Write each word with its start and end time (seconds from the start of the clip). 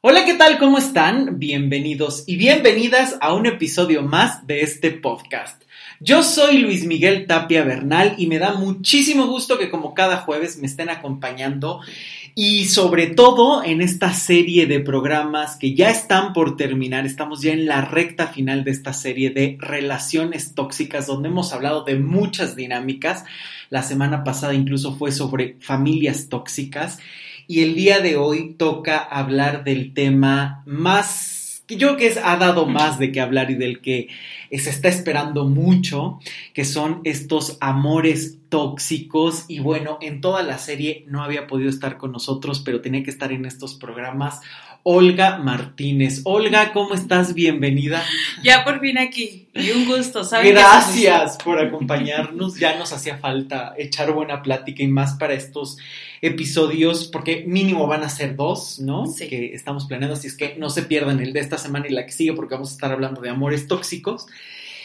Hola, 0.00 0.24
¿qué 0.24 0.34
tal? 0.34 0.58
¿Cómo 0.58 0.78
están? 0.78 1.40
Bienvenidos 1.40 2.22
y 2.28 2.36
bienvenidas 2.36 3.16
a 3.20 3.34
un 3.34 3.46
episodio 3.46 4.02
más 4.02 4.46
de 4.46 4.60
este 4.60 4.92
podcast. 4.92 5.60
Yo 5.98 6.22
soy 6.22 6.58
Luis 6.58 6.86
Miguel 6.86 7.26
Tapia 7.26 7.64
Bernal 7.64 8.14
y 8.16 8.28
me 8.28 8.38
da 8.38 8.54
muchísimo 8.54 9.26
gusto 9.26 9.58
que 9.58 9.70
como 9.70 9.94
cada 9.94 10.18
jueves 10.18 10.56
me 10.58 10.68
estén 10.68 10.88
acompañando 10.88 11.80
y 12.36 12.66
sobre 12.66 13.08
todo 13.08 13.64
en 13.64 13.80
esta 13.80 14.12
serie 14.12 14.66
de 14.66 14.78
programas 14.78 15.56
que 15.56 15.74
ya 15.74 15.90
están 15.90 16.32
por 16.32 16.56
terminar, 16.56 17.04
estamos 17.04 17.42
ya 17.42 17.52
en 17.52 17.66
la 17.66 17.80
recta 17.80 18.28
final 18.28 18.62
de 18.62 18.70
esta 18.70 18.92
serie 18.92 19.30
de 19.30 19.56
relaciones 19.58 20.54
tóxicas 20.54 21.08
donde 21.08 21.28
hemos 21.28 21.52
hablado 21.52 21.82
de 21.82 21.96
muchas 21.96 22.54
dinámicas. 22.54 23.24
La 23.68 23.82
semana 23.82 24.22
pasada 24.22 24.54
incluso 24.54 24.94
fue 24.94 25.10
sobre 25.10 25.56
familias 25.58 26.28
tóxicas 26.28 27.00
y 27.48 27.62
el 27.62 27.74
día 27.74 28.00
de 28.00 28.16
hoy 28.16 28.54
toca 28.58 28.98
hablar 28.98 29.64
del 29.64 29.94
tema 29.94 30.62
más, 30.66 31.64
que 31.66 31.78
yo 31.78 31.88
creo 31.88 31.98
que 31.98 32.06
es, 32.08 32.20
ha 32.22 32.36
dado 32.36 32.66
más 32.66 32.98
de 32.98 33.10
qué 33.10 33.22
hablar 33.22 33.50
y 33.50 33.54
del 33.54 33.80
que 33.80 34.08
se 34.50 34.68
está 34.68 34.88
esperando 34.88 35.46
mucho, 35.46 36.20
que 36.52 36.66
son 36.66 37.00
estos 37.04 37.56
amores 37.60 38.36
tóxicos 38.50 39.46
y 39.48 39.60
bueno, 39.60 39.96
en 40.02 40.20
toda 40.20 40.42
la 40.42 40.58
serie 40.58 41.04
no 41.08 41.22
había 41.22 41.46
podido 41.46 41.70
estar 41.70 41.96
con 41.96 42.12
nosotros, 42.12 42.60
pero 42.60 42.82
tenía 42.82 43.02
que 43.02 43.10
estar 43.10 43.32
en 43.32 43.46
estos 43.46 43.74
programas. 43.74 44.42
Olga 44.82 45.38
Martínez. 45.38 46.22
Olga, 46.24 46.72
¿cómo 46.72 46.94
estás? 46.94 47.34
Bienvenida. 47.34 48.02
Ya 48.42 48.64
por 48.64 48.80
fin 48.80 48.98
aquí. 48.98 49.48
Y 49.54 49.70
un 49.72 49.86
gusto, 49.86 50.24
¿sabes? 50.24 50.50
Gracias 50.52 51.36
por 51.44 51.58
acompañarnos. 51.58 52.58
Ya 52.58 52.78
nos 52.78 52.92
hacía 52.92 53.18
falta 53.18 53.74
echar 53.76 54.12
buena 54.12 54.42
plática 54.42 54.82
y 54.82 54.88
más 54.88 55.14
para 55.14 55.34
estos 55.34 55.78
episodios, 56.22 57.08
porque 57.08 57.44
mínimo 57.46 57.86
van 57.86 58.02
a 58.02 58.08
ser 58.08 58.36
dos, 58.36 58.78
¿no? 58.78 59.06
Sí. 59.06 59.28
Que 59.28 59.54
estamos 59.54 59.86
planeando, 59.86 60.14
así 60.14 60.28
es 60.28 60.36
que 60.36 60.56
no 60.58 60.70
se 60.70 60.82
pierdan 60.82 61.20
el 61.20 61.32
de 61.32 61.40
esta 61.40 61.58
semana 61.58 61.86
y 61.88 61.92
la 61.92 62.06
que 62.06 62.12
sigue, 62.12 62.32
porque 62.32 62.54
vamos 62.54 62.70
a 62.70 62.72
estar 62.72 62.92
hablando 62.92 63.20
de 63.20 63.30
amores 63.30 63.66
tóxicos. 63.66 64.26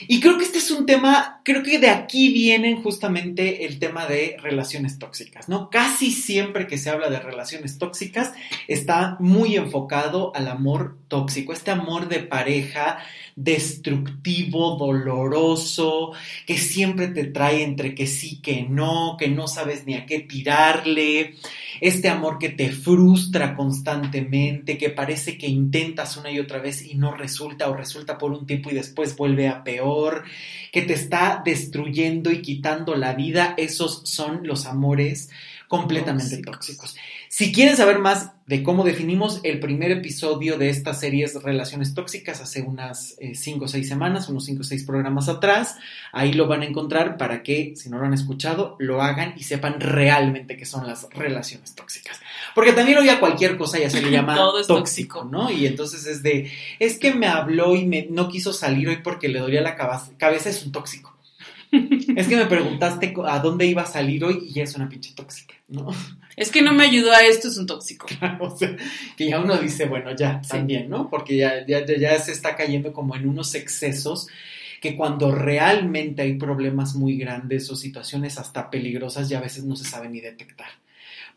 Y 0.08 0.20
creo 0.20 0.38
que 0.38 0.46
este 0.46 0.58
es 0.58 0.72
un 0.72 0.86
tema, 0.86 1.42
creo 1.44 1.64
que 1.64 1.80
de 1.80 1.90
aquí 1.90 2.32
vienen 2.32 2.82
justamente 2.82 3.66
el 3.66 3.80
tema 3.80 4.06
de 4.06 4.38
relaciones 4.42 5.00
tóxicas, 5.00 5.50
¿no? 5.50 5.70
Casi 5.70 6.12
siempre 6.12 6.68
que 6.68 6.78
se 6.78 6.90
habla 6.90 7.10
de 7.10 7.20
relaciones 7.20 7.78
tóxicas 7.78 8.34
está 8.68 9.18
muy 9.20 9.56
enfocado 9.56 10.36
al 10.36 10.48
amor 10.48 10.98
tóxico, 11.08 11.54
este 11.54 11.72
amor 11.72 12.08
de 12.08 12.20
pareja 12.20 13.00
destructivo, 13.36 14.76
doloroso, 14.78 16.12
que 16.46 16.58
siempre 16.58 17.08
te 17.08 17.26
trae 17.26 17.64
entre 17.64 17.96
que 17.96 18.08
sí, 18.08 18.42
que 18.42 18.64
no, 18.64 19.16
que 19.18 19.28
no 19.28 19.48
sabes 19.48 19.86
ni 19.86 19.96
a 19.96 20.06
qué 20.06 20.20
tirarle, 20.20 21.36
este 21.84 22.08
amor 22.08 22.40
que 22.40 22.48
te 22.48 22.72
frustra 22.72 23.56
constantemente, 23.56 24.78
que 24.78 24.90
parece 24.90 25.38
que 25.38 25.48
intentas 25.48 26.16
una 26.16 26.32
y 26.32 26.40
otra 26.40 26.60
vez 26.60 26.82
y 26.82 26.96
no 26.96 27.14
resulta 27.14 27.70
o 27.70 27.76
resulta 27.76 28.18
por 28.18 28.32
un 28.32 28.46
tiempo 28.46 28.72
y 28.72 28.74
después 28.74 29.18
vuelve 29.18 29.50
a 29.50 29.66
peor, 29.66 30.24
que 30.72 30.84
te 30.84 30.94
está 30.94 31.42
destruyendo 31.44 32.32
y 32.32 32.42
quitando 32.42 32.96
la 32.96 33.16
vida, 33.16 33.54
esos 33.58 34.04
son 34.06 34.48
los 34.48 34.66
amores 34.66 35.30
completamente 35.68 36.38
tóxicos. 36.38 36.96
Si 37.28 37.52
quieren 37.52 37.76
saber 37.76 38.00
más 38.00 38.32
de 38.46 38.62
cómo 38.62 38.84
definimos 38.84 39.40
el 39.44 39.60
primer 39.60 39.92
episodio 39.92 40.58
de 40.58 40.70
esta 40.70 40.94
serie 40.94 41.24
es 41.24 41.42
Relaciones 41.42 41.94
Tóxicas 41.94 42.42
hace 42.42 42.62
unas 42.62 43.16
5 43.34 43.66
o 43.66 43.68
6 43.68 43.88
semanas, 43.88 44.28
unos 44.28 44.46
5 44.46 44.62
o 44.62 44.64
6 44.64 44.84
programas 44.84 45.30
atrás, 45.30 45.78
ahí 46.12 46.34
lo 46.34 46.48
van 46.48 46.62
a 46.62 46.66
encontrar 46.66 47.18
para 47.18 47.42
que, 47.42 47.74
si 47.78 47.90
no 47.90 48.00
lo 48.00 48.06
han 48.06 48.14
escuchado, 48.14 48.76
lo 48.80 49.02
hagan 49.02 49.34
y 49.38 49.44
sepan 49.44 49.80
realmente 49.80 50.58
qué 50.58 50.66
son 50.66 50.86
las 50.86 51.08
relaciones 51.12 51.74
tóxicas. 51.74 52.20
Porque 52.54 52.74
también 52.74 52.98
hoy 52.98 53.10
a 53.10 53.20
cualquier 53.20 53.58
cosa 53.58 53.80
ya 53.80 53.90
se 53.90 54.02
le 54.02 54.12
llama 54.12 54.36
Todo 54.36 54.60
es 54.60 54.68
tóxico, 54.68 55.20
tóxico. 55.20 55.32
¿no? 55.32 55.50
Y 55.50 55.66
entonces 55.66 56.06
es 56.06 56.22
de, 56.22 56.52
es 56.80 57.00
que 57.00 57.14
me 57.14 57.28
habló 57.28 57.76
y 57.76 57.86
me, 57.86 58.08
no 58.10 58.28
quiso 58.28 58.52
salir 58.52 58.90
hoy 58.90 58.98
porque 58.98 59.30
le 59.30 59.40
dolía 59.40 59.62
la 59.62 59.76
cabeza, 59.76 60.12
cabeza 60.18 60.50
es 60.50 60.66
un 60.66 60.74
tóxico. 60.74 61.13
Es 62.16 62.28
que 62.28 62.36
me 62.36 62.46
preguntaste 62.46 63.14
a 63.26 63.40
dónde 63.40 63.66
iba 63.66 63.82
a 63.82 63.86
salir 63.88 64.24
hoy 64.24 64.48
y 64.48 64.54
ya 64.54 64.64
es 64.64 64.76
una 64.76 64.88
pinche 64.90 65.14
tóxica, 65.16 65.56
¿no? 65.68 65.88
Es 66.36 66.50
que 66.50 66.64
no 66.64 66.74
me 66.74 66.84
ayudó 66.84 67.12
a 67.12 67.22
esto, 67.22 67.48
es 67.48 67.58
un 67.58 67.68
tóxico. 67.68 68.08
O 68.40 68.56
sea, 68.58 68.76
que 69.16 69.30
ya 69.30 69.40
uno 69.40 69.56
dice, 69.58 69.86
bueno, 69.86 70.16
ya, 70.16 70.42
Sí. 70.44 70.50
también, 70.50 70.90
¿no? 70.90 71.10
Porque 71.10 71.38
ya, 71.38 71.66
ya, 71.68 71.86
ya, 71.86 72.18
se 72.20 72.32
está 72.32 72.56
cayendo 72.56 72.92
como 72.92 73.16
en 73.16 73.28
unos 73.30 73.54
excesos 73.54 74.28
que 74.82 74.96
cuando 74.96 75.32
realmente 75.32 76.24
hay 76.24 76.34
problemas 76.34 76.96
muy 76.96 77.18
grandes 77.18 77.70
o 77.70 77.76
situaciones 77.76 78.38
hasta 78.40 78.70
peligrosas, 78.72 79.30
ya 79.30 79.38
a 79.38 79.42
veces 79.42 79.64
no 79.64 79.76
se 79.76 79.86
sabe 79.86 80.10
ni 80.10 80.22
detectar. 80.22 80.68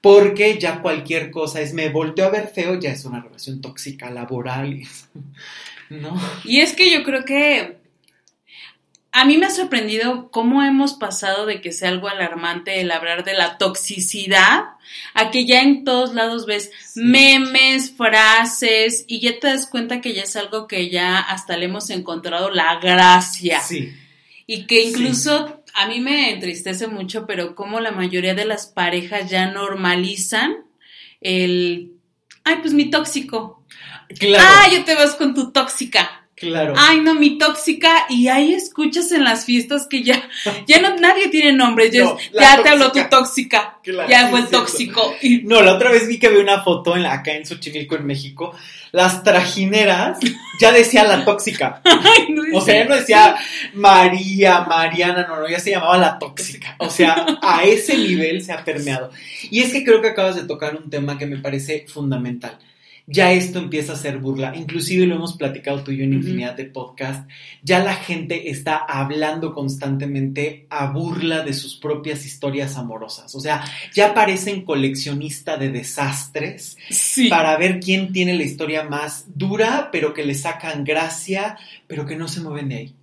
Porque 0.00 0.58
ya 0.58 0.80
cualquier 0.82 1.30
cosa 1.30 1.60
es, 1.60 1.72
me 1.74 1.90
volteo 1.90 2.26
a 2.26 2.30
ver 2.30 2.48
feo, 2.48 2.80
ya 2.80 2.90
es 2.90 3.04
una 3.04 3.20
relación 3.20 3.60
tóxica 3.60 4.10
laboral, 4.10 4.80
¿no? 5.90 6.18
Y 6.44 6.60
es 6.60 6.72
que 6.74 6.90
yo 6.90 7.04
creo 7.04 7.24
que 7.24 7.76
a 9.18 9.24
mí 9.24 9.38
me 9.38 9.46
ha 9.46 9.50
sorprendido 9.50 10.30
cómo 10.30 10.62
hemos 10.62 10.92
pasado 10.94 11.46
de 11.46 11.60
que 11.60 11.72
sea 11.72 11.88
algo 11.88 12.08
alarmante 12.08 12.80
el 12.80 12.90
hablar 12.90 13.24
de 13.24 13.32
la 13.34 13.56
toxicidad 13.58 14.64
a 15.14 15.30
que 15.30 15.46
ya 15.46 15.62
en 15.62 15.84
todos 15.84 16.14
lados 16.14 16.44
ves 16.46 16.70
Sí. 16.84 17.00
memes, 17.02 17.92
frases 17.96 19.04
y 19.08 19.20
ya 19.20 19.38
te 19.38 19.46
das 19.48 19.66
cuenta 19.68 20.00
que 20.00 20.12
ya 20.14 20.22
es 20.24 20.36
algo 20.36 20.66
que 20.66 20.90
ya 20.90 21.18
hasta 21.18 21.56
le 21.56 21.64
hemos 21.66 21.88
encontrado 21.90 22.50
la 22.50 22.78
gracia. 22.78 23.60
Sí, 23.60 23.92
Y 24.46 24.66
que 24.66 24.82
Sí. 24.82 24.88
incluso 24.90 25.62
a 25.74 25.86
mí 25.88 25.98
me 26.00 26.30
entristece 26.32 26.86
mucho, 26.86 27.26
pero 27.26 27.54
como 27.54 27.80
la 27.80 27.90
mayoría 27.92 28.34
de 28.34 28.44
las 28.44 28.66
parejas 28.66 29.28
ya 29.30 29.46
normalizan 29.50 30.58
el, 31.20 31.92
ay, 32.44 32.56
pues 32.60 32.72
mi 32.74 32.90
tóxico. 32.90 33.64
claro, 34.20 34.44
Ah, 34.46 34.68
yo 34.72 34.84
te 34.84 34.94
vas 34.94 35.14
con 35.16 35.34
tu 35.34 35.50
tóxica. 35.52 36.15
Claro. 36.36 36.74
Ay, 36.76 37.00
no, 37.00 37.14
mi 37.14 37.38
tóxica. 37.38 38.06
Y 38.08 38.28
ahí 38.28 38.52
escuchas 38.52 39.10
en 39.12 39.24
las 39.24 39.44
fiestas 39.44 39.86
que 39.88 40.02
ya, 40.02 40.28
ya 40.66 40.80
no, 40.80 40.96
nadie 40.96 41.28
tiene 41.28 41.52
nombre. 41.52 41.90
Ya, 41.90 42.04
No, 42.04 42.18
ya 42.32 42.62
te 42.62 42.68
habló 42.68 42.92
tu 42.92 43.00
tóxica. 43.08 43.78
Claro, 43.82 44.08
ya 44.08 44.28
fue 44.28 44.40
el 44.40 44.46
tóxico. 44.48 45.14
No, 45.44 45.62
la 45.62 45.74
otra 45.74 45.90
vez 45.90 46.06
vi 46.06 46.18
que 46.18 46.28
vi 46.28 46.36
una 46.36 46.62
foto 46.62 46.94
en 46.96 47.02
la- 47.02 47.14
acá 47.14 47.32
en 47.32 47.44
Xochimilco, 47.46 47.96
en 47.96 48.06
México. 48.06 48.54
Las 48.92 49.22
trajineras 49.22 50.18
ya 50.60 50.72
decía 50.72 51.04
la 51.04 51.24
tóxica. 51.24 51.80
ay, 51.84 52.28
no 52.30 52.42
O 52.56 52.60
sea, 52.60 52.76
ya 52.82 52.84
no 52.88 52.96
decía 52.96 53.36
María, 53.74 54.60
Mariana, 54.62 55.26
no, 55.28 55.40
no, 55.40 55.48
ya 55.48 55.60
se 55.60 55.70
llamaba 55.70 55.98
la 55.98 56.18
tóxica. 56.18 56.76
O 56.78 56.88
sea, 56.90 57.26
a 57.42 57.64
ese 57.64 57.96
nivel 57.96 58.42
se 58.42 58.52
ha 58.52 58.64
permeado. 58.64 59.10
Y 59.50 59.60
es 59.62 59.72
que 59.72 59.84
creo 59.84 60.00
que 60.00 60.08
acabas 60.08 60.36
de 60.36 60.44
tocar 60.44 60.76
un 60.76 60.88
tema 60.90 61.18
que 61.18 61.26
me 61.26 61.36
parece 61.38 61.84
fundamental. 61.88 62.58
Ya 63.08 63.30
esto 63.30 63.60
empieza 63.60 63.92
a 63.92 63.96
ser 63.96 64.18
burla, 64.18 64.56
inclusive 64.56 65.06
lo 65.06 65.14
hemos 65.14 65.36
platicado 65.36 65.84
tú 65.84 65.92
y 65.92 65.98
yo 65.98 66.04
en 66.04 66.14
infinidad 66.14 66.54
de 66.56 66.64
podcasts, 66.64 67.32
ya 67.62 67.78
la 67.78 67.94
gente 67.94 68.50
está 68.50 68.78
hablando 68.78 69.52
constantemente 69.52 70.66
a 70.70 70.86
burla 70.88 71.42
de 71.44 71.54
sus 71.54 71.76
propias 71.76 72.26
historias 72.26 72.76
amorosas, 72.76 73.32
o 73.36 73.40
sea, 73.40 73.62
ya 73.94 74.12
parecen 74.12 74.62
coleccionista 74.64 75.56
de 75.56 75.70
desastres 75.70 76.76
Sí. 76.90 77.28
para 77.28 77.56
ver 77.56 77.78
quién 77.78 78.12
tiene 78.12 78.34
la 78.34 78.42
historia 78.42 78.82
más 78.82 79.26
dura, 79.34 79.90
pero 79.92 80.12
que 80.12 80.24
le 80.24 80.34
sacan 80.34 80.82
gracia, 80.82 81.56
pero 81.86 82.06
que 82.06 82.16
no 82.16 82.26
se 82.26 82.40
mueven 82.40 82.68
de 82.68 82.74
ahí. 82.74 82.94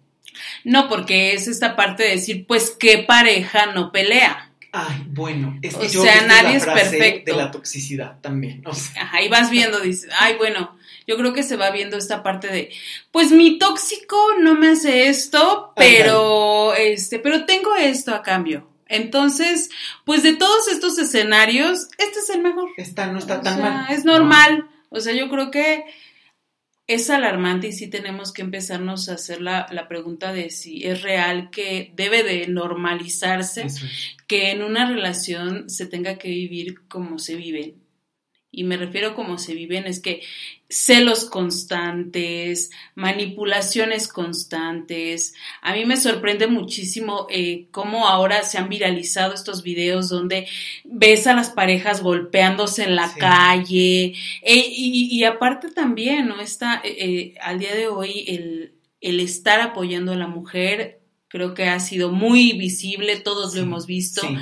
No, 0.63 0.89
porque 0.89 1.33
es 1.33 1.47
esta 1.47 1.75
parte 1.75 2.03
de 2.03 2.09
decir, 2.09 2.45
pues, 2.47 2.75
¿qué 2.77 2.99
pareja 3.07 3.67
no 3.67 3.91
pelea? 3.91 4.49
Ay, 4.75 5.03
bueno, 5.07 5.59
es 5.61 5.75
que 5.75 5.85
O 5.85 5.89
yo 5.89 6.01
sea, 6.01 6.25
nadie 6.25 6.53
la 6.53 6.57
es 6.57 6.65
perfecto. 6.65 7.31
de 7.31 7.37
la 7.37 7.51
toxicidad 7.51 8.19
también. 8.21 8.63
O 8.65 8.73
sea, 8.73 9.03
Ajá, 9.03 9.21
y 9.21 9.29
vas 9.29 9.51
viendo, 9.51 9.79
dices, 9.79 10.09
ay, 10.19 10.33
bueno, 10.37 10.75
yo 11.05 11.15
creo 11.15 11.31
que 11.31 11.43
se 11.43 11.57
va 11.57 11.69
viendo 11.69 11.95
esta 11.95 12.23
parte 12.23 12.47
de, 12.47 12.71
pues 13.11 13.31
mi 13.31 13.59
tóxico 13.59 14.17
no 14.41 14.55
me 14.55 14.69
hace 14.69 15.09
esto, 15.09 15.73
pero, 15.75 16.73
este, 16.73 17.19
pero 17.19 17.45
tengo 17.45 17.75
esto 17.75 18.15
a 18.15 18.23
cambio. 18.23 18.67
Entonces, 18.87 19.69
pues 20.05 20.23
de 20.23 20.33
todos 20.33 20.67
estos 20.67 20.97
escenarios, 20.97 21.87
este 21.99 22.19
es 22.19 22.29
el 22.31 22.41
mejor. 22.41 22.69
esta 22.77 23.05
no 23.07 23.19
está 23.19 23.37
O 23.37 23.41
tan 23.41 23.55
sea, 23.57 23.63
mal. 23.69 23.93
Es 23.93 24.05
normal. 24.05 24.67
O 24.89 24.99
sea, 24.99 25.13
yo 25.13 25.29
creo 25.29 25.51
que 25.51 25.85
es 26.87 27.09
alarmante 27.09 27.67
y 27.67 27.71
sí 27.71 27.89
tenemos 27.89 28.33
que 28.33 28.41
empezarnos 28.41 29.07
a 29.07 29.13
hacer 29.13 29.41
la, 29.41 29.67
la 29.71 29.87
pregunta 29.87 30.33
de 30.33 30.49
si 30.49 30.85
es 30.85 31.01
real 31.01 31.49
que 31.49 31.93
debe 31.95 32.23
de 32.23 32.47
normalizarse 32.47 33.63
es. 33.63 33.81
que 34.27 34.51
en 34.51 34.63
una 34.63 34.89
relación 34.89 35.69
se 35.69 35.85
tenga 35.85 36.17
que 36.17 36.29
vivir 36.29 36.87
como 36.87 37.19
se 37.19 37.35
viven. 37.35 37.82
Y 38.55 38.63
me 38.65 38.77
refiero 38.77 39.15
como 39.15 39.39
se 39.39 39.55
viven, 39.55 39.87
es 39.87 39.99
que 39.99 40.21
celos 40.69 41.25
constantes, 41.25 42.69
manipulaciones 42.93 44.07
constantes. 44.07 45.33
A 45.63 45.73
mí 45.73 45.85
me 45.85 45.97
sorprende 45.97 46.45
muchísimo 46.45 47.25
eh, 47.31 47.67
cómo 47.71 48.07
ahora 48.07 48.43
se 48.43 48.59
han 48.59 48.69
viralizado 48.69 49.33
estos 49.33 49.63
videos 49.63 50.07
donde 50.07 50.47
ves 50.83 51.25
a 51.25 51.33
las 51.33 51.49
parejas 51.49 52.01
golpeándose 52.01 52.83
en 52.83 52.95
la 52.95 53.07
Sí. 53.09 53.19
calle. 53.19 54.03
Eh, 54.43 54.65
y, 54.69 55.09
y 55.11 55.23
aparte 55.23 55.71
también, 55.71 56.27
¿no? 56.27 56.39
Está, 56.39 56.79
eh, 56.83 56.95
eh, 56.99 57.35
al 57.41 57.57
día 57.57 57.73
de 57.73 57.87
hoy, 57.87 58.25
el, 58.27 58.73
el 59.01 59.19
estar 59.19 59.61
apoyando 59.61 60.11
a 60.11 60.15
la 60.15 60.27
mujer 60.27 60.99
Creo 61.33 61.55
que 61.55 61.63
ha 61.63 61.79
sido 61.79 62.11
muy 62.11 62.53
visible, 62.53 63.15
todos 63.17 63.53
Sí, 63.53 63.57
lo 63.57 63.63
hemos 63.63 63.87
visto. 63.87 64.21
Sí. 64.21 64.35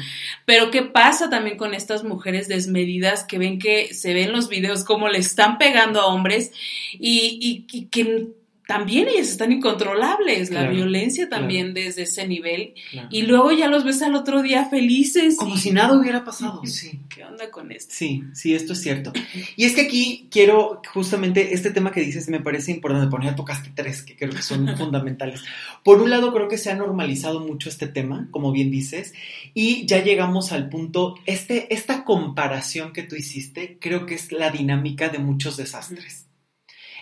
Pero 0.45 0.71
¿qué 0.71 0.81
pasa 0.81 1.29
también 1.29 1.55
con 1.55 1.73
estas 1.73 2.03
mujeres 2.03 2.49
desmedidas 2.49 3.23
que 3.23 3.37
ven 3.37 3.59
que 3.59 3.93
se 3.93 4.13
ven 4.13 4.33
los 4.33 4.49
videos 4.49 4.83
como 4.83 5.07
le 5.07 5.19
están 5.19 5.57
pegando 5.57 6.01
a 6.01 6.07
hombres 6.07 6.51
y, 6.91 7.39
y- 7.41 7.65
y 7.77 7.85
que 7.85 8.27
también 8.71 9.07
ellas 9.09 9.29
están 9.29 9.51
incontrolables, 9.51 10.49
la 10.51 10.69
violencia 10.69 11.27
también 11.29 11.73
desde 11.73 12.03
ese 12.03 12.27
nivel 12.27 12.73
claro. 12.89 13.07
y 13.11 13.23
luego 13.23 13.51
ya 13.51 13.67
los 13.67 13.83
ves 13.83 14.01
al 14.01 14.15
otro 14.15 14.41
día 14.41 14.65
felices. 14.65 15.35
Como 15.35 15.55
y- 15.55 15.57
si 15.57 15.71
nada 15.71 15.97
hubiera 15.97 16.23
pasado. 16.23 16.61
Sí. 16.71 16.99
¿Qué 17.09 17.23
onda 17.25 17.51
con 17.51 17.71
esto? 17.71 17.93
Sí, 17.95 18.23
sí, 18.33 18.55
esto 18.55 18.73
es 18.73 18.81
cierto. 18.81 19.11
Y 19.55 19.65
es 19.65 19.75
que 19.75 19.81
aquí 19.81 20.27
quiero, 20.31 20.81
justamente, 20.93 21.53
este 21.53 21.71
tema 21.71 21.91
que 21.91 22.01
dices 22.01 22.29
me 22.29 22.39
parece 22.39 22.71
importante, 22.71 23.09
porque 23.09 23.27
ya 23.27 23.35
tocaste 23.35 23.71
tres 23.75 24.01
que 24.03 24.15
creo 24.15 24.31
que 24.31 24.41
son 24.41 24.67
fundamentales. 24.77 25.43
Por 25.83 26.01
un 26.01 26.09
lado, 26.09 26.33
creo 26.33 26.47
que 26.47 26.57
se 26.57 26.71
ha 26.71 26.75
normalizado 26.75 27.41
mucho 27.41 27.67
este 27.69 27.87
tema, 27.87 28.27
como 28.31 28.51
bien 28.51 28.71
dices, 28.71 29.13
y 29.53 29.85
ya 29.85 30.01
llegamos 30.03 30.51
al 30.53 30.69
punto, 30.69 31.15
este, 31.25 31.73
esta 31.73 32.03
comparación 32.05 32.93
que 32.93 33.03
tú 33.03 33.15
hiciste, 33.15 33.77
creo 33.79 34.05
que 34.05 34.15
es 34.15 34.31
la 34.31 34.49
dinámica 34.49 35.09
de 35.09 35.19
muchos 35.19 35.57
desastres. 35.57 36.25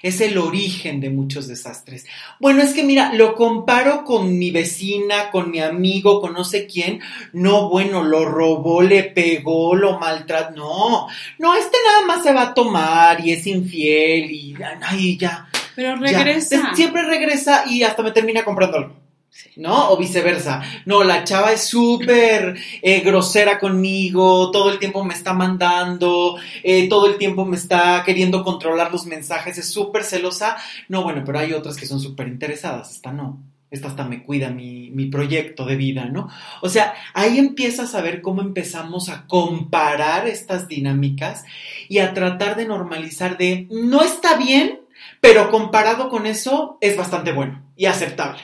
Es 0.01 0.21
el 0.21 0.37
origen 0.37 0.99
de 1.01 1.09
muchos 1.09 1.47
desastres. 1.47 2.05
Bueno, 2.39 2.61
es 2.61 2.73
que 2.73 2.83
mira, 2.83 3.13
lo 3.13 3.35
comparo 3.35 4.03
con 4.05 4.37
mi 4.37 4.51
vecina, 4.51 5.29
con 5.31 5.51
mi 5.51 5.59
amigo, 5.59 6.21
con 6.21 6.33
no 6.33 6.43
sé 6.43 6.67
quién. 6.67 7.01
No, 7.33 7.69
bueno, 7.69 8.03
lo 8.03 8.25
robó, 8.25 8.81
le 8.81 9.03
pegó, 9.03 9.75
lo 9.75 9.99
maltrató. 9.99 10.55
No, 10.55 11.07
no, 11.37 11.55
este 11.55 11.77
nada 11.85 12.05
más 12.05 12.23
se 12.23 12.33
va 12.33 12.41
a 12.43 12.53
tomar 12.53 13.25
y 13.25 13.31
es 13.33 13.45
infiel 13.47 14.31
y 14.31 14.55
ay, 14.81 15.17
ya. 15.17 15.47
Pero 15.75 15.95
regresa. 15.95 16.55
Es- 16.71 16.75
Siempre 16.75 17.03
regresa 17.03 17.63
y 17.67 17.83
hasta 17.83 18.03
me 18.03 18.11
termina 18.11 18.43
comprando 18.43 18.77
algo. 18.77 19.08
¿No? 19.55 19.91
O 19.91 19.97
viceversa. 19.97 20.61
No, 20.85 21.03
la 21.03 21.23
chava 21.23 21.51
es 21.51 21.65
súper 21.65 22.57
eh, 22.81 23.01
grosera 23.01 23.59
conmigo, 23.59 24.51
todo 24.51 24.71
el 24.71 24.79
tiempo 24.79 25.03
me 25.03 25.13
está 25.13 25.33
mandando, 25.33 26.37
eh, 26.63 26.89
todo 26.89 27.07
el 27.07 27.17
tiempo 27.17 27.45
me 27.45 27.55
está 27.55 28.03
queriendo 28.05 28.43
controlar 28.43 28.91
los 28.91 29.05
mensajes, 29.05 29.57
es 29.57 29.69
súper 29.69 30.03
celosa. 30.03 30.57
No, 30.87 31.03
bueno, 31.03 31.23
pero 31.25 31.39
hay 31.39 31.53
otras 31.53 31.77
que 31.77 31.85
son 31.85 31.99
súper 31.99 32.27
interesadas, 32.27 32.91
esta 32.91 33.11
no. 33.11 33.39
Esta 33.71 33.87
hasta 33.87 34.03
me 34.03 34.23
cuida 34.23 34.49
mi, 34.49 34.89
mi 34.89 35.05
proyecto 35.05 35.63
de 35.63 35.75
vida, 35.75 36.05
¿no? 36.05 36.27
O 36.61 36.69
sea, 36.69 36.95
ahí 37.13 37.37
empiezas 37.37 37.93
a 37.93 38.01
ver 38.01 38.21
cómo 38.21 38.41
empezamos 38.41 39.09
a 39.09 39.27
comparar 39.27 40.27
estas 40.27 40.67
dinámicas 40.67 41.43
y 41.87 41.99
a 41.99 42.15
tratar 42.15 42.55
de 42.55 42.65
normalizar 42.65 43.37
de 43.37 43.67
no 43.69 44.01
está 44.01 44.37
bien, 44.37 44.79
pero 45.21 45.51
comparado 45.51 46.09
con 46.09 46.25
eso 46.25 46.79
es 46.81 46.97
bastante 46.97 47.31
bueno 47.31 47.61
y 47.75 47.85
aceptable. 47.85 48.41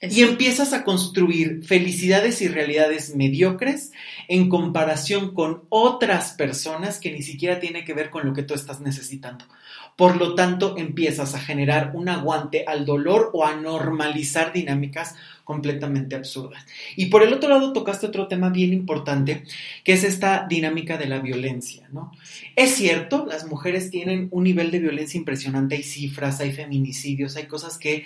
Y 0.00 0.22
empiezas 0.22 0.72
a 0.72 0.84
construir 0.84 1.64
felicidades 1.64 2.40
y 2.40 2.48
realidades 2.48 3.16
mediocres 3.16 3.90
en 4.28 4.48
comparación 4.48 5.34
con 5.34 5.64
otras 5.70 6.32
personas 6.32 7.00
que 7.00 7.10
ni 7.10 7.22
siquiera 7.22 7.58
tiene 7.58 7.84
que 7.84 7.94
ver 7.94 8.10
con 8.10 8.24
lo 8.24 8.32
que 8.32 8.44
tú 8.44 8.54
estás 8.54 8.80
necesitando. 8.80 9.44
Por 9.96 10.16
lo 10.16 10.36
tanto, 10.36 10.76
empiezas 10.78 11.34
a 11.34 11.40
generar 11.40 11.90
un 11.94 12.08
aguante 12.08 12.64
al 12.64 12.86
dolor 12.86 13.30
o 13.32 13.44
a 13.44 13.56
normalizar 13.56 14.52
dinámicas 14.52 15.16
completamente 15.42 16.14
absurdas. 16.14 16.64
Y 16.94 17.06
por 17.06 17.24
el 17.24 17.32
otro 17.32 17.48
lado, 17.48 17.72
tocaste 17.72 18.06
otro 18.06 18.28
tema 18.28 18.50
bien 18.50 18.72
importante, 18.72 19.42
que 19.82 19.94
es 19.94 20.04
esta 20.04 20.46
dinámica 20.48 20.98
de 20.98 21.06
la 21.06 21.18
violencia, 21.18 21.88
¿no? 21.90 22.12
Es 22.54 22.76
cierto, 22.76 23.26
las 23.26 23.46
mujeres 23.46 23.90
tienen 23.90 24.28
un 24.30 24.44
nivel 24.44 24.70
de 24.70 24.78
violencia 24.78 25.18
impresionante, 25.18 25.74
hay 25.74 25.82
cifras, 25.82 26.38
hay 26.38 26.52
feminicidios, 26.52 27.34
hay 27.34 27.46
cosas 27.46 27.76
que 27.76 28.04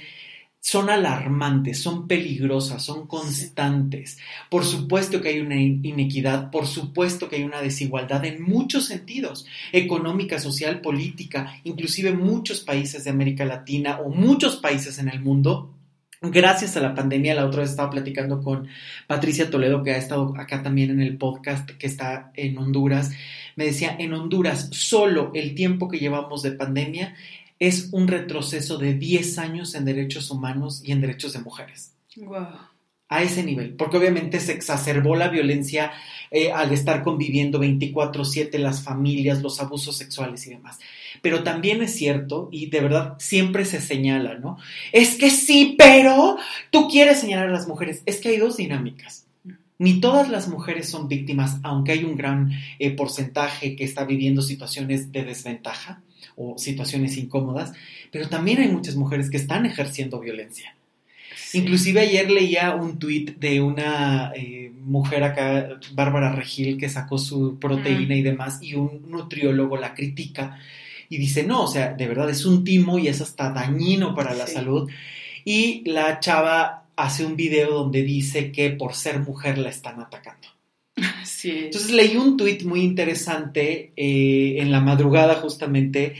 son 0.64 0.90
alarmantes, 0.90 1.82
son 1.82 2.06
peligrosas, 2.06 2.84
son 2.84 3.08
constantes. 3.08 4.18
Por 4.48 4.64
supuesto 4.64 5.20
que 5.20 5.30
hay 5.30 5.40
una 5.40 5.60
inequidad, 5.60 6.52
por 6.52 6.68
supuesto 6.68 7.28
que 7.28 7.36
hay 7.36 7.42
una 7.42 7.60
desigualdad 7.60 8.24
en 8.24 8.40
muchos 8.40 8.86
sentidos, 8.86 9.44
económica, 9.72 10.38
social, 10.38 10.80
política, 10.80 11.52
inclusive 11.64 12.12
muchos 12.12 12.60
países 12.60 13.02
de 13.02 13.10
América 13.10 13.44
Latina 13.44 13.98
o 13.98 14.10
muchos 14.10 14.56
países 14.56 15.00
en 15.00 15.08
el 15.08 15.20
mundo. 15.20 15.74
Gracias 16.22 16.76
a 16.76 16.80
la 16.80 16.94
pandemia, 16.94 17.34
la 17.34 17.46
otra 17.46 17.62
vez 17.62 17.70
estaba 17.70 17.90
platicando 17.90 18.40
con 18.40 18.68
Patricia 19.08 19.50
Toledo, 19.50 19.82
que 19.82 19.90
ha 19.90 19.96
estado 19.96 20.32
acá 20.38 20.62
también 20.62 20.90
en 20.90 21.02
el 21.02 21.18
podcast 21.18 21.68
que 21.70 21.88
está 21.88 22.30
en 22.34 22.56
Honduras. 22.56 23.10
Me 23.56 23.64
decía, 23.64 23.96
en 23.98 24.12
Honduras, 24.12 24.68
solo 24.70 25.32
el 25.34 25.56
tiempo 25.56 25.88
que 25.88 25.98
llevamos 25.98 26.42
de 26.42 26.52
pandemia 26.52 27.16
es 27.62 27.90
un 27.92 28.08
retroceso 28.08 28.76
de 28.76 28.94
10 28.94 29.38
años 29.38 29.76
en 29.76 29.84
derechos 29.84 30.32
humanos 30.32 30.82
y 30.84 30.90
en 30.90 31.00
derechos 31.00 31.32
de 31.32 31.38
mujeres. 31.38 31.92
Wow. 32.16 32.48
A 33.08 33.22
ese 33.22 33.44
nivel, 33.44 33.74
porque 33.74 33.98
obviamente 33.98 34.40
se 34.40 34.52
exacerbó 34.52 35.14
la 35.14 35.28
violencia 35.28 35.92
eh, 36.32 36.50
al 36.50 36.72
estar 36.72 37.04
conviviendo 37.04 37.60
24/7 37.60 38.58
las 38.58 38.82
familias, 38.82 39.42
los 39.42 39.60
abusos 39.60 39.96
sexuales 39.96 40.44
y 40.46 40.50
demás. 40.50 40.80
Pero 41.20 41.44
también 41.44 41.82
es 41.82 41.94
cierto, 41.94 42.48
y 42.50 42.66
de 42.66 42.80
verdad 42.80 43.14
siempre 43.20 43.64
se 43.64 43.80
señala, 43.80 44.38
¿no? 44.38 44.58
Es 44.90 45.14
que 45.14 45.30
sí, 45.30 45.76
pero 45.78 46.38
tú 46.70 46.88
quieres 46.88 47.20
señalar 47.20 47.48
a 47.48 47.52
las 47.52 47.68
mujeres. 47.68 48.02
Es 48.06 48.18
que 48.18 48.30
hay 48.30 48.38
dos 48.38 48.56
dinámicas. 48.56 49.21
Ni 49.82 49.98
todas 49.98 50.28
las 50.28 50.46
mujeres 50.46 50.88
son 50.88 51.08
víctimas, 51.08 51.58
aunque 51.64 51.90
hay 51.90 52.04
un 52.04 52.16
gran 52.16 52.52
eh, 52.78 52.92
porcentaje 52.92 53.74
que 53.74 53.82
está 53.82 54.04
viviendo 54.04 54.40
situaciones 54.40 55.10
de 55.10 55.24
desventaja 55.24 56.00
o 56.36 56.56
situaciones 56.56 57.16
incómodas, 57.16 57.72
pero 58.12 58.28
también 58.28 58.60
hay 58.60 58.68
muchas 58.68 58.94
mujeres 58.94 59.28
que 59.28 59.38
están 59.38 59.66
ejerciendo 59.66 60.20
violencia. 60.20 60.76
Sí. 61.36 61.58
Inclusive 61.58 61.98
ayer 61.98 62.30
leía 62.30 62.76
un 62.76 63.00
tuit 63.00 63.36
de 63.40 63.60
una 63.60 64.30
eh, 64.36 64.70
mujer 64.84 65.24
acá, 65.24 65.80
Bárbara 65.94 66.30
Regil, 66.30 66.78
que 66.78 66.88
sacó 66.88 67.18
su 67.18 67.58
proteína 67.58 68.14
mm. 68.14 68.18
y 68.18 68.22
demás, 68.22 68.58
y 68.62 68.74
un 68.74 69.10
nutriólogo 69.10 69.76
la 69.76 69.94
critica 69.94 70.60
y 71.08 71.18
dice, 71.18 71.42
no, 71.42 71.64
o 71.64 71.66
sea, 71.66 71.92
de 71.92 72.06
verdad 72.06 72.30
es 72.30 72.46
un 72.46 72.62
timo 72.62 73.00
y 73.00 73.08
es 73.08 73.20
hasta 73.20 73.50
dañino 73.50 74.14
para 74.14 74.32
la 74.32 74.46
sí. 74.46 74.54
salud. 74.54 74.88
Y 75.44 75.82
la 75.90 76.20
chava 76.20 76.81
hace 76.96 77.24
un 77.24 77.36
video 77.36 77.70
donde 77.70 78.02
dice 78.02 78.52
que 78.52 78.70
por 78.70 78.94
ser 78.94 79.20
mujer 79.20 79.58
la 79.58 79.68
están 79.70 80.00
atacando. 80.00 80.48
Sí. 81.24 81.64
Entonces 81.64 81.90
leí 81.90 82.16
un 82.16 82.36
tuit 82.36 82.62
muy 82.64 82.82
interesante 82.82 83.92
eh, 83.96 84.56
en 84.58 84.70
la 84.70 84.80
madrugada 84.80 85.36
justamente 85.36 86.14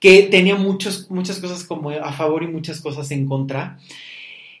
que 0.00 0.22
tenía 0.24 0.56
muchos, 0.56 1.10
muchas 1.10 1.38
cosas 1.38 1.64
como 1.64 1.90
a 1.90 2.12
favor 2.12 2.42
y 2.42 2.46
muchas 2.46 2.80
cosas 2.80 3.10
en 3.10 3.26
contra. 3.26 3.78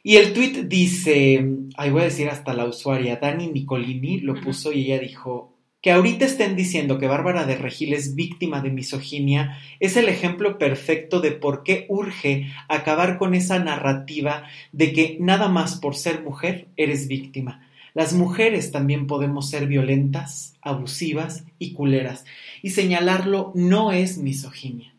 Y 0.02 0.16
el 0.16 0.32
tuit 0.32 0.56
dice, 0.68 1.44
ahí 1.76 1.90
voy 1.90 2.02
a 2.02 2.04
decir 2.04 2.28
hasta 2.28 2.52
la 2.52 2.66
usuaria, 2.66 3.16
Dani 3.16 3.48
Nicolini 3.48 4.20
lo 4.20 4.40
puso 4.40 4.72
y 4.72 4.84
ella 4.84 4.98
dijo, 4.98 5.53
que 5.84 5.92
ahorita 5.92 6.24
estén 6.24 6.56
diciendo 6.56 6.98
que 6.98 7.08
Bárbara 7.08 7.44
de 7.44 7.56
Regil 7.56 7.92
es 7.92 8.14
víctima 8.14 8.62
de 8.62 8.70
misoginia 8.70 9.58
es 9.80 9.98
el 9.98 10.08
ejemplo 10.08 10.56
perfecto 10.56 11.20
de 11.20 11.32
por 11.32 11.62
qué 11.62 11.84
urge 11.90 12.50
acabar 12.68 13.18
con 13.18 13.34
esa 13.34 13.58
narrativa 13.58 14.44
de 14.72 14.94
que 14.94 15.18
nada 15.20 15.48
más 15.48 15.76
por 15.76 15.94
ser 15.94 16.22
mujer 16.22 16.68
eres 16.78 17.06
víctima. 17.06 17.68
Las 17.92 18.14
mujeres 18.14 18.72
también 18.72 19.06
podemos 19.06 19.50
ser 19.50 19.66
violentas, 19.66 20.56
abusivas 20.62 21.44
y 21.58 21.74
culeras. 21.74 22.24
Y 22.62 22.70
señalarlo 22.70 23.52
no 23.54 23.92
es 23.92 24.16
misoginia. 24.16 24.93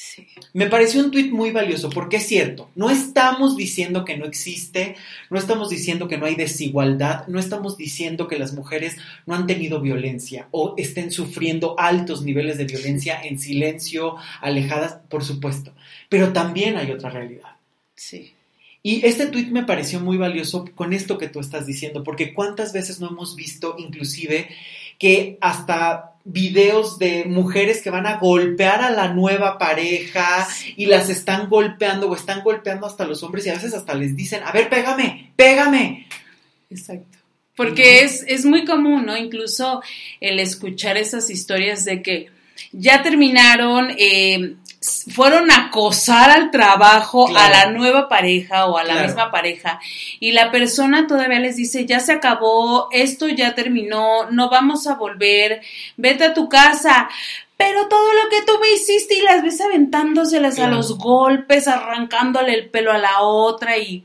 Sí. 0.00 0.28
Me 0.52 0.68
pareció 0.68 1.02
un 1.02 1.10
tuit 1.10 1.32
muy 1.32 1.50
valioso 1.50 1.90
porque 1.90 2.18
es 2.18 2.26
cierto, 2.28 2.70
no 2.76 2.88
estamos 2.88 3.56
diciendo 3.56 4.04
que 4.04 4.16
no 4.16 4.26
existe, 4.26 4.94
no 5.28 5.40
estamos 5.40 5.70
diciendo 5.70 6.06
que 6.06 6.16
no 6.16 6.26
hay 6.26 6.36
desigualdad, 6.36 7.26
no 7.26 7.40
estamos 7.40 7.76
diciendo 7.76 8.28
que 8.28 8.38
las 8.38 8.52
mujeres 8.52 8.96
no 9.26 9.34
han 9.34 9.48
tenido 9.48 9.80
violencia 9.80 10.46
o 10.52 10.74
estén 10.76 11.10
sufriendo 11.10 11.74
altos 11.80 12.22
niveles 12.22 12.58
de 12.58 12.66
violencia 12.66 13.20
en 13.20 13.40
silencio, 13.40 14.14
alejadas, 14.40 14.98
por 15.08 15.24
supuesto, 15.24 15.74
pero 16.08 16.32
también 16.32 16.76
hay 16.76 16.92
otra 16.92 17.10
realidad. 17.10 17.56
Sí. 17.96 18.34
Y 18.84 19.04
este 19.04 19.26
tuit 19.26 19.48
me 19.48 19.64
pareció 19.64 19.98
muy 19.98 20.16
valioso 20.16 20.64
con 20.76 20.92
esto 20.92 21.18
que 21.18 21.26
tú 21.26 21.40
estás 21.40 21.66
diciendo, 21.66 22.04
porque 22.04 22.32
cuántas 22.32 22.72
veces 22.72 23.00
no 23.00 23.08
hemos 23.08 23.34
visto 23.34 23.74
inclusive 23.76 24.48
que 24.98 25.38
hasta 25.40 26.08
videos 26.24 26.98
de 26.98 27.24
mujeres 27.24 27.80
que 27.80 27.90
van 27.90 28.06
a 28.06 28.18
golpear 28.18 28.82
a 28.82 28.90
la 28.90 29.14
nueva 29.14 29.56
pareja 29.56 30.46
y 30.76 30.86
las 30.86 31.08
están 31.08 31.48
golpeando 31.48 32.08
o 32.08 32.14
están 32.14 32.42
golpeando 32.42 32.86
hasta 32.86 33.06
los 33.06 33.22
hombres 33.22 33.46
y 33.46 33.50
a 33.50 33.54
veces 33.54 33.72
hasta 33.74 33.94
les 33.94 34.14
dicen, 34.14 34.42
a 34.44 34.52
ver, 34.52 34.68
pégame, 34.68 35.32
pégame. 35.36 36.06
Exacto. 36.70 37.18
Porque 37.56 38.00
es, 38.02 38.24
es 38.28 38.44
muy 38.44 38.64
común, 38.64 39.06
¿no? 39.06 39.16
Incluso 39.16 39.82
el 40.20 40.38
escuchar 40.38 40.96
esas 40.96 41.30
historias 41.30 41.84
de 41.84 42.02
que 42.02 42.28
ya 42.72 43.02
terminaron, 43.02 43.88
eh, 43.98 44.54
fueron 44.80 45.50
a 45.50 45.66
acosar 45.66 46.30
al 46.30 46.50
trabajo 46.50 47.26
claro. 47.26 47.54
a 47.54 47.64
la 47.64 47.72
nueva 47.72 48.08
pareja 48.08 48.66
o 48.66 48.78
a 48.78 48.84
la 48.84 48.92
claro. 48.92 49.06
misma 49.08 49.30
pareja 49.30 49.80
y 50.20 50.32
la 50.32 50.52
persona 50.52 51.06
todavía 51.06 51.40
les 51.40 51.56
dice, 51.56 51.84
ya 51.84 52.00
se 52.00 52.12
acabó, 52.12 52.88
esto 52.92 53.28
ya 53.28 53.54
terminó, 53.54 54.30
no 54.30 54.48
vamos 54.50 54.86
a 54.86 54.94
volver, 54.94 55.62
vete 55.96 56.24
a 56.24 56.34
tu 56.34 56.48
casa. 56.48 57.08
Pero 57.56 57.88
todo 57.88 58.12
lo 58.12 58.30
que 58.30 58.46
tú 58.46 58.52
me 58.60 58.72
hiciste 58.72 59.16
y 59.16 59.22
las 59.22 59.42
ves 59.42 59.60
aventándoselas 59.60 60.54
claro. 60.54 60.74
a 60.74 60.76
los 60.76 60.96
golpes, 60.96 61.66
arrancándole 61.66 62.54
el 62.54 62.70
pelo 62.70 62.92
a 62.92 62.98
la 62.98 63.22
otra 63.22 63.78
y, 63.78 64.04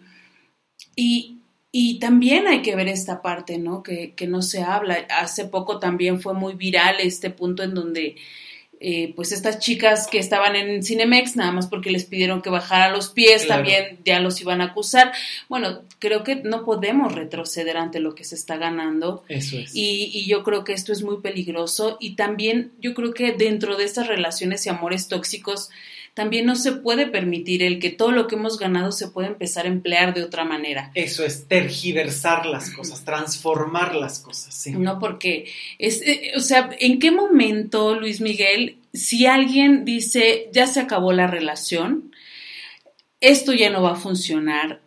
y, 0.95 1.37
Y 1.71 1.99
también 1.99 2.47
hay 2.47 2.63
que 2.63 2.75
ver 2.75 2.87
esta 2.87 3.21
parte, 3.21 3.59
¿no? 3.59 3.83
Que, 3.83 4.15
que 4.15 4.25
no 4.25 4.41
se 4.41 4.63
habla. 4.63 5.05
Hace 5.07 5.45
poco 5.45 5.77
también 5.77 6.19
fue 6.19 6.33
muy 6.33 6.55
viral 6.55 6.95
este 6.99 7.29
punto 7.29 7.61
en 7.61 7.75
donde 7.75 8.15
eh, 8.85 9.13
pues 9.15 9.31
estas 9.31 9.59
chicas 9.59 10.07
que 10.07 10.19
estaban 10.19 10.57
en 10.57 10.83
Cinemex, 10.83 11.37
nada 11.37 11.53
más 11.53 11.67
porque 11.67 11.89
les 11.89 12.03
pidieron 12.03 12.41
que 12.41 12.49
bajara 12.49 12.91
los 12.91 13.07
pies, 13.07 13.47
también 13.47 13.97
ya 14.03 14.19
los 14.19 14.41
iban 14.41 14.59
a 14.59 14.65
acusar. 14.65 15.13
Bueno, 15.47 15.83
creo 15.99 16.25
que 16.25 16.35
no 16.35 16.65
podemos 16.65 17.15
retroceder 17.15 17.77
ante 17.77 18.01
lo 18.01 18.13
que 18.13 18.25
se 18.25 18.35
está 18.35 18.57
ganando. 18.57 19.23
Eso 19.29 19.57
es. 19.57 19.73
Y, 19.73 20.11
y 20.13 20.25
yo 20.25 20.43
creo 20.43 20.65
que 20.65 20.73
esto 20.73 20.91
es 20.91 21.01
muy 21.01 21.21
peligroso. 21.21 21.95
Y 22.01 22.17
también 22.17 22.73
yo 22.81 22.93
creo 22.93 23.13
que 23.13 23.31
dentro 23.31 23.77
de 23.77 23.85
estas 23.85 24.07
relaciones 24.07 24.65
y 24.65 24.69
amores 24.69 25.07
tóxicos, 25.07 25.69
también 26.13 26.45
no 26.45 26.55
se 26.55 26.73
puede 26.73 27.07
permitir 27.07 27.63
el 27.63 27.79
que 27.79 27.89
todo 27.89 28.11
lo 28.11 28.27
que 28.27 28.35
hemos 28.35 28.59
ganado 28.59 28.91
se 28.91 29.07
pueda 29.07 29.27
empezar 29.27 29.65
a 29.65 29.69
emplear 29.69 30.13
de 30.13 30.23
otra 30.23 30.45
manera. 30.45 30.91
Eso 30.93 31.25
es 31.25 31.47
tergiversar 31.47 32.45
las 32.45 32.69
cosas, 32.69 33.03
transformar 33.03 33.95
las 33.95 34.19
cosas, 34.19 34.53
sí. 34.53 34.71
No, 34.73 34.99
porque 34.99 35.51
es, 35.79 36.01
eh, 36.01 36.33
o 36.35 36.39
sea, 36.39 36.69
¿en 36.79 36.99
qué 36.99 37.11
momento, 37.11 37.95
Luis 37.99 38.21
Miguel, 38.21 38.77
si 38.93 39.25
alguien 39.25 39.85
dice, 39.85 40.49
ya 40.51 40.67
se 40.67 40.79
acabó 40.79 41.13
la 41.13 41.25
relación, 41.25 42.13
esto 43.19 43.53
ya 43.53 43.71
no 43.71 43.81
va 43.81 43.93
a 43.93 43.95
funcionar, 43.95 44.81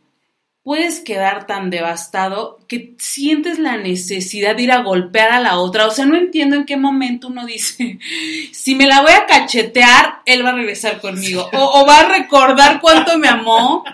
puedes 0.67 0.99
quedar 0.99 1.47
tan 1.47 1.71
devastado 1.71 2.59
que 2.67 2.95
sientes 2.99 3.61
la 3.61 3.77
necesidad 3.77 4.57
de 4.57 4.65
ir 4.65 4.73
a 4.73 4.83
golpear 4.83 5.31
a 5.31 5.39
la 5.39 5.59
otra. 5.59 5.87
O 5.87 5.93
sea, 5.93 6.07
no 6.07 6.17
entiendo 6.17 6.57
en 6.57 6.65
qué 6.67 6.77
momento 6.77 7.29
uno 7.29 7.47
dice, 7.47 8.01
si 8.53 8.75
me 8.75 8.87
la 8.89 9.01
voy 9.01 9.13
a 9.13 9.27
cachetear, 9.27 10.23
él 10.27 10.45
va 10.45 10.51
a 10.51 10.55
regresar 10.55 11.01
conmigo. 11.01 11.49
O, 11.53 11.81
o 11.83 11.87
va 11.87 12.01
a 12.01 12.09
recordar 12.09 12.81
cuánto 12.81 13.17
me 13.17 13.29
amó 13.29 13.85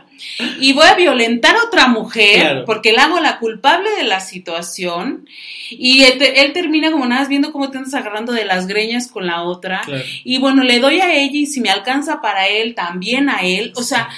y 0.61 0.73
voy 0.73 0.87
a 0.87 0.95
violentar 0.95 1.57
a 1.57 1.64
otra 1.64 1.88
mujer 1.88 2.41
Claro. 2.41 2.64
porque 2.64 2.93
la 2.93 3.05
hago 3.05 3.21
la 3.21 3.38
culpable 3.38 3.91
de 3.99 4.05
la 4.05 4.21
situación. 4.21 5.29
Y 5.69 6.05
él, 6.05 6.23
él 6.23 6.55
termina 6.55 6.91
como 6.91 7.05
nada 7.05 7.21
más 7.21 7.29
viendo 7.29 7.52
cómo 7.52 7.71
te 7.71 7.76
andas 7.79 7.93
agarrando 7.93 8.33
de 8.33 8.47
las 8.47 8.67
greñas 8.67 9.09
con 9.09 9.26
la 9.26 9.43
otra. 9.43 9.83
Claro. 9.85 10.02
Y 10.25 10.38
bueno, 10.38 10.62
le 10.64 10.81
doy 10.81 11.00
a 11.00 11.12
ella 11.12 11.37
y 11.37 11.45
si 11.45 11.61
me 11.61 11.69
alcanza 11.69 12.23
para 12.23 12.49
él, 12.49 12.75
también 12.75 13.29
a 13.29 13.43
él. 13.43 13.73
O 13.76 13.83
sea, 13.83 14.09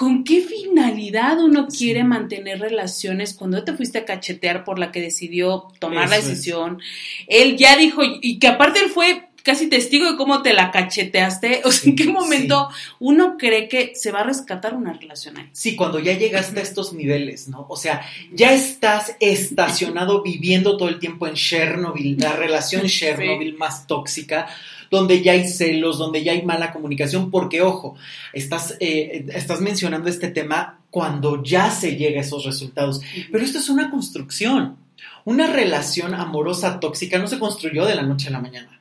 ¿con 0.00 0.24
qué 0.24 0.40
finalidad 0.40 1.38
uno 1.44 1.66
Sí. 1.68 1.76
quiere 1.84 2.04
mantener 2.04 2.58
relaciones 2.58 3.34
cuando 3.34 3.62
te 3.64 3.74
fuiste 3.74 3.98
a 3.98 4.06
cachetear 4.06 4.64
por 4.64 4.78
la 4.78 4.92
que 4.92 5.02
decidió 5.02 5.68
tomar 5.78 6.08
la 6.08 6.16
es. 6.16 6.26
decisión? 6.26 6.80
Él 7.26 7.58
ya 7.58 7.76
dijo, 7.76 8.00
y 8.02 8.38
que 8.38 8.46
aparte 8.48 8.80
él 8.80 8.88
fue 8.88 9.26
casi 9.42 9.68
testigo 9.68 10.10
de 10.10 10.16
cómo 10.16 10.40
te 10.40 10.54
la 10.54 10.70
cacheteaste. 10.70 11.60
O 11.66 11.70
sea, 11.70 11.90
¿en 11.90 11.96
qué 11.96 12.04
Sí, 12.04 12.10
momento 12.12 12.70
uno 12.98 13.36
cree 13.38 13.68
que 13.68 13.92
se 13.94 14.10
va 14.10 14.20
a 14.20 14.24
rescatar 14.24 14.74
una 14.74 14.94
relación 14.94 15.36
ahí? 15.36 15.50
Sí, 15.52 15.76
cuando 15.76 15.98
ya 15.98 16.16
llegaste 16.16 16.60
a 16.60 16.62
estos 16.62 16.94
niveles, 16.94 17.48
¿no? 17.48 17.66
O 17.68 17.76
sea, 17.76 18.00
ya 18.32 18.54
estás 18.54 19.16
estacionado 19.20 20.22
viviendo 20.22 20.78
todo 20.78 20.88
el 20.88 20.98
tiempo 20.98 21.26
en 21.26 21.34
Chernobyl, 21.34 22.16
la 22.18 22.32
relación 22.32 22.82
Chernobyl 22.86 23.54
más 23.58 23.86
tóxica, 23.86 24.46
donde 24.90 25.22
ya 25.22 25.32
hay 25.32 25.48
celos, 25.48 25.98
donde 25.98 26.24
ya 26.24 26.32
hay 26.32 26.42
mala 26.42 26.72
comunicación, 26.72 27.30
porque 27.30 27.62
ojo, 27.62 27.96
estás, 28.32 28.76
eh, 28.80 29.26
estás 29.32 29.60
mencionando 29.60 30.08
este 30.08 30.28
tema 30.28 30.80
cuando 30.90 31.42
ya 31.42 31.70
se 31.70 31.96
llega 31.96 32.18
a 32.18 32.24
esos 32.24 32.44
resultados, 32.44 33.00
pero 33.30 33.44
esto 33.44 33.58
es 33.58 33.68
una 33.68 33.90
construcción. 33.90 34.76
Una 35.24 35.46
relación 35.46 36.14
amorosa 36.14 36.80
tóxica 36.80 37.18
no 37.18 37.26
se 37.26 37.38
construyó 37.38 37.84
de 37.86 37.94
la 37.94 38.02
noche 38.02 38.28
a 38.28 38.32
la 38.32 38.40
mañana, 38.40 38.80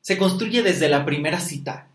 se 0.00 0.16
construye 0.16 0.62
desde 0.62 0.88
la 0.88 1.04
primera 1.04 1.40
cita. 1.40 1.88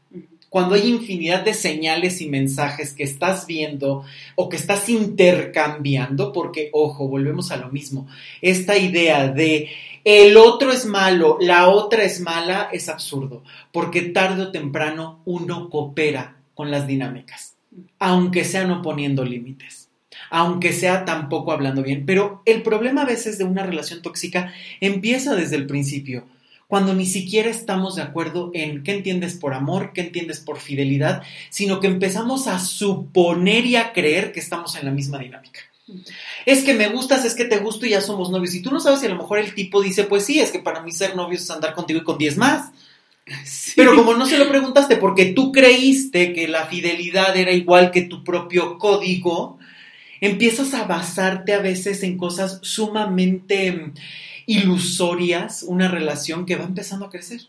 Cuando 0.50 0.76
hay 0.76 0.88
infinidad 0.88 1.44
de 1.44 1.54
señales 1.54 2.22
y 2.22 2.30
mensajes 2.30 2.94
que 2.94 3.04
estás 3.04 3.48
viendo 3.48 4.06
o 4.36 4.48
que 4.48 4.56
estás 4.56 4.88
intercambiando, 4.88 6.32
porque, 6.32 6.70
ojo, 6.72 7.08
volvemos 7.10 7.52
a 7.52 7.58
lo 7.58 7.70
mismo, 7.70 8.08
esta 8.42 8.78
idea 8.78 9.28
de 9.28 9.70
el 10.08 10.38
otro 10.38 10.72
es 10.72 10.86
malo, 10.86 11.38
la 11.42 11.68
otra 11.68 12.06
es 12.06 12.22
mala, 12.22 12.70
es 12.72 12.88
absurdo, 12.88 13.44
porque 13.74 14.04
tarde 14.04 14.44
o 14.44 14.52
temprano 14.52 15.20
uno 15.26 15.70
coopera 15.70 16.38
con 16.54 16.72
las 16.72 16.88
dinámicas, 16.88 17.58
aunque 18.00 18.46
sea 18.46 18.64
no 18.66 18.82
poniendo 18.82 19.26
límites. 19.26 19.90
Aunque 20.30 20.72
sea 20.72 21.04
tampoco 21.04 21.52
hablando 21.52 21.84
bien, 21.84 22.06
pero 22.06 22.42
el 22.46 22.64
problema 22.64 23.02
a 23.02 23.06
veces 23.06 23.38
de 23.38 23.44
una 23.44 23.64
relación 23.64 24.02
tóxica 24.02 24.54
empieza 24.80 25.36
desde 25.36 25.58
el 25.58 25.68
principio 25.68 26.24
cuando 26.68 26.94
ni 26.94 27.06
siquiera 27.06 27.50
estamos 27.50 27.96
de 27.96 28.02
acuerdo 28.02 28.52
en 28.54 28.84
qué 28.84 28.94
entiendes 28.94 29.36
por 29.36 29.54
amor, 29.54 29.92
qué 29.94 30.02
entiendes 30.02 30.40
por 30.40 30.58
fidelidad, 30.58 31.22
sino 31.50 31.82
que 31.82 31.88
empezamos 31.88 32.48
a 32.48 32.60
suponer 32.60 33.66
y 33.66 33.76
a 33.76 33.92
creer 33.92 34.32
que 34.32 34.40
estamos 34.40 34.78
en 34.78 34.86
la 34.86 34.92
misma 34.92 35.20
dinámica. 35.20 35.60
Es 36.46 36.64
que 36.64 36.74
me 36.74 36.90
gustas, 36.90 37.26
es 37.26 37.36
que 37.36 37.46
te 37.46 37.60
gusto 37.60 37.86
y 37.86 37.92
ya 37.92 38.02
somos 38.02 38.30
novios. 38.30 38.54
Y 38.54 38.62
tú 38.62 38.72
no 38.72 38.80
sabes 38.80 39.00
si 39.00 39.06
a 39.06 39.10
lo 39.10 39.16
mejor 39.16 39.40
el 39.40 39.54
tipo 39.54 39.82
dice, 39.82 40.04
pues 40.04 40.26
sí, 40.26 40.40
es 40.40 40.52
que 40.52 40.60
para 40.60 40.82
mí 40.82 40.92
ser 40.92 41.16
novios 41.16 41.44
es 41.44 41.52
andar 41.52 41.74
contigo 41.74 42.00
y 42.00 42.04
con 42.04 42.18
10 42.18 42.38
más. 42.38 42.72
Pero 43.76 43.96
como 43.96 44.14
no 44.14 44.26
se 44.26 44.38
lo 44.38 44.48
preguntaste 44.48 44.96
porque 44.98 45.26
tú 45.26 45.52
creíste 45.52 46.34
que 46.34 46.48
la 46.48 46.66
fidelidad 46.66 47.36
era 47.36 47.52
igual 47.52 47.92
que 47.92 48.04
tu 48.04 48.24
propio 48.24 48.78
código, 48.78 49.58
empiezas 50.22 50.74
a 50.74 50.84
basarte 50.84 51.54
a 51.54 51.60
veces 51.60 52.04
en 52.04 52.18
cosas 52.18 52.60
sumamente 52.62 53.72
mm, 53.72 53.94
ilusorias, 54.46 55.64
una 55.64 55.88
relación 55.88 56.46
que 56.46 56.56
va 56.56 56.64
empezando 56.64 57.06
a 57.06 57.10
crecer. 57.10 57.42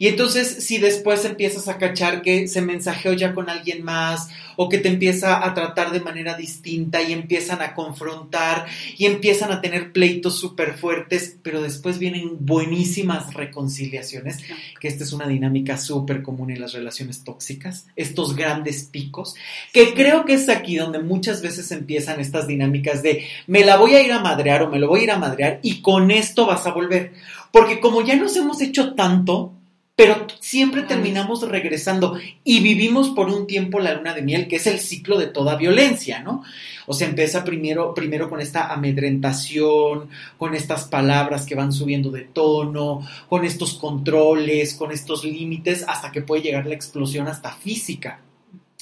Y 0.00 0.08
entonces, 0.08 0.64
si 0.64 0.78
después 0.78 1.26
empiezas 1.26 1.68
a 1.68 1.76
cachar 1.76 2.22
que 2.22 2.48
se 2.48 2.62
mensajeó 2.62 3.12
ya 3.12 3.34
con 3.34 3.50
alguien 3.50 3.84
más, 3.84 4.30
o 4.56 4.70
que 4.70 4.78
te 4.78 4.88
empieza 4.88 5.46
a 5.46 5.52
tratar 5.52 5.92
de 5.92 6.00
manera 6.00 6.38
distinta 6.38 7.02
y 7.02 7.12
empiezan 7.12 7.60
a 7.60 7.74
confrontar 7.74 8.64
y 8.96 9.04
empiezan 9.04 9.52
a 9.52 9.60
tener 9.60 9.92
pleitos 9.92 10.38
súper 10.38 10.78
fuertes, 10.78 11.36
pero 11.42 11.60
después 11.60 11.98
vienen 11.98 12.38
buenísimas 12.40 13.34
reconciliaciones, 13.34 14.38
que 14.80 14.88
esta 14.88 15.04
es 15.04 15.12
una 15.12 15.28
dinámica 15.28 15.76
súper 15.76 16.22
común 16.22 16.50
en 16.50 16.62
las 16.62 16.72
relaciones 16.72 17.22
tóxicas, 17.22 17.86
estos 17.94 18.34
grandes 18.34 18.84
picos, 18.84 19.34
que 19.70 19.92
creo 19.92 20.24
que 20.24 20.32
es 20.32 20.48
aquí 20.48 20.76
donde 20.76 21.00
muchas 21.00 21.42
veces 21.42 21.70
empiezan 21.72 22.20
estas 22.20 22.46
dinámicas 22.46 23.02
de 23.02 23.26
me 23.46 23.66
la 23.66 23.76
voy 23.76 23.96
a 23.96 24.02
ir 24.02 24.12
a 24.12 24.20
madrear 24.20 24.62
o 24.62 24.70
me 24.70 24.78
lo 24.78 24.88
voy 24.88 25.00
a 25.00 25.04
ir 25.04 25.10
a 25.10 25.18
madrear 25.18 25.60
y 25.62 25.82
con 25.82 26.10
esto 26.10 26.46
vas 26.46 26.66
a 26.66 26.72
volver. 26.72 27.12
Porque 27.52 27.80
como 27.80 28.02
ya 28.02 28.16
nos 28.16 28.36
hemos 28.36 28.62
hecho 28.62 28.94
tanto, 28.94 29.59
pero 30.00 30.26
siempre 30.40 30.84
terminamos 30.84 31.46
regresando 31.46 32.18
y 32.42 32.60
vivimos 32.60 33.10
por 33.10 33.28
un 33.28 33.46
tiempo 33.46 33.80
la 33.80 33.92
luna 33.92 34.14
de 34.14 34.22
miel, 34.22 34.48
que 34.48 34.56
es 34.56 34.66
el 34.66 34.80
ciclo 34.80 35.18
de 35.18 35.26
toda 35.26 35.56
violencia, 35.56 36.20
¿no? 36.20 36.42
O 36.86 36.94
sea, 36.94 37.06
empieza 37.06 37.44
primero, 37.44 37.92
primero 37.92 38.30
con 38.30 38.40
esta 38.40 38.72
amedrentación, 38.72 40.08
con 40.38 40.54
estas 40.54 40.84
palabras 40.84 41.44
que 41.44 41.54
van 41.54 41.70
subiendo 41.70 42.10
de 42.10 42.22
tono, 42.22 43.06
con 43.28 43.44
estos 43.44 43.74
controles, 43.74 44.72
con 44.72 44.90
estos 44.90 45.22
límites, 45.22 45.84
hasta 45.86 46.10
que 46.10 46.22
puede 46.22 46.44
llegar 46.44 46.64
la 46.64 46.76
explosión 46.76 47.28
hasta 47.28 47.52
física. 47.52 48.22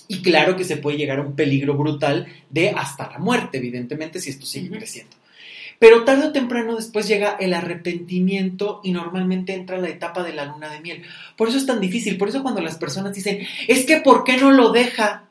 Y 0.07 0.23
claro 0.23 0.55
que 0.55 0.63
se 0.63 0.77
puede 0.77 0.99
llegar 0.99 1.19
a 1.19 1.23
un 1.23 1.35
peligro 1.35 1.75
brutal 1.75 2.29
de 2.49 2.71
hasta 2.71 3.11
la 3.11 3.19
muerte, 3.19 3.59
evidentemente, 3.59 4.21
si 4.21 4.31
esto 4.31 4.47
sigue 4.47 4.71
creciendo. 4.71 5.18
Pero 5.79 6.05
tarde 6.05 6.27
o 6.27 6.33
temprano 6.33 6.77
después 6.77 7.07
llega 7.07 7.37
el 7.39 7.55
arrepentimiento 7.55 8.81
y 8.83 8.91
normalmente 8.91 9.55
entra 9.55 9.79
la 9.79 9.89
etapa 9.89 10.23
de 10.25 10.33
la 10.33 10.45
luna 10.45 10.69
de 10.71 10.81
miel. 10.81 11.03
Por 11.37 11.49
eso 11.49 11.59
es 11.59 11.67
tan 11.67 11.81
difícil, 11.81 12.19
por 12.19 12.29
eso 12.29 12.43
cuando 12.43 12.61
las 12.61 12.77
personas 12.77 13.15
dicen, 13.15 13.47
es 13.69 13.87
que 13.87 14.01
¿por 14.01 14.25
qué 14.25 14.37
no 14.37 14.51
lo 14.51 14.71
deja? 14.73 15.29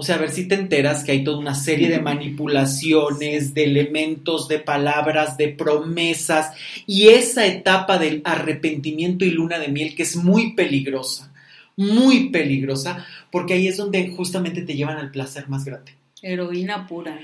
O 0.00 0.04
sea, 0.04 0.14
a 0.14 0.18
ver 0.18 0.30
si 0.30 0.46
te 0.46 0.54
enteras 0.54 1.02
que 1.02 1.10
hay 1.10 1.24
toda 1.24 1.38
una 1.38 1.56
serie 1.56 1.88
de 1.88 2.00
manipulaciones, 2.00 3.52
de 3.52 3.64
elementos, 3.64 4.46
de 4.46 4.60
palabras, 4.60 5.36
de 5.36 5.48
promesas 5.48 6.52
y 6.86 7.08
esa 7.08 7.46
etapa 7.46 7.98
del 7.98 8.22
arrepentimiento 8.24 9.24
y 9.24 9.32
luna 9.32 9.58
de 9.58 9.66
miel 9.66 9.96
que 9.96 10.04
es 10.04 10.14
muy 10.14 10.52
peligrosa, 10.52 11.32
muy 11.76 12.30
peligrosa, 12.30 13.04
porque 13.32 13.54
ahí 13.54 13.66
es 13.66 13.76
donde 13.76 14.08
justamente 14.10 14.62
te 14.62 14.76
llevan 14.76 14.98
al 14.98 15.10
placer 15.10 15.48
más 15.48 15.64
grande. 15.64 15.96
Heroína 16.22 16.86
pura. 16.86 17.18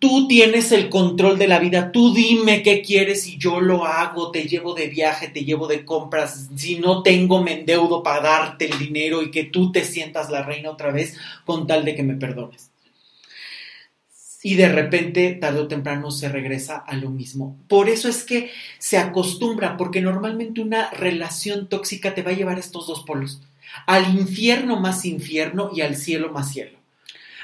Tú 0.00 0.26
tienes 0.26 0.72
el 0.72 0.88
control 0.88 1.36
de 1.38 1.46
la 1.46 1.58
vida, 1.58 1.92
tú 1.92 2.14
dime 2.14 2.62
qué 2.62 2.80
quieres 2.80 3.26
y 3.26 3.36
yo 3.36 3.60
lo 3.60 3.84
hago, 3.84 4.30
te 4.30 4.44
llevo 4.44 4.72
de 4.72 4.86
viaje, 4.86 5.28
te 5.28 5.44
llevo 5.44 5.66
de 5.66 5.84
compras, 5.84 6.48
si 6.56 6.78
no 6.78 7.02
tengo 7.02 7.42
me 7.42 7.60
endeudo 7.60 8.02
para 8.02 8.22
darte 8.22 8.64
el 8.64 8.78
dinero 8.78 9.22
y 9.22 9.30
que 9.30 9.44
tú 9.44 9.70
te 9.72 9.84
sientas 9.84 10.30
la 10.30 10.42
reina 10.42 10.70
otra 10.70 10.90
vez 10.90 11.18
con 11.44 11.66
tal 11.66 11.84
de 11.84 11.94
que 11.94 12.02
me 12.02 12.14
perdones. 12.14 12.70
Y 14.42 14.54
de 14.54 14.70
repente, 14.70 15.34
tarde 15.34 15.60
o 15.60 15.68
temprano, 15.68 16.10
se 16.10 16.30
regresa 16.30 16.78
a 16.78 16.96
lo 16.96 17.10
mismo. 17.10 17.58
Por 17.68 17.90
eso 17.90 18.08
es 18.08 18.24
que 18.24 18.50
se 18.78 18.96
acostumbra, 18.96 19.76
porque 19.76 20.00
normalmente 20.00 20.62
una 20.62 20.88
relación 20.92 21.68
tóxica 21.68 22.14
te 22.14 22.22
va 22.22 22.30
a 22.30 22.34
llevar 22.34 22.56
a 22.56 22.60
estos 22.60 22.86
dos 22.86 23.02
polos, 23.02 23.42
al 23.86 24.18
infierno 24.18 24.80
más 24.80 25.04
infierno 25.04 25.70
y 25.74 25.82
al 25.82 25.94
cielo 25.94 26.32
más 26.32 26.52
cielo 26.52 26.79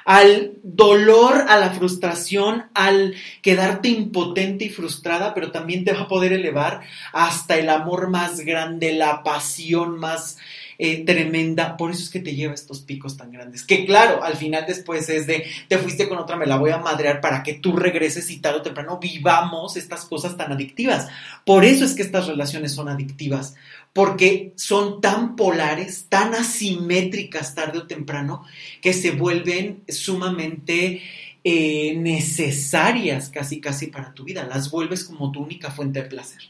al 0.07 0.53
dolor, 0.63 1.47
a 1.49 1.59
la 1.59 1.71
frustración, 1.71 2.67
al 2.75 3.15
quedarte 3.43 3.89
impotente 3.89 4.67
y 4.67 4.69
frustrada, 4.71 5.35
pero 5.35 5.51
también 5.51 5.85
te 5.85 5.93
va 5.93 6.03
a 6.03 6.09
poder 6.09 6.33
elevar 6.33 6.83
hasta 7.13 7.57
el 7.57 7.69
amor 7.69 8.09
más 8.09 8.41
grande, 8.41 8.93
la 8.93 9.25
pasión 9.25 9.99
más 9.99 10.39
eh, 10.79 11.05
tremenda, 11.07 11.79
por 11.79 11.91
eso 11.91 12.03
es 12.03 12.11
que 12.11 12.21
te 12.21 12.35
lleva 12.35 12.53
estos 12.53 12.81
picos 12.81 13.17
tan 13.17 13.33
grandes. 13.33 13.65
Que 13.65 13.87
claro, 13.87 14.23
al 14.23 14.37
final 14.37 14.65
después 14.67 15.09
es 15.09 15.27
de, 15.27 15.47
te 15.69 15.79
fuiste 15.79 16.07
con 16.07 16.19
otra, 16.19 16.37
me 16.37 16.47
la 16.47 16.57
voy 16.57 16.71
a 16.71 16.79
madrear 16.79 17.23
para 17.23 17.43
que 17.43 17.55
tú 17.55 17.75
regreses 17.75 18.31
y 18.31 18.41
tarde 18.41 18.59
o 18.59 18.63
temprano 18.63 18.99
vivamos 19.01 19.77
estas 19.77 20.05
cosas 20.05 20.37
tan 20.37 20.53
adictivas. 20.53 21.09
Por 21.47 21.65
eso 21.65 21.85
es 21.85 21.95
que 21.95 22.03
estas 22.03 22.27
relaciones 22.27 22.73
son 22.73 22.89
adictivas, 22.89 23.55
porque 23.97 24.53
son 24.57 25.01
tan 25.01 25.37
polares, 25.37 26.05
tan 26.11 26.35
asimétricas 26.35 27.55
tarde 27.55 27.79
o 27.79 27.87
temprano, 27.87 28.45
que 28.83 28.93
se 28.93 29.13
vuelven 29.13 29.85
sumamente 29.89 31.01
eh, 31.43 31.95
necesarias 31.97 33.31
casi 33.31 33.59
casi 33.59 33.87
para 33.87 34.13
tu 34.13 34.25
vida, 34.25 34.45
las 34.45 34.71
vuelves 34.71 35.03
como 35.03 35.33
tu 35.33 35.41
única 35.41 35.71
fuente 35.71 36.03
de 36.03 36.11
placer. 36.11 36.43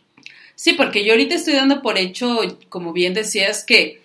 Sí, 0.56 0.72
porque 0.72 1.04
yo 1.04 1.12
ahorita 1.12 1.36
estoy 1.36 1.54
dando 1.54 1.82
por 1.82 1.98
hecho, 1.98 2.58
como 2.68 2.92
bien 2.92 3.14
decías, 3.14 3.62
que, 3.64 4.00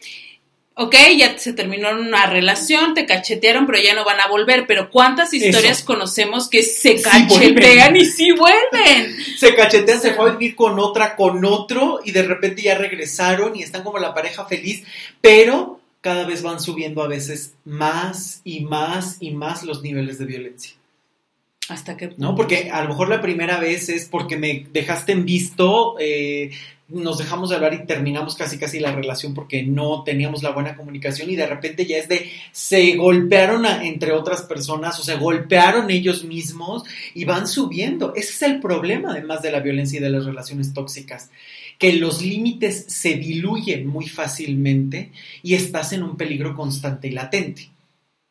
ok, 0.81 0.95
ya 1.17 1.37
se 1.37 1.53
terminó 1.53 1.91
una 1.91 2.25
relación, 2.25 2.93
te 2.93 3.05
cachetearon, 3.05 3.65
pero 3.65 3.79
ya 3.81 3.93
no 3.93 4.03
van 4.03 4.19
a 4.19 4.27
volver. 4.27 4.65
Pero 4.67 4.89
¿cuántas 4.89 5.33
historias 5.33 5.83
conocemos 5.83 6.49
que 6.49 6.63
se 6.63 7.01
cachetean 7.01 7.95
y 7.95 8.05
sí 8.05 8.31
vuelven? 8.31 9.15
se 9.37 9.55
cachetean, 9.55 10.01
se 10.01 10.13
fue 10.13 10.29
a 10.29 10.33
vivir 10.33 10.55
con 10.55 10.79
otra, 10.79 11.15
con 11.15 11.45
otro, 11.45 11.99
y 12.03 12.11
de 12.11 12.23
repente 12.23 12.63
ya 12.63 12.75
regresaron 12.75 13.55
y 13.55 13.63
están 13.63 13.83
como 13.83 13.99
la 13.99 14.13
pareja 14.13 14.45
feliz, 14.45 14.83
pero 15.21 15.79
cada 16.01 16.25
vez 16.25 16.41
van 16.41 16.59
subiendo 16.59 17.03
a 17.03 17.07
veces 17.07 17.53
más 17.63 18.41
y 18.43 18.61
más 18.61 19.17
y 19.19 19.31
más 19.31 19.63
los 19.63 19.83
niveles 19.83 20.17
de 20.17 20.25
violencia. 20.25 20.80
¿Hasta 21.71 21.95
qué 21.95 22.13
¿No? 22.17 22.35
Porque 22.35 22.69
a 22.69 22.83
lo 22.83 22.89
mejor 22.89 23.07
la 23.07 23.21
primera 23.21 23.59
vez 23.59 23.87
es 23.87 24.05
porque 24.05 24.37
me 24.37 24.67
dejaste 24.73 25.13
en 25.13 25.25
visto, 25.25 25.95
eh, 25.99 26.51
nos 26.89 27.17
dejamos 27.17 27.49
de 27.49 27.55
hablar 27.55 27.73
y 27.73 27.85
terminamos 27.85 28.35
casi 28.35 28.57
casi 28.57 28.81
la 28.81 28.91
relación 28.91 29.33
porque 29.33 29.63
no 29.63 30.03
teníamos 30.03 30.43
la 30.43 30.51
buena 30.51 30.75
comunicación 30.75 31.29
y 31.29 31.37
de 31.37 31.47
repente 31.47 31.85
ya 31.85 31.97
es 31.97 32.09
de 32.09 32.29
se 32.51 32.97
golpearon 32.97 33.65
entre 33.65 34.11
otras 34.11 34.41
personas 34.41 34.99
o 34.99 35.03
se 35.03 35.15
golpearon 35.15 35.89
ellos 35.89 36.25
mismos 36.25 36.83
y 37.13 37.23
van 37.23 37.47
subiendo. 37.47 38.13
Ese 38.15 38.31
es 38.31 38.41
el 38.41 38.59
problema 38.59 39.11
además 39.11 39.41
de 39.41 39.51
la 39.51 39.61
violencia 39.61 39.99
y 39.99 40.03
de 40.03 40.09
las 40.09 40.25
relaciones 40.25 40.73
tóxicas, 40.73 41.31
que 41.77 41.93
los 41.93 42.21
límites 42.21 42.83
se 42.89 43.13
diluyen 43.13 43.87
muy 43.87 44.09
fácilmente 44.09 45.11
y 45.41 45.53
estás 45.53 45.93
en 45.93 46.03
un 46.03 46.17
peligro 46.17 46.53
constante 46.53 47.07
y 47.07 47.11
latente 47.11 47.69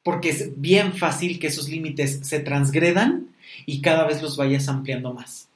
porque 0.03 0.31
es 0.31 0.61
bien 0.61 0.95
fácil 0.95 1.39
que 1.39 1.49
esos 1.49 1.69
límites 1.69 2.21
se 2.23 2.41
transgredan 2.41 3.30
y 3.71 3.81
cada 3.81 4.07
vez 4.07 4.21
los 4.23 4.37
vayas 4.37 4.69
ampliando 4.69 5.15
más. 5.15 5.49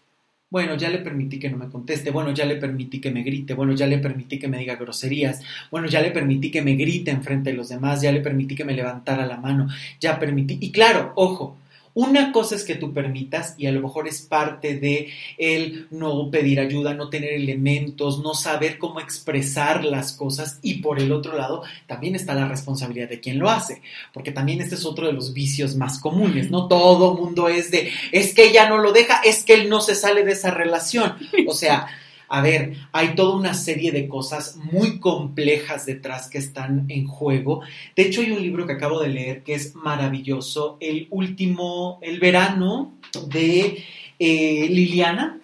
Bueno, 0.50 0.76
ya 0.76 0.88
le 0.88 0.98
permití 0.98 1.40
que 1.40 1.50
no 1.50 1.56
me 1.56 1.68
conteste, 1.68 2.12
bueno, 2.12 2.32
ya 2.32 2.44
le 2.44 2.54
permití 2.56 3.00
que 3.00 3.10
me 3.10 3.24
grite, 3.24 3.54
bueno, 3.54 3.72
ya 3.72 3.88
le 3.88 3.98
permití 3.98 4.38
que 4.38 4.46
me 4.46 4.58
diga 4.58 4.76
groserías, 4.76 5.42
bueno, 5.68 5.88
ya 5.88 6.00
le 6.00 6.12
permití 6.12 6.52
que 6.52 6.62
me 6.62 6.76
grite 6.76 7.10
enfrente 7.10 7.50
de 7.50 7.56
los 7.56 7.70
demás, 7.70 8.02
ya 8.02 8.12
le 8.12 8.20
permití 8.20 8.54
que 8.54 8.64
me 8.64 8.72
levantara 8.72 9.26
la 9.26 9.38
mano, 9.38 9.66
ya 9.98 10.16
permití, 10.20 10.58
y 10.60 10.70
claro, 10.70 11.12
ojo, 11.16 11.56
una 11.94 12.32
cosa 12.32 12.56
es 12.56 12.64
que 12.64 12.74
tú 12.74 12.92
permitas 12.92 13.54
y 13.56 13.66
a 13.66 13.72
lo 13.72 13.80
mejor 13.80 14.08
es 14.08 14.22
parte 14.22 14.76
de 14.78 15.10
el 15.38 15.86
no 15.90 16.30
pedir 16.30 16.58
ayuda, 16.58 16.92
no 16.92 17.08
tener 17.08 17.32
elementos, 17.32 18.18
no 18.18 18.34
saber 18.34 18.78
cómo 18.78 19.00
expresar 19.00 19.84
las 19.84 20.12
cosas 20.12 20.58
y 20.60 20.82
por 20.82 21.00
el 21.00 21.12
otro 21.12 21.36
lado 21.36 21.62
también 21.86 22.16
está 22.16 22.34
la 22.34 22.48
responsabilidad 22.48 23.08
de 23.08 23.20
quien 23.20 23.38
lo 23.38 23.48
hace, 23.48 23.80
porque 24.12 24.32
también 24.32 24.60
este 24.60 24.74
es 24.74 24.84
otro 24.84 25.06
de 25.06 25.12
los 25.12 25.32
vicios 25.32 25.76
más 25.76 26.00
comunes, 26.00 26.50
¿no? 26.50 26.66
Todo 26.66 27.14
mundo 27.14 27.48
es 27.48 27.70
de, 27.70 27.92
es 28.10 28.34
que 28.34 28.48
ella 28.48 28.68
no 28.68 28.78
lo 28.78 28.92
deja, 28.92 29.20
es 29.24 29.44
que 29.44 29.54
él 29.54 29.68
no 29.68 29.80
se 29.80 29.94
sale 29.94 30.24
de 30.24 30.32
esa 30.32 30.50
relación, 30.50 31.14
o 31.46 31.54
sea, 31.54 31.86
a 32.34 32.40
ver, 32.40 32.74
hay 32.90 33.14
toda 33.14 33.36
una 33.36 33.54
serie 33.54 33.92
de 33.92 34.08
cosas 34.08 34.56
muy 34.56 34.98
complejas 34.98 35.86
detrás 35.86 36.28
que 36.28 36.38
están 36.38 36.86
en 36.88 37.06
juego. 37.06 37.62
De 37.94 38.02
hecho, 38.02 38.22
hay 38.22 38.32
un 38.32 38.42
libro 38.42 38.66
que 38.66 38.72
acabo 38.72 39.00
de 39.00 39.08
leer 39.08 39.44
que 39.44 39.54
es 39.54 39.76
maravilloso, 39.76 40.76
el 40.80 41.06
último, 41.10 42.00
el 42.02 42.18
verano 42.18 42.94
de 43.28 43.84
eh, 44.18 44.66
Liliana. 44.68 45.38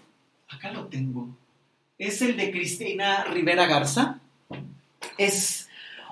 Acá 0.49 0.73
lo 0.73 0.87
tengo. 0.87 1.29
Es 1.97 2.23
el 2.23 2.37
de 2.37 2.51
Cristina 2.51 3.23
Rivera 3.23 3.67
Garza. 3.67 4.19
Es 5.17 5.69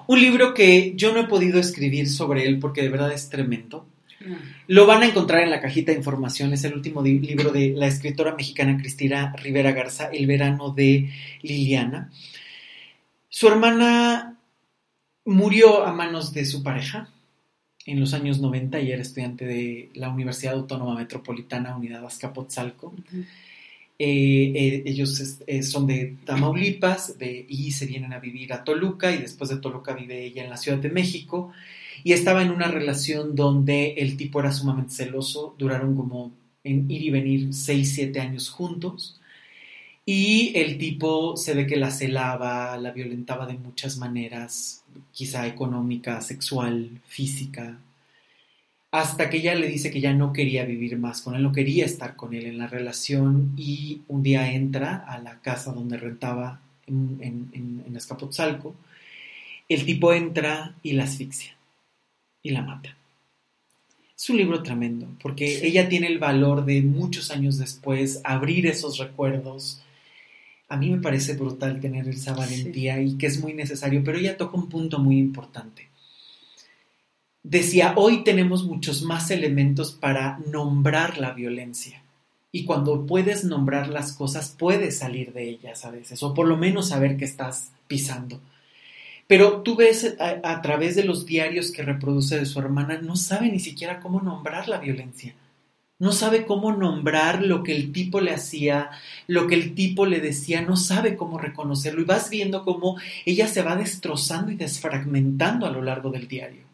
un 0.06 0.20
libro 0.20 0.54
que 0.54 0.92
yo 0.94 1.12
no 1.12 1.18
he 1.18 1.26
podido 1.26 1.58
escribir 1.58 2.08
sobre 2.08 2.46
él 2.46 2.60
porque 2.60 2.82
de 2.82 2.90
verdad 2.90 3.10
es 3.10 3.28
tremendo. 3.30 3.84
Lo 4.66 4.86
van 4.86 5.02
a 5.02 5.06
encontrar 5.06 5.42
en 5.42 5.50
la 5.50 5.60
cajita 5.60 5.92
de 5.92 5.98
información, 5.98 6.52
es 6.52 6.64
el 6.64 6.74
último 6.74 7.02
libro 7.02 7.50
de 7.50 7.74
la 7.76 7.86
escritora 7.86 8.34
mexicana 8.34 8.76
Cristina 8.78 9.34
Rivera 9.36 9.72
Garza, 9.72 10.10
El 10.12 10.26
verano 10.26 10.70
de 10.70 11.10
Liliana. 11.42 12.10
Su 13.28 13.48
hermana 13.48 14.38
murió 15.24 15.84
a 15.84 15.92
manos 15.92 16.32
de 16.32 16.44
su 16.44 16.62
pareja 16.62 17.08
en 17.86 18.00
los 18.00 18.12
años 18.14 18.40
90 18.40 18.80
y 18.80 18.92
era 18.92 19.02
estudiante 19.02 19.46
de 19.46 19.90
la 19.94 20.10
Universidad 20.10 20.54
Autónoma 20.54 20.94
Metropolitana 20.94 21.76
Unidad 21.76 22.04
Azcapotzalco. 22.04 22.94
Eh, 24.00 24.52
eh, 24.54 24.82
ellos 24.86 25.40
eh, 25.46 25.62
son 25.64 25.88
de 25.88 26.16
Tamaulipas 26.24 27.16
y 27.20 27.72
se 27.72 27.86
vienen 27.86 28.12
a 28.12 28.20
vivir 28.20 28.52
a 28.52 28.62
Toluca 28.62 29.10
y 29.12 29.18
después 29.18 29.50
de 29.50 29.56
Toluca 29.56 29.92
vive 29.92 30.24
ella 30.24 30.44
en 30.44 30.50
la 30.50 30.56
Ciudad 30.56 30.78
de 30.78 30.90
México. 30.90 31.52
Y 32.04 32.12
estaba 32.12 32.42
en 32.42 32.50
una 32.50 32.68
relación 32.68 33.34
donde 33.34 33.94
el 33.98 34.16
tipo 34.16 34.38
era 34.40 34.52
sumamente 34.52 34.94
celoso, 34.94 35.56
duraron 35.58 35.96
como 35.96 36.32
en 36.62 36.88
ir 36.90 37.02
y 37.02 37.10
venir 37.10 37.54
6, 37.54 37.92
7 37.94 38.20
años 38.20 38.50
juntos. 38.50 39.20
Y 40.06 40.52
el 40.56 40.78
tipo 40.78 41.36
se 41.36 41.54
ve 41.54 41.66
que 41.66 41.76
la 41.76 41.90
celaba, 41.90 42.76
la 42.78 42.92
violentaba 42.92 43.46
de 43.46 43.58
muchas 43.58 43.98
maneras, 43.98 44.84
quizá 45.12 45.46
económica, 45.46 46.20
sexual, 46.22 47.00
física, 47.06 47.78
hasta 48.90 49.28
que 49.28 49.38
ella 49.38 49.54
le 49.54 49.68
dice 49.68 49.90
que 49.90 50.00
ya 50.00 50.14
no 50.14 50.32
quería 50.32 50.64
vivir 50.64 50.98
más 50.98 51.20
con 51.20 51.34
él, 51.34 51.42
no 51.42 51.52
quería 51.52 51.84
estar 51.84 52.16
con 52.16 52.34
él 52.34 52.46
en 52.46 52.58
la 52.58 52.66
relación 52.66 53.52
y 53.56 54.02
un 54.08 54.22
día 54.22 54.50
entra 54.50 54.96
a 54.96 55.18
la 55.18 55.40
casa 55.40 55.72
donde 55.72 55.98
rentaba 55.98 56.60
en, 56.86 57.18
en, 57.20 57.84
en 57.86 57.96
Escapotzalco, 57.96 58.74
el 59.68 59.84
tipo 59.84 60.12
entra 60.14 60.74
y 60.82 60.92
la 60.92 61.04
asfixia 61.04 61.54
y 62.42 62.50
la 62.50 62.62
mata. 62.62 62.96
Es 64.16 64.28
un 64.30 64.38
libro 64.38 64.62
tremendo, 64.62 65.06
porque 65.22 65.64
ella 65.64 65.88
tiene 65.88 66.08
el 66.08 66.18
valor 66.18 66.64
de 66.64 66.82
muchos 66.82 67.30
años 67.30 67.56
después 67.56 68.20
abrir 68.24 68.66
esos 68.66 68.98
recuerdos. 68.98 69.80
A 70.68 70.76
mí 70.76 70.90
me 70.90 71.00
parece 71.00 71.34
brutal 71.34 71.80
tener 71.80 72.08
esa 72.08 72.34
valentía 72.34 73.00
y 73.00 73.16
que 73.16 73.26
es 73.26 73.40
muy 73.40 73.54
necesario, 73.54 74.02
pero 74.02 74.18
ella 74.18 74.36
toca 74.36 74.56
un 74.56 74.68
punto 74.68 74.98
muy 74.98 75.18
importante. 75.18 75.88
Decía, 77.42 77.94
hoy 77.96 78.24
tenemos 78.24 78.64
muchos 78.64 79.02
más 79.02 79.30
elementos 79.30 79.92
para 79.92 80.38
nombrar 80.50 81.18
la 81.18 81.32
violencia. 81.32 82.02
Y 82.50 82.64
cuando 82.64 83.06
puedes 83.06 83.44
nombrar 83.44 83.88
las 83.88 84.12
cosas, 84.12 84.54
puedes 84.58 84.98
salir 84.98 85.32
de 85.32 85.48
ellas 85.48 85.84
a 85.84 85.90
veces, 85.90 86.22
o 86.22 86.34
por 86.34 86.46
lo 86.46 86.56
menos 86.56 86.88
saber 86.88 87.16
que 87.16 87.24
estás 87.24 87.72
pisando. 87.86 88.40
Pero 89.26 89.60
tú 89.62 89.76
ves 89.76 90.16
a, 90.18 90.62
través 90.62 90.96
de 90.96 91.04
los 91.04 91.26
diarios 91.26 91.70
que 91.70 91.82
reproduce 91.82 92.38
de 92.38 92.46
su 92.46 92.58
hermana, 92.58 92.98
no 93.02 93.14
sabe 93.14 93.50
ni 93.50 93.60
siquiera 93.60 94.00
cómo 94.00 94.22
nombrar 94.22 94.68
la 94.68 94.78
violencia. 94.78 95.34
No 95.98 96.12
sabe 96.12 96.46
cómo 96.46 96.72
nombrar 96.72 97.42
lo 97.42 97.62
que 97.62 97.76
el 97.76 97.92
tipo 97.92 98.20
le 98.20 98.32
hacía, 98.32 98.90
lo 99.26 99.46
que 99.46 99.56
el 99.56 99.74
tipo 99.74 100.06
le 100.06 100.20
decía, 100.20 100.62
no 100.62 100.76
sabe 100.76 101.16
cómo 101.16 101.38
reconocerlo. 101.38 102.00
Y 102.00 102.04
vas 102.04 102.30
viendo 102.30 102.64
cómo 102.64 102.96
ella 103.26 103.48
se 103.48 103.62
va 103.62 103.76
destrozando 103.76 104.50
y 104.50 104.56
desfragmentando 104.56 105.66
a 105.66 105.70
lo 105.70 105.82
largo 105.82 106.10
del 106.10 106.26
diario. 106.26 106.67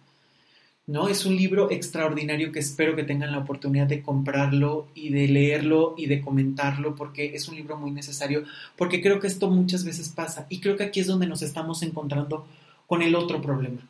¿No? 0.87 1.09
Es 1.09 1.25
un 1.25 1.37
libro 1.37 1.71
extraordinario 1.71 2.53
que 2.53 2.59
espero 2.59 2.95
que 2.95 3.05
tengan 3.05 3.33
la 3.33 3.39
oportunidad 3.39 3.87
de 3.87 4.03
comprarlo 4.03 4.89
y 4.95 5.09
de 5.11 5.29
leerlo 5.29 5.95
y 5.97 6.07
de 6.07 6.21
comentarlo 6.21 6.95
porque 6.95 7.35
es 7.35 7.49
un 7.49 7.57
libro 7.57 7.79
muy 7.79 7.91
necesario, 7.91 8.45
porque 8.77 9.01
creo 9.01 9.19
que 9.19 9.27
esto 9.27 9.51
muchas 9.51 9.85
veces 9.85 10.11
pasa 10.11 10.47
y 10.51 10.61
creo 10.61 10.77
que 10.77 10.85
aquí 10.85 11.01
es 11.01 11.07
donde 11.07 11.27
nos 11.27 11.43
estamos 11.43 11.83
encontrando 11.83 12.47
con 12.87 13.03
el 13.03 13.15
otro 13.15 13.41
problema. 13.41 13.81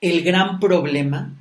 El 0.00 0.22
gran 0.22 0.60
problema 0.60 1.34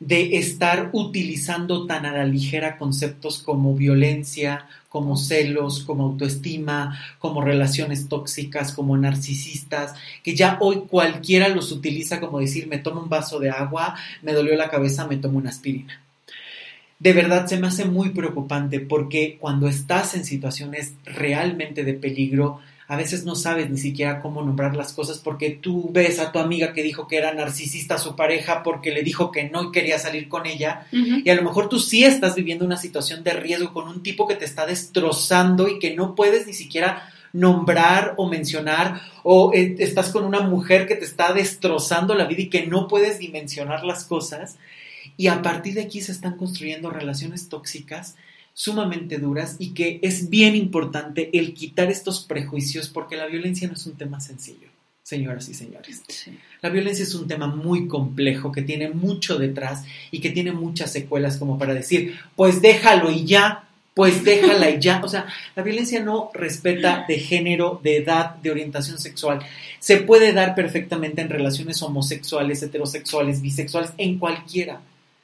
de 0.00 0.36
estar 0.36 0.90
utilizando 0.92 1.86
tan 1.86 2.06
a 2.06 2.12
la 2.12 2.24
ligera 2.24 2.76
conceptos 2.76 3.42
como 3.42 3.74
violencia, 3.74 4.68
como 4.88 5.16
celos, 5.16 5.84
como 5.84 6.04
autoestima, 6.04 6.98
como 7.18 7.42
relaciones 7.42 8.08
tóxicas, 8.08 8.72
como 8.72 8.96
narcisistas, 8.96 9.94
que 10.22 10.34
ya 10.34 10.56
hoy 10.60 10.84
cualquiera 10.88 11.48
los 11.48 11.72
utiliza 11.72 12.20
como 12.20 12.40
decir, 12.40 12.68
me 12.68 12.78
tomo 12.78 13.02
un 13.02 13.08
vaso 13.08 13.38
de 13.38 13.50
agua, 13.50 13.94
me 14.22 14.32
dolió 14.32 14.56
la 14.56 14.70
cabeza, 14.70 15.06
me 15.06 15.18
tomo 15.18 15.38
una 15.38 15.50
aspirina. 15.50 16.00
De 16.98 17.12
verdad 17.12 17.46
se 17.46 17.58
me 17.58 17.68
hace 17.68 17.84
muy 17.84 18.10
preocupante 18.10 18.80
porque 18.80 19.36
cuando 19.38 19.68
estás 19.68 20.14
en 20.14 20.24
situaciones 20.24 20.94
realmente 21.04 21.84
de 21.84 21.94
peligro, 21.94 22.60
a 22.90 22.96
veces 22.96 23.24
no 23.24 23.34
sabes 23.34 23.68
ni 23.68 23.76
siquiera 23.76 24.20
cómo 24.22 24.40
nombrar 24.40 24.74
las 24.74 24.94
cosas 24.94 25.18
porque 25.18 25.50
tú 25.50 25.90
ves 25.92 26.18
a 26.18 26.32
tu 26.32 26.38
amiga 26.38 26.72
que 26.72 26.82
dijo 26.82 27.06
que 27.06 27.18
era 27.18 27.34
narcisista 27.34 27.98
su 27.98 28.16
pareja 28.16 28.62
porque 28.62 28.90
le 28.92 29.02
dijo 29.02 29.30
que 29.30 29.44
no 29.50 29.70
quería 29.72 29.98
salir 29.98 30.26
con 30.26 30.46
ella. 30.46 30.86
Y 30.90 31.28
a 31.28 31.34
lo 31.34 31.42
mejor 31.42 31.68
tú 31.68 31.78
sí 31.78 32.04
estás 32.04 32.34
viviendo 32.34 32.64
una 32.64 32.78
situación 32.78 33.22
de 33.22 33.34
riesgo 33.34 33.74
con 33.74 33.88
un 33.88 34.02
tipo 34.02 34.26
que 34.26 34.36
te 34.36 34.46
está 34.46 34.64
destrozando 34.64 35.68
y 35.68 35.78
que 35.78 35.94
no 35.94 36.14
puedes 36.14 36.46
ni 36.46 36.54
siquiera 36.54 37.12
nombrar 37.34 38.14
o 38.16 38.26
mencionar, 38.26 39.02
o 39.22 39.52
eh, 39.52 39.76
estás 39.80 40.08
con 40.08 40.24
una 40.24 40.40
mujer 40.40 40.86
que 40.86 40.94
te 40.94 41.04
está 41.04 41.34
destrozando 41.34 42.14
la 42.14 42.24
vida 42.24 42.40
y 42.40 42.48
que 42.48 42.66
no 42.66 42.88
puedes 42.88 43.18
dimensionar 43.18 43.84
las 43.84 44.04
cosas, 44.04 44.56
y 45.18 45.26
a 45.26 45.42
partir 45.42 45.74
de 45.74 45.82
aquí 45.82 46.00
se 46.00 46.12
están 46.12 46.38
construyendo 46.38 46.88
relaciones 46.88 47.50
tóxicas 47.50 48.16
sumamente 48.58 49.18
duras 49.18 49.54
y 49.60 49.70
que 49.70 50.00
es 50.02 50.28
bien 50.28 50.56
importante 50.56 51.30
el 51.32 51.54
quitar 51.54 51.92
estos 51.92 52.24
prejuicios 52.24 52.88
porque 52.88 53.16
la 53.16 53.26
violencia 53.26 53.68
no 53.68 53.74
es 53.74 53.86
un 53.86 53.96
tema 53.96 54.20
sencillo, 54.20 54.66
señoras 55.04 55.48
y 55.48 55.54
señores. 55.54 56.02
La 56.60 56.68
violencia 56.68 57.04
es 57.04 57.14
un 57.14 57.28
tema 57.28 57.46
muy 57.46 57.86
complejo 57.86 58.50
que 58.50 58.62
tiene 58.62 58.90
mucho 58.90 59.38
detrás 59.38 59.84
y 60.10 60.18
que 60.18 60.30
tiene 60.30 60.50
muchas 60.50 60.90
secuelas 60.90 61.36
como 61.36 61.56
para 61.56 61.72
decir, 61.72 62.18
pues 62.34 62.60
déjalo 62.60 63.12
y 63.12 63.24
ya, 63.24 63.68
pues 63.94 64.24
déjala 64.24 64.70
y 64.70 64.80
ya. 64.80 65.02
O 65.04 65.08
sea, 65.08 65.28
la 65.54 65.62
violencia 65.62 66.02
no 66.02 66.32
respeta 66.34 67.04
de 67.06 67.20
género, 67.20 67.80
de 67.80 67.98
edad, 67.98 68.34
de 68.34 68.50
orientación 68.50 68.98
sexual. 68.98 69.38
Se 69.78 69.98
puede 69.98 70.32
dar 70.32 70.56
perfectamente 70.56 71.22
en 71.22 71.30
relaciones 71.30 71.80
homosexuales, 71.80 72.60
heterosexuales, 72.60 73.40
bisexuales, 73.40 73.92
en 73.98 74.18
cualquiera. 74.18 74.80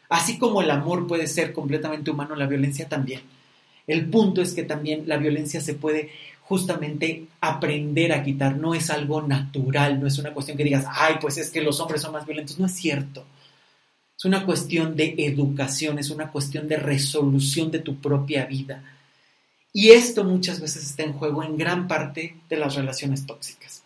Así 0.08 0.38
como 0.38 0.62
el 0.62 0.70
amor 0.70 1.06
puede 1.06 1.26
ser 1.26 1.52
completamente 1.52 2.10
humano, 2.10 2.34
la 2.34 2.46
violencia 2.46 2.88
también. 2.88 3.22
El 3.86 4.08
punto 4.08 4.40
es 4.42 4.54
que 4.54 4.62
también 4.62 5.04
la 5.06 5.16
violencia 5.16 5.60
se 5.60 5.74
puede 5.74 6.10
justamente 6.42 7.26
aprender 7.40 8.12
a 8.12 8.22
quitar, 8.22 8.56
no 8.56 8.74
es 8.74 8.90
algo 8.90 9.22
natural, 9.22 10.00
no 10.00 10.06
es 10.06 10.18
una 10.18 10.32
cuestión 10.32 10.56
que 10.56 10.64
digas, 10.64 10.84
ay, 10.88 11.16
pues 11.20 11.38
es 11.38 11.50
que 11.50 11.62
los 11.62 11.80
hombres 11.80 12.02
son 12.02 12.12
más 12.12 12.26
violentos, 12.26 12.58
no 12.58 12.66
es 12.66 12.72
cierto. 12.72 13.24
Es 14.16 14.24
una 14.24 14.44
cuestión 14.44 14.94
de 14.94 15.14
educación, 15.18 15.98
es 15.98 16.10
una 16.10 16.30
cuestión 16.30 16.68
de 16.68 16.76
resolución 16.76 17.70
de 17.70 17.80
tu 17.80 17.96
propia 17.96 18.46
vida. 18.46 18.82
Y 19.72 19.90
esto 19.90 20.22
muchas 20.22 20.60
veces 20.60 20.84
está 20.84 21.02
en 21.02 21.14
juego 21.14 21.42
en 21.42 21.56
gran 21.56 21.88
parte 21.88 22.36
de 22.48 22.56
las 22.56 22.74
relaciones 22.74 23.26
tóxicas. 23.26 23.82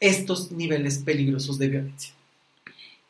Estos 0.00 0.50
niveles 0.52 0.98
peligrosos 0.98 1.58
de 1.58 1.68
violencia 1.68 2.14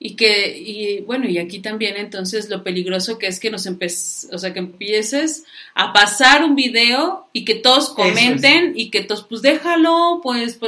y 0.05 0.17
que 0.17 0.59
y 0.59 1.01
bueno 1.03 1.29
y 1.29 1.39
aquí 1.39 1.61
también 1.61 1.97
entonces 1.97 2.49
lo 2.51 2.65
peligroso 2.65 3.19
que 3.19 3.29
es 3.29 3.39
que 3.39 3.53
nos 3.53 3.67
empeces 3.67 4.29
o 4.33 4.39
sea 4.39 4.53
que 4.53 4.59
empieces 4.59 5.45
a 5.75 5.93
pasar 5.93 6.45
un 6.45 6.57
video 6.57 7.29
y 7.33 7.45
que 7.45 7.55
todos 7.55 7.91
comenten 7.91 8.73
y 8.75 8.91
que 8.91 9.03
todos 9.03 9.25
pues 9.29 9.43
déjalo 9.43 10.19
pues, 10.21 10.59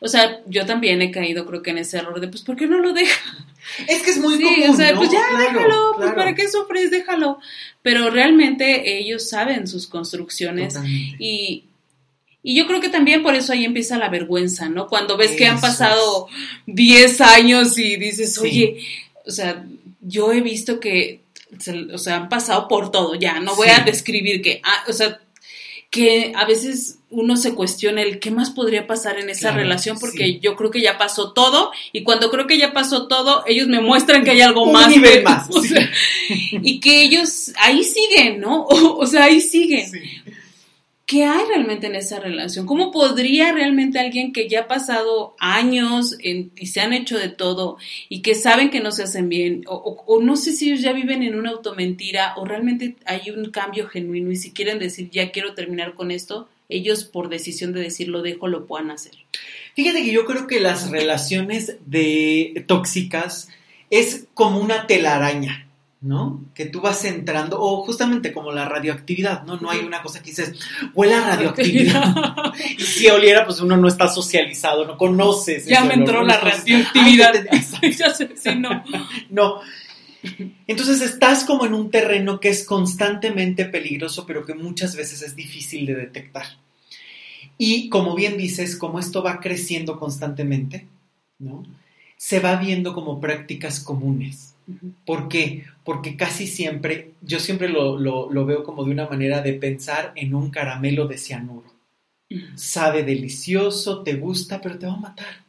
o 0.00 0.06
sea 0.06 0.42
yo 0.46 0.64
también 0.64 1.02
he 1.02 1.10
caído 1.10 1.44
creo 1.44 1.60
que 1.60 1.72
en 1.72 1.78
ese 1.78 1.98
error 1.98 2.20
de 2.20 2.28
pues 2.28 2.42
por 2.42 2.54
qué 2.54 2.68
no 2.68 2.78
lo 2.78 2.92
deja 2.92 3.20
es 3.88 4.02
que 4.02 4.10
es 4.10 4.18
muy 4.18 4.40
común, 4.40 4.70
o 4.70 4.76
sea 4.76 4.94
pues 4.94 5.10
ya 5.10 5.24
déjalo 5.38 5.94
pues 5.96 6.12
para 6.12 6.34
qué 6.34 6.48
sufres 6.48 6.90
déjalo. 6.90 7.38
Pero 7.82 8.10
realmente 8.10 8.98
ellos 8.98 9.28
saben 9.28 9.66
sus 9.66 9.86
construcciones 9.86 10.78
y 11.18 11.64
y 12.46 12.54
yo 12.54 12.66
creo 12.66 12.78
que 12.82 12.90
también 12.90 13.22
por 13.22 13.34
eso 13.34 13.54
ahí 13.54 13.64
empieza 13.64 13.96
la 13.96 14.10
vergüenza, 14.10 14.68
¿no? 14.68 14.86
Cuando 14.86 15.16
ves 15.16 15.30
que 15.30 15.46
han 15.46 15.62
pasado 15.62 16.28
10 16.66 17.22
años 17.22 17.78
y 17.78 17.96
dices, 17.96 18.36
oye, 18.36 18.84
o 19.24 19.30
sea, 19.30 19.64
yo 20.02 20.30
he 20.30 20.42
visto 20.42 20.78
que, 20.78 21.22
o 21.90 21.96
sea, 21.96 22.16
han 22.16 22.28
pasado 22.28 22.68
por 22.68 22.90
todo, 22.90 23.14
ya, 23.14 23.40
no 23.40 23.56
voy 23.56 23.68
a 23.68 23.80
describir 23.80 24.42
que, 24.42 24.60
ah, 24.62 24.84
o 24.88 24.92
sea, 24.92 25.18
que 25.88 26.32
a 26.36 26.44
veces 26.44 26.98
uno 27.08 27.36
se 27.38 27.54
cuestiona 27.54 28.02
el 28.02 28.18
qué 28.18 28.30
más 28.30 28.50
podría 28.50 28.86
pasar 28.86 29.18
en 29.18 29.30
esa 29.30 29.52
relación 29.52 29.98
porque 29.98 30.40
yo 30.40 30.56
creo 30.56 30.70
que 30.70 30.80
ya 30.80 30.98
pasó 30.98 31.32
todo 31.32 31.70
y 31.92 32.02
cuando 32.02 32.30
creo 32.30 32.48
que 32.48 32.58
ya 32.58 32.72
pasó 32.72 33.06
todo 33.06 33.44
ellos 33.46 33.68
me 33.68 33.80
muestran 33.80 34.24
que 34.24 34.32
hay 34.32 34.40
algo 34.40 34.72
más, 34.72 34.92
más 35.24 35.48
y 36.28 36.80
que 36.80 37.02
ellos 37.02 37.52
ahí 37.60 37.84
siguen 37.84 38.40
no 38.40 38.64
o, 38.68 39.06
sea 39.06 39.26
ahí 39.26 39.40
siguen 39.40 39.86
¿qué 41.06 41.24
hay 41.24 41.46
realmente 41.46 41.86
en 41.86 41.96
esa 41.96 42.20
relación? 42.20 42.66
¿Cómo 42.66 42.90
podría 42.90 43.52
realmente 43.52 43.98
alguien 43.98 44.32
que 44.32 44.48
ya 44.48 44.60
ha 44.60 44.68
pasado 44.68 45.34
años 45.38 46.16
y 46.22 46.66
se 46.66 46.80
han 46.80 46.92
hecho 46.92 47.18
de 47.18 47.28
todo 47.28 47.76
y 48.08 48.22
que 48.22 48.34
saben 48.34 48.70
que 48.70 48.80
no 48.80 48.90
se 48.90 49.02
hacen 49.02 49.28
bien, 49.28 49.64
o, 49.66 50.20
no 50.22 50.36
sé 50.36 50.52
si 50.52 50.70
ellos 50.70 50.82
ya 50.82 50.92
viven 50.92 51.22
en 51.22 51.34
una 51.34 51.50
automentira 51.50 52.34
o 52.36 52.44
realmente 52.44 52.96
hay 53.04 53.30
un 53.30 53.50
cambio 53.50 53.86
genuino 53.86 54.30
y 54.30 54.36
si 54.36 54.52
quieren 54.52 54.78
decir 54.78 55.10
ya 55.10 55.30
quiero 55.30 55.54
terminar 55.54 55.94
con 55.94 56.10
esto, 56.10 56.48
ellos 56.68 57.04
por 57.04 57.28
decisión 57.28 57.72
de 57.72 57.80
decir 57.80 58.08
lo 58.08 58.22
dejo 58.22 58.48
lo 58.48 58.66
puedan 58.66 58.90
hacer? 58.90 59.12
Fíjate 59.74 60.02
que 60.02 60.12
yo 60.12 60.24
creo 60.24 60.46
que 60.46 60.60
las 60.60 60.90
relaciones 60.90 61.76
de 61.84 62.64
tóxicas 62.66 63.48
es 63.90 64.26
como 64.34 64.60
una 64.60 64.86
telaraña. 64.86 65.63
¿No? 66.04 66.44
Que 66.54 66.66
tú 66.66 66.82
vas 66.82 67.02
entrando, 67.06 67.58
o 67.58 67.82
justamente 67.82 68.30
como 68.30 68.52
la 68.52 68.68
radioactividad, 68.68 69.44
¿no? 69.44 69.56
No 69.56 69.70
hay 69.70 69.78
una 69.78 70.02
cosa 70.02 70.20
que 70.22 70.30
dices, 70.30 70.52
huele 70.92 71.14
a 71.14 71.28
radioactividad. 71.28 72.14
y 72.78 72.82
si 72.82 73.08
oliera, 73.08 73.46
pues 73.46 73.58
uno 73.60 73.78
no 73.78 73.88
está 73.88 74.08
socializado, 74.08 74.84
no 74.84 74.98
conoces. 74.98 75.64
Ya 75.64 75.82
me 75.82 75.94
entró 75.94 76.22
la 76.22 76.38
radioactividad. 76.38 77.32
ya 77.98 78.10
sé, 78.10 78.28
sí, 78.36 78.54
no. 78.54 78.84
no. 79.30 79.60
Entonces 80.66 81.00
estás 81.00 81.44
como 81.44 81.64
en 81.64 81.72
un 81.72 81.90
terreno 81.90 82.38
que 82.38 82.50
es 82.50 82.66
constantemente 82.66 83.64
peligroso, 83.64 84.26
pero 84.26 84.44
que 84.44 84.54
muchas 84.54 84.96
veces 84.96 85.22
es 85.22 85.34
difícil 85.34 85.86
de 85.86 85.94
detectar. 85.94 86.44
Y 87.56 87.88
como 87.88 88.14
bien 88.14 88.36
dices, 88.36 88.76
como 88.76 88.98
esto 88.98 89.22
va 89.22 89.40
creciendo 89.40 89.98
constantemente, 89.98 90.86
¿no? 91.38 91.62
Se 92.18 92.40
va 92.40 92.56
viendo 92.56 92.92
como 92.92 93.20
prácticas 93.20 93.80
comunes 93.80 94.53
¿Por 95.04 95.28
qué? 95.28 95.64
Porque 95.84 96.16
casi 96.16 96.46
siempre, 96.46 97.12
yo 97.20 97.38
siempre 97.38 97.68
lo, 97.68 98.44
veo 98.46 98.64
como 98.64 98.84
de 98.84 98.90
una 98.90 99.08
manera 99.08 99.42
de 99.42 99.54
pensar 99.54 100.12
en 100.16 100.34
un 100.34 100.50
caramelo 100.50 101.06
de 101.06 101.18
cianuro. 101.18 101.72
Sabe 102.56 103.02
delicioso, 103.04 104.02
te 104.02 104.14
gusta, 104.14 104.60
pero 104.60 104.78
te 104.78 104.86
va 104.86 104.94
a 104.94 104.98
matar. 105.00 105.44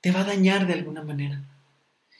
Te 0.00 0.12
va 0.12 0.20
a 0.20 0.24
dañar 0.24 0.66
de 0.66 0.74
alguna 0.74 1.02
manera. 1.02 1.42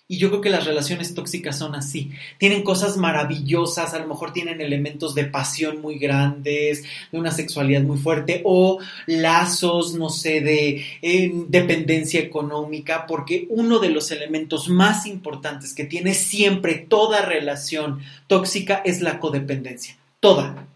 Y 0.08 0.18
yo 0.18 0.28
creo 0.28 0.40
que 0.40 0.50
las 0.50 0.66
relaciones 0.66 1.14
tóxicas 1.14 1.58
son 1.58 1.74
así. 1.74 2.12
Tienen 2.38 2.62
cosas 2.62 2.96
maravillosas, 2.96 3.92
a 3.92 3.98
lo 3.98 4.06
mejor 4.06 4.32
tienen 4.32 4.60
elementos 4.60 5.16
de 5.16 5.24
pasión 5.24 5.80
muy 5.80 5.98
grandes, 5.98 6.84
de 7.10 7.18
una 7.18 7.32
sexualidad 7.32 7.82
muy 7.82 7.98
fuerte, 7.98 8.40
o 8.44 8.78
lazos, 9.06 9.94
no 9.94 10.08
sé, 10.08 10.40
de 10.40 10.84
eh, 11.02 11.32
dependencia 11.48 12.20
económica, 12.20 13.04
porque 13.08 13.46
uno 13.50 13.80
de 13.80 13.90
los 13.90 14.12
elementos 14.12 14.68
más 14.68 15.06
importantes 15.06 15.74
que 15.74 15.84
tiene 15.84 16.14
siempre 16.14 16.74
toda 16.74 17.22
relación 17.22 18.00
tóxica 18.28 18.82
es 18.84 19.00
la 19.00 19.18
codependencia. 19.18 19.96
Toda. 20.20 20.68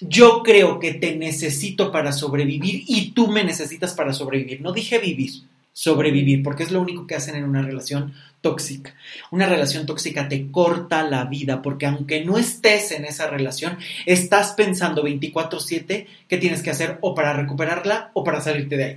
Yo 0.00 0.42
creo 0.42 0.80
que 0.80 0.94
te 0.94 1.14
necesito 1.14 1.92
para 1.92 2.10
sobrevivir 2.10 2.82
y 2.88 3.12
tú 3.12 3.28
me 3.28 3.44
necesitas 3.44 3.94
para 3.94 4.12
sobrevivir. 4.12 4.60
No 4.62 4.72
dije 4.72 4.98
vivir 4.98 5.49
sobrevivir, 5.72 6.42
porque 6.42 6.62
es 6.62 6.70
lo 6.70 6.80
único 6.80 7.06
que 7.06 7.14
hacen 7.14 7.36
en 7.36 7.44
una 7.44 7.62
relación 7.62 8.14
tóxica. 8.40 8.94
Una 9.30 9.46
relación 9.46 9.86
tóxica 9.86 10.28
te 10.28 10.50
corta 10.50 11.02
la 11.02 11.24
vida, 11.24 11.62
porque 11.62 11.86
aunque 11.86 12.24
no 12.24 12.38
estés 12.38 12.92
en 12.92 13.04
esa 13.04 13.28
relación, 13.28 13.78
estás 14.06 14.52
pensando 14.52 15.02
24/7 15.02 16.06
qué 16.28 16.36
tienes 16.38 16.62
que 16.62 16.70
hacer 16.70 16.98
o 17.00 17.14
para 17.14 17.32
recuperarla 17.32 18.10
o 18.14 18.24
para 18.24 18.40
salirte 18.40 18.76
de 18.76 18.84
ahí. 18.84 18.96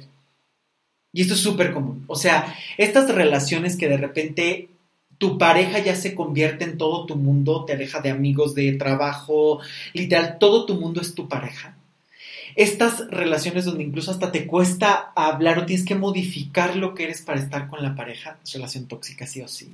Y 1.11 1.21
esto 1.21 1.35
es 1.35 1.41
súper 1.41 1.73
común. 1.73 2.05
O 2.07 2.15
sea, 2.15 2.55
estas 2.77 3.13
relaciones 3.13 3.77
que 3.77 3.87
de 3.87 3.97
repente 3.97 4.69
tu 5.19 5.37
pareja 5.37 5.79
ya 5.79 5.95
se 5.95 6.15
convierte 6.15 6.65
en 6.65 6.77
todo 6.77 7.05
tu 7.05 7.15
mundo, 7.15 7.65
te 7.65 7.73
aleja 7.73 8.01
de 8.01 8.09
amigos, 8.09 8.55
de 8.55 8.73
trabajo, 8.73 9.59
literal, 9.93 10.37
todo 10.39 10.65
tu 10.65 10.75
mundo 10.75 11.01
es 11.01 11.13
tu 11.13 11.27
pareja 11.29 11.77
estas 12.55 13.07
relaciones 13.09 13.65
donde 13.65 13.83
incluso 13.83 14.11
hasta 14.11 14.31
te 14.31 14.45
cuesta 14.47 15.11
hablar 15.15 15.59
o 15.59 15.65
tienes 15.65 15.85
que 15.85 15.95
modificar 15.95 16.75
lo 16.75 16.93
que 16.93 17.05
eres 17.05 17.21
para 17.21 17.39
estar 17.39 17.67
con 17.67 17.81
la 17.81 17.95
pareja, 17.95 18.37
es 18.43 18.53
relación 18.53 18.87
tóxica 18.87 19.27
sí 19.27 19.41
o 19.41 19.47
sí. 19.47 19.69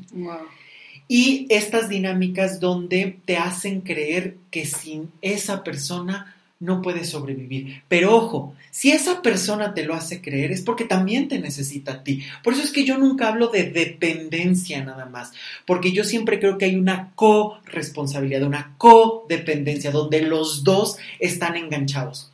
Y 1.07 1.47
estas 1.49 1.89
dinámicas 1.89 2.59
donde 2.59 3.19
te 3.25 3.37
hacen 3.37 3.81
creer 3.81 4.37
que 4.51 4.65
sin 4.65 5.11
esa 5.21 5.63
persona 5.63 6.35
no 6.59 6.81
puedes 6.81 7.09
sobrevivir. 7.09 7.83
Pero 7.87 8.15
ojo, 8.15 8.53
si 8.69 8.91
esa 8.91 9.21
persona 9.21 9.73
te 9.73 9.85
lo 9.85 9.95
hace 9.95 10.21
creer 10.21 10.51
es 10.51 10.61
porque 10.61 10.83
también 10.83 11.27
te 11.27 11.39
necesita 11.39 11.93
a 11.93 12.03
ti. 12.03 12.23
Por 12.43 12.53
eso 12.53 12.63
es 12.63 12.71
que 12.71 12.83
yo 12.83 12.97
nunca 12.97 13.29
hablo 13.29 13.47
de 13.47 13.63
dependencia 13.71 14.83
nada 14.83 15.05
más, 15.05 15.31
porque 15.65 15.91
yo 15.91 16.03
siempre 16.03 16.39
creo 16.39 16.57
que 16.57 16.65
hay 16.65 16.75
una 16.75 17.11
corresponsabilidad, 17.15 18.43
una 18.43 18.73
codependencia, 18.77 19.91
donde 19.91 20.21
los 20.21 20.63
dos 20.63 20.97
están 21.19 21.55
enganchados. 21.55 22.28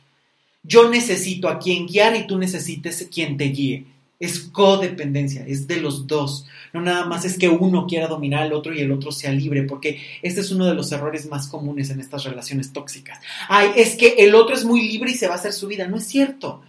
Yo 0.66 0.88
necesito 0.88 1.48
a 1.48 1.58
quien 1.58 1.86
guiar 1.86 2.16
y 2.16 2.26
tú 2.26 2.38
necesites 2.38 3.08
quien 3.12 3.36
te 3.36 3.44
guíe. 3.44 3.86
Es 4.18 4.40
codependencia, 4.40 5.44
es 5.46 5.66
de 5.66 5.76
los 5.76 6.06
dos. 6.06 6.46
No 6.72 6.80
nada 6.80 7.04
más 7.04 7.24
es 7.24 7.38
que 7.38 7.50
uno 7.50 7.86
quiera 7.86 8.08
dominar 8.08 8.42
al 8.42 8.54
otro 8.54 8.72
y 8.72 8.80
el 8.80 8.90
otro 8.90 9.12
sea 9.12 9.30
libre, 9.30 9.64
porque 9.64 10.00
este 10.22 10.40
es 10.40 10.50
uno 10.50 10.66
de 10.66 10.74
los 10.74 10.90
errores 10.90 11.26
más 11.26 11.48
comunes 11.48 11.90
en 11.90 12.00
estas 12.00 12.24
relaciones 12.24 12.72
tóxicas. 12.72 13.20
Ay, 13.48 13.70
es 13.76 13.94
que 13.94 14.14
el 14.18 14.34
otro 14.34 14.54
es 14.54 14.64
muy 14.64 14.88
libre 14.88 15.10
y 15.10 15.14
se 15.14 15.28
va 15.28 15.34
a 15.34 15.38
hacer 15.38 15.52
su 15.52 15.66
vida. 15.68 15.86
No 15.86 15.98
es 15.98 16.06
cierto. 16.06 16.62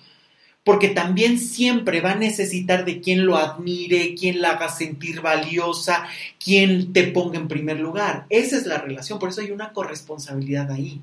Porque 0.65 0.89
también 0.89 1.39
siempre 1.39 2.01
va 2.01 2.11
a 2.11 2.15
necesitar 2.15 2.83
de 2.83 2.99
quien 2.99 3.25
lo 3.25 3.37
admire, 3.37 4.15
quien 4.15 4.41
la 4.41 4.51
haga 4.51 4.67
sentir 4.67 5.21
valiosa, 5.21 6.05
quien 6.43 6.91
te 6.91 7.03
ponga 7.03 7.39
en 7.39 7.47
primer 7.47 7.79
lugar. 7.79 8.25
Esa 8.29 8.57
es 8.57 8.65
la 8.65 8.77
relación, 8.77 9.17
por 9.17 9.29
eso 9.29 9.39
hay 9.39 9.51
una 9.51 9.71
corresponsabilidad 9.71 10.69
ahí. 10.69 10.99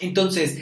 Entonces, 0.00 0.58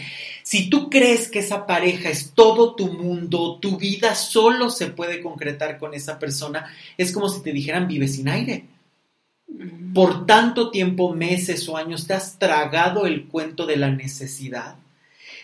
Si 0.48 0.70
tú 0.70 0.88
crees 0.88 1.28
que 1.28 1.40
esa 1.40 1.66
pareja 1.66 2.08
es 2.08 2.32
todo 2.32 2.74
tu 2.74 2.90
mundo, 2.90 3.58
tu 3.60 3.76
vida 3.76 4.14
solo 4.14 4.70
se 4.70 4.86
puede 4.86 5.20
concretar 5.20 5.76
con 5.76 5.92
esa 5.92 6.18
persona, 6.18 6.74
es 6.96 7.12
como 7.12 7.28
si 7.28 7.42
te 7.42 7.52
dijeran 7.52 7.86
vive 7.86 8.08
sin 8.08 8.30
aire. 8.30 8.64
Por 9.92 10.24
tanto 10.24 10.70
tiempo, 10.70 11.12
meses 11.12 11.68
o 11.68 11.76
años, 11.76 12.06
te 12.06 12.14
has 12.14 12.38
tragado 12.38 13.04
el 13.04 13.26
cuento 13.26 13.66
de 13.66 13.76
la 13.76 13.90
necesidad. 13.90 14.76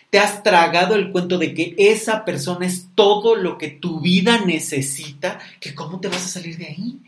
Te 0.09 0.17
has 0.17 0.41
tragado 0.41 0.95
el 0.95 1.11
cuento 1.11 1.37
de 1.37 1.53
que 1.53 1.75
esa 1.77 2.25
persona 2.25 2.65
es 2.65 2.87
todo 2.95 3.35
lo 3.35 3.59
que 3.59 3.69
tu 3.69 4.01
vida 4.01 4.43
necesita, 4.43 5.37
que 5.59 5.75
cómo 5.75 5.99
te 5.99 6.07
vas 6.07 6.25
a 6.25 6.29
salir 6.29 6.57
de 6.57 6.65
ahí. 6.65 6.99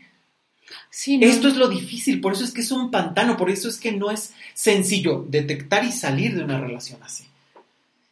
Esto 1.20 1.48
es 1.48 1.56
lo 1.56 1.66
difícil, 1.66 2.20
por 2.20 2.34
eso 2.34 2.44
es 2.44 2.52
que 2.52 2.60
es 2.60 2.70
un 2.70 2.92
pantano, 2.92 3.36
por 3.36 3.50
eso 3.50 3.68
es 3.68 3.76
que 3.78 3.90
no 3.90 4.12
es 4.12 4.34
sencillo 4.54 5.26
detectar 5.28 5.84
y 5.84 5.90
salir 5.90 6.36
de 6.36 6.44
una 6.44 6.60
relación 6.60 7.02
así. 7.02 7.27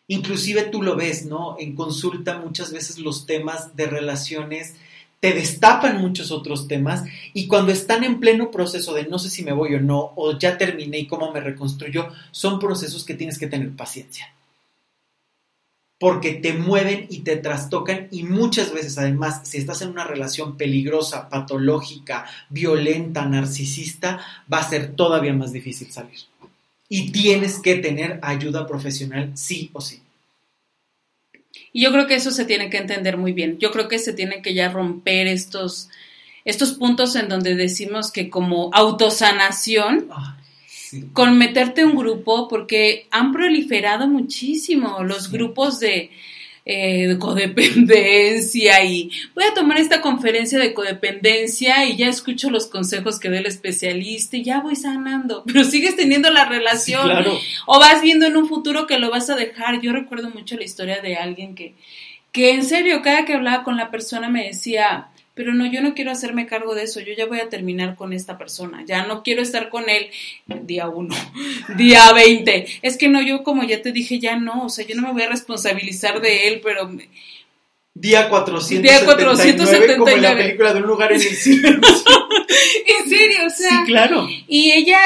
Inclusive 0.08 0.62
tú 0.64 0.82
lo 0.82 0.94
ves, 0.94 1.26
¿no? 1.26 1.56
En 1.58 1.74
consulta 1.74 2.38
muchas 2.38 2.72
veces 2.72 2.98
los 2.98 3.26
temas 3.26 3.74
de 3.74 3.86
relaciones 3.86 4.74
te 5.18 5.32
destapan 5.32 6.00
muchos 6.00 6.30
otros 6.30 6.68
temas 6.68 7.02
y 7.32 7.48
cuando 7.48 7.72
están 7.72 8.04
en 8.04 8.20
pleno 8.20 8.50
proceso 8.50 8.94
de 8.94 9.06
no 9.06 9.18
sé 9.18 9.30
si 9.30 9.42
me 9.42 9.52
voy 9.52 9.74
o 9.74 9.80
no, 9.80 10.12
o 10.14 10.38
ya 10.38 10.58
terminé 10.58 10.98
y 10.98 11.06
cómo 11.06 11.32
me 11.32 11.40
reconstruyo, 11.40 12.08
son 12.30 12.58
procesos 12.58 13.04
que 13.04 13.14
tienes 13.14 13.38
que 13.38 13.48
tener 13.48 13.74
paciencia. 13.74 14.32
Porque 15.98 16.34
te 16.34 16.52
mueven 16.52 17.06
y 17.08 17.20
te 17.20 17.36
trastocan 17.36 18.08
y 18.10 18.22
muchas 18.22 18.72
veces 18.72 18.98
además, 18.98 19.40
si 19.44 19.56
estás 19.56 19.80
en 19.80 19.88
una 19.88 20.04
relación 20.04 20.58
peligrosa, 20.58 21.30
patológica, 21.30 22.26
violenta, 22.50 23.24
narcisista, 23.24 24.20
va 24.52 24.58
a 24.58 24.68
ser 24.68 24.94
todavía 24.94 25.32
más 25.32 25.52
difícil 25.52 25.90
salir 25.90 26.20
y 26.88 27.10
tienes 27.10 27.58
que 27.58 27.76
tener 27.76 28.18
ayuda 28.22 28.66
profesional 28.66 29.32
sí 29.34 29.70
o 29.72 29.80
sí. 29.80 30.00
Y 31.72 31.82
yo 31.82 31.92
creo 31.92 32.06
que 32.06 32.14
eso 32.14 32.30
se 32.30 32.44
tiene 32.44 32.70
que 32.70 32.78
entender 32.78 33.16
muy 33.16 33.32
bien. 33.32 33.58
Yo 33.58 33.70
creo 33.70 33.88
que 33.88 33.98
se 33.98 34.12
tiene 34.12 34.40
que 34.40 34.54
ya 34.54 34.70
romper 34.70 35.26
estos, 35.26 35.90
estos 36.44 36.72
puntos 36.72 37.16
en 37.16 37.28
donde 37.28 37.54
decimos 37.54 38.10
que 38.10 38.30
como 38.30 38.70
autosanación, 38.72 40.08
con 41.12 41.36
meterte 41.36 41.84
un 41.84 41.96
grupo, 41.96 42.48
porque 42.48 43.06
han 43.10 43.32
proliferado 43.32 44.08
muchísimo 44.08 45.02
los 45.02 45.30
grupos 45.30 45.80
de 45.80 46.10
eh, 46.68 47.06
de 47.06 47.16
codependencia 47.16 48.82
y 48.82 49.08
voy 49.36 49.44
a 49.44 49.54
tomar 49.54 49.78
esta 49.78 50.00
conferencia 50.00 50.58
de 50.58 50.74
codependencia 50.74 51.84
y 51.86 51.96
ya 51.96 52.08
escucho 52.08 52.50
los 52.50 52.66
consejos 52.66 53.20
que 53.20 53.30
dé 53.30 53.38
el 53.38 53.46
especialista 53.46 54.36
y 54.36 54.42
ya 54.42 54.60
voy 54.62 54.74
sanando, 54.74 55.44
pero 55.46 55.62
sigues 55.62 55.94
teniendo 55.94 56.28
la 56.30 56.44
relación. 56.44 57.08
O 57.66 57.78
vas 57.78 58.02
viendo 58.02 58.26
en 58.26 58.36
un 58.36 58.48
futuro 58.48 58.88
que 58.88 58.98
lo 58.98 59.10
vas 59.10 59.30
a 59.30 59.36
dejar. 59.36 59.80
Yo 59.80 59.92
recuerdo 59.92 60.30
mucho 60.30 60.56
la 60.56 60.64
historia 60.64 61.00
de 61.00 61.14
alguien 61.14 61.54
que, 61.54 61.74
que 62.32 62.50
en 62.50 62.64
serio, 62.64 63.00
cada 63.00 63.24
que 63.24 63.34
hablaba 63.34 63.62
con 63.62 63.76
la 63.76 63.92
persona 63.92 64.28
me 64.28 64.48
decía, 64.48 65.10
pero 65.36 65.52
no, 65.52 65.70
yo 65.70 65.82
no 65.82 65.94
quiero 65.94 66.10
hacerme 66.10 66.46
cargo 66.46 66.74
de 66.74 66.84
eso, 66.84 66.98
yo 67.00 67.12
ya 67.12 67.26
voy 67.26 67.40
a 67.40 67.50
terminar 67.50 67.94
con 67.94 68.14
esta 68.14 68.38
persona, 68.38 68.82
ya 68.86 69.06
no 69.06 69.22
quiero 69.22 69.42
estar 69.42 69.68
con 69.68 69.90
él 69.90 70.08
día 70.62 70.88
uno, 70.88 71.14
día 71.76 72.10
veinte, 72.14 72.66
es 72.80 72.96
que 72.96 73.08
no, 73.08 73.20
yo 73.20 73.44
como 73.44 73.62
ya 73.62 73.82
te 73.82 73.92
dije, 73.92 74.18
ya 74.18 74.36
no, 74.36 74.64
o 74.64 74.68
sea, 74.70 74.86
yo 74.86 74.96
no 74.96 75.02
me 75.02 75.12
voy 75.12 75.22
a 75.22 75.28
responsabilizar 75.28 76.20
de 76.20 76.48
él, 76.48 76.60
pero... 76.64 76.90
Día 77.98 78.28
479, 78.28 78.82
día 78.82 79.04
479 79.06 79.96
como 79.96 80.10
en 80.10 80.22
la 80.22 80.36
película 80.36 80.74
de 80.74 80.80
un 80.80 80.86
lugar 80.86 81.12
en 81.12 81.20
el 81.20 81.26
silencio. 81.34 81.80
en 82.86 83.08
serio, 83.08 83.38
o 83.46 83.48
sea. 83.48 83.70
Sí, 83.70 83.84
claro. 83.86 84.28
Y 84.46 84.72
ella, 84.72 85.00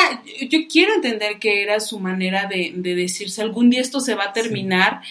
yo 0.48 0.66
quiero 0.68 0.94
entender 0.94 1.38
que 1.38 1.62
era 1.62 1.78
su 1.78 2.00
manera 2.00 2.46
de, 2.46 2.72
de 2.74 2.96
decirse, 2.96 3.42
algún 3.42 3.70
día 3.70 3.80
esto 3.80 4.00
se 4.00 4.16
va 4.16 4.24
a 4.24 4.32
terminar, 4.32 5.02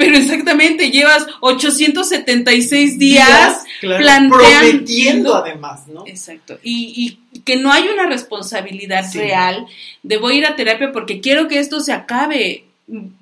pero 0.00 0.16
exactamente, 0.16 0.90
llevas 0.90 1.26
876 1.40 2.98
días, 2.98 3.64
planteando. 3.82 4.38
Prometiendo 4.38 5.34
además, 5.34 5.88
¿no? 5.88 6.06
Exacto. 6.06 6.58
Y, 6.62 7.18
que 7.44 7.56
no 7.56 7.70
hay 7.70 7.86
una 7.86 8.06
responsabilidad 8.06 9.04
real 9.12 9.66
de 10.02 10.16
voy 10.16 10.34
a 10.34 10.38
ir 10.38 10.46
a 10.46 10.56
terapia 10.56 10.90
porque 10.90 11.20
quiero 11.20 11.48
que 11.48 11.58
esto 11.58 11.80
se 11.80 11.92
acabe. 11.92 12.64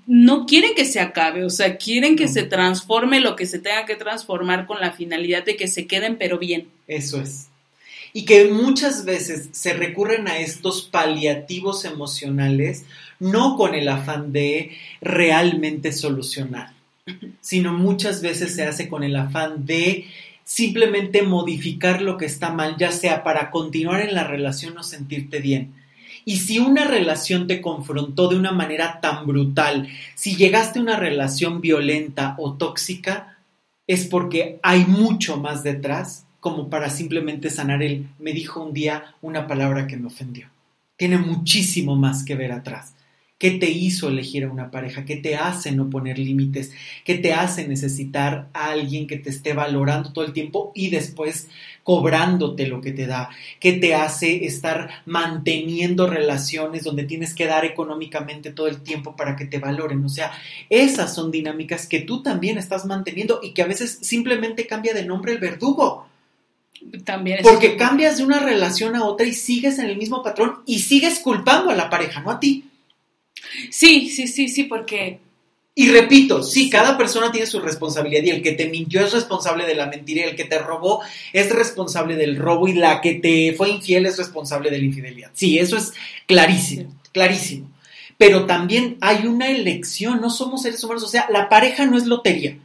No 0.07 0.47
quieren 0.47 0.77
que 0.77 0.85
se 0.85 1.01
acabe, 1.01 1.45
o 1.45 1.51
sea, 1.51 1.79
quieren 1.79 2.15
que 2.15 2.29
se 2.29 2.45
transforme 2.45 3.19
lo 3.19 3.35
que 3.35 3.47
se 3.47 3.59
tenga 3.59 3.85
que 3.85 3.97
transformar 3.97 4.65
con 4.67 4.81
la 4.81 4.93
finalidad 4.93 5.45
de 5.45 5.57
que 5.57 5.67
se 5.67 5.89
queden, 5.89 6.17
pero 6.17 6.39
bien. 6.39 6.69
Eso 6.87 7.21
es. 7.21 7.49
Y 8.13 8.25
que 8.25 8.47
muchas 8.47 9.05
veces 9.05 9.49
se 9.51 9.75
recurren 9.75 10.29
a 10.29 10.39
estos 10.39 10.83
paliativos 10.83 11.85
emocionales 11.85 12.85
no 13.21 13.57
con 13.57 13.75
el 13.75 13.89
afán 13.89 14.33
de 14.33 14.73
realmente 15.01 15.93
solucionar, 15.93 16.73
sino 17.41 17.73
muchas 17.73 18.23
veces 18.23 18.55
se 18.55 18.65
hace 18.65 18.89
con 18.89 19.03
el 19.03 19.17
afán 19.17 19.67
de 19.67 20.07
simplemente 20.45 21.23
modificar 21.23 22.01
lo 22.01 22.17
que 22.17 22.27
está 22.27 22.51
mal, 22.51 22.77
ya 22.79 22.91
sea 22.91 23.23
para 23.23 23.51
continuar 23.51 24.01
en 24.01 24.15
la 24.15 24.25
relación 24.25 24.79
o 24.79 24.83
sentirte 24.83 25.41
bien. 25.41 25.75
Y 26.25 26.39
si 26.39 26.59
una 26.59 26.85
relación 26.85 27.47
te 27.47 27.61
confrontó 27.61 28.29
de 28.29 28.37
una 28.37 28.53
manera 28.53 29.01
tan 29.01 29.27
brutal, 29.27 29.89
si 30.15 30.37
llegaste 30.37 30.79
a 30.79 30.83
una 30.83 30.97
relación 30.97 31.61
violenta 31.61 32.35
o 32.39 32.55
tóxica, 32.55 33.39
es 33.87 34.07
porque 34.07 34.59
hay 34.63 34.85
mucho 34.85 35.39
más 35.39 35.63
detrás 35.63 36.27
como 36.41 36.69
para 36.69 36.91
simplemente 36.91 37.51
sanar 37.51 37.83
el 37.83 38.09
me 38.19 38.33
dijo 38.33 38.63
un 38.63 38.73
día 38.73 39.15
una 39.23 39.47
palabra 39.47 39.87
que 39.87 39.97
me 39.97 40.07
ofendió. 40.07 40.49
Tiene 40.97 41.19
muchísimo 41.19 41.97
más 41.97 42.25
que 42.25 42.35
ver 42.35 42.53
atrás. 42.53 42.95
¿Qué 43.39 43.53
te 43.53 43.71
hizo 43.71 44.09
elegir 44.09 44.43
a 44.43 44.51
una 44.51 44.73
pareja? 44.73 45.05
¿Qué 45.05 45.15
te 45.15 45.37
hace 45.37 45.71
no 45.71 45.89
poner 45.89 46.19
límites? 46.19 46.73
¿Qué 47.05 47.15
te 47.15 47.33
hace 47.33 47.69
necesitar 47.69 48.49
a 48.53 48.71
alguien 48.71 49.07
que 49.07 49.17
te 49.17 49.31
esté 49.31 49.53
valorando 49.53 50.13
todo 50.13 50.25
el 50.25 50.33
tiempo 50.33 50.73
y 50.75 50.91
después 50.91 51.47
cobrándote 51.85 52.67
lo 52.67 52.81
que 52.81 52.91
te 52.91 53.07
da? 53.07 53.31
¿Qué 53.61 53.75
te 53.75 53.95
hace 53.95 54.45
estar 54.45 54.91
manteniendo 55.07 56.09
relaciones 56.09 56.83
donde 56.83 57.05
tienes 57.05 57.33
que 57.33 57.47
dar 57.47 57.65
económicamente 57.65 58.51
todo 58.51 58.67
el 58.67 58.83
tiempo 58.83 59.15
para 59.15 59.37
que 59.37 59.45
te 59.45 59.61
valoren? 59.61 60.05
O 60.05 60.09
sea, 60.09 60.33
esas 60.69 61.15
son 61.15 61.31
dinámicas 61.31 61.87
que 61.87 62.01
tú 62.01 62.25
también 62.25 62.59
estás 62.59 62.87
manteniendo 62.87 63.39
y 63.41 63.53
que 63.53 63.63
a 63.63 63.69
veces 63.69 64.01
simplemente 64.03 64.67
cambia 64.67 64.95
de 64.95 65.05
nombre 65.05 65.31
el 65.31 65.39
verdugo. 65.39 66.09
También 67.05 67.39
Porque 67.45 67.77
cambias 67.77 68.19
de 68.19 68.25
una 68.25 68.41
relación 68.41 68.97
a 68.97 69.05
otra 69.05 69.27
y 69.27 69.33
sigues 69.33 69.79
en 69.79 69.87
el 69.87 69.97
mismo 69.97 70.25
patrón 70.25 70.57
y 70.67 70.81
sigues 70.81 71.21
culpando 71.21 71.71
a 71.71 71.77
la 71.77 71.89
pareja, 71.89 72.21
no 72.21 72.33
a 72.33 72.41
ti. 72.41 72.68
Sí, 73.71 74.09
sí, 74.11 74.27
sí, 74.27 74.49
sí, 74.49 74.65
porque... 74.65 75.21
Y 75.75 75.91
repito, 75.91 76.43
sí, 76.43 76.69
cada 76.69 76.99
persona 76.99 77.31
tiene 77.31 77.47
su 77.47 77.61
responsabilidad 77.61 78.25
y 78.25 78.31
el 78.31 78.43
que 78.43 78.53
te 78.53 78.69
mintió 78.69 79.01
es 79.01 79.13
responsable 79.13 79.65
de 79.65 79.77
la 79.77 79.87
mentira 79.87 80.27
y 80.27 80.31
el 80.31 80.35
que 80.35 80.45
te 80.45 80.59
robó 80.59 81.03
es 81.33 81.51
responsable 81.51 82.17
del 82.17 82.37
robo 82.37 82.67
y 82.67 82.73
la 82.73 83.01
que 83.01 83.15
te 83.15 83.55
fue 83.57 83.71
infiel 83.71 84.07
es 84.07 84.19
responsable 84.19 84.71
de 84.71 84.79
la 84.79 84.85
infidelidad. 84.85 85.31
Sí, 85.35 85.57
eso 85.57 85.77
es 85.77 85.93
clarísimo, 86.27 87.01
clarísimo. 87.13 87.71
Pero 88.17 88.45
también 88.45 88.97
hay 89.01 89.27
una 89.29 89.49
elección, 89.49 90.21
no 90.21 90.31
somos 90.31 90.63
seres 90.63 90.83
humanos, 90.83 91.05
o 91.05 91.09
sea, 91.09 91.29
la 91.31 91.49
pareja 91.49 91.87
no 91.87 91.97
es 91.97 92.07
lotería, 92.07 92.59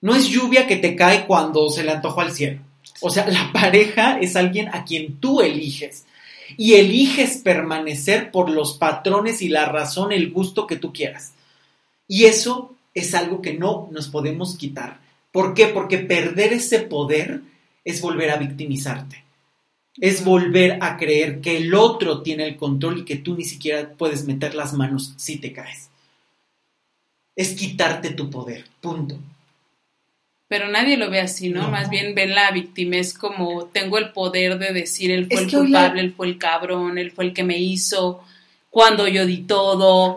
no 0.00 0.14
es 0.14 0.28
lluvia 0.28 0.66
que 0.66 0.76
te 0.76 0.96
cae 0.96 1.26
cuando 1.26 1.68
se 1.68 1.84
le 1.84 1.90
antojó 1.90 2.22
al 2.22 2.32
cielo. 2.32 2.60
O 3.02 3.10
sea, 3.10 3.28
la 3.28 3.52
pareja 3.52 4.18
es 4.18 4.36
alguien 4.36 4.68
a 4.72 4.84
quien 4.86 5.20
tú 5.20 5.42
eliges 5.42 6.06
y 6.56 6.74
eliges 6.74 7.38
permanecer 7.38 8.30
por 8.30 8.50
los 8.50 8.76
patrones 8.76 9.42
y 9.42 9.48
la 9.48 9.66
razón, 9.66 10.12
el 10.12 10.30
gusto 10.30 10.66
que 10.66 10.76
tú 10.76 10.92
quieras. 10.92 11.34
Y 12.06 12.24
eso 12.24 12.74
es 12.94 13.14
algo 13.14 13.42
que 13.42 13.54
no 13.54 13.88
nos 13.92 14.08
podemos 14.08 14.56
quitar. 14.56 15.00
¿Por 15.30 15.54
qué? 15.54 15.66
Porque 15.66 15.98
perder 15.98 16.52
ese 16.52 16.80
poder 16.80 17.42
es 17.84 18.00
volver 18.00 18.30
a 18.30 18.36
victimizarte. 18.36 19.24
Es 20.00 20.24
volver 20.24 20.78
a 20.80 20.96
creer 20.96 21.40
que 21.40 21.56
el 21.56 21.74
otro 21.74 22.22
tiene 22.22 22.46
el 22.46 22.56
control 22.56 22.98
y 22.98 23.04
que 23.04 23.16
tú 23.16 23.34
ni 23.34 23.44
siquiera 23.44 23.92
puedes 23.92 24.24
meter 24.24 24.54
las 24.54 24.72
manos 24.72 25.14
si 25.16 25.36
te 25.36 25.52
caes. 25.52 25.90
Es 27.36 27.54
quitarte 27.54 28.10
tu 28.10 28.30
poder, 28.30 28.64
punto. 28.80 29.18
Pero 30.48 30.68
nadie 30.68 30.96
lo 30.96 31.10
ve 31.10 31.20
así, 31.20 31.50
¿no? 31.50 31.68
Más 31.68 31.90
bien 31.90 32.14
ven 32.14 32.34
la 32.34 32.50
víctima 32.50 32.96
es 32.96 33.12
como 33.12 33.66
tengo 33.66 33.98
el 33.98 34.12
poder 34.12 34.58
de 34.58 34.72
decir 34.72 35.10
él 35.10 35.26
fue 35.30 35.42
el 35.42 35.50
culpable, 35.50 36.00
él 36.00 36.14
fue 36.16 36.26
el 36.26 36.38
cabrón, 36.38 36.96
él 36.96 37.10
fue 37.10 37.26
el 37.26 37.34
que 37.34 37.44
me 37.44 37.58
hizo, 37.58 38.24
cuando 38.70 39.06
yo 39.06 39.26
di 39.26 39.38
todo. 39.38 40.16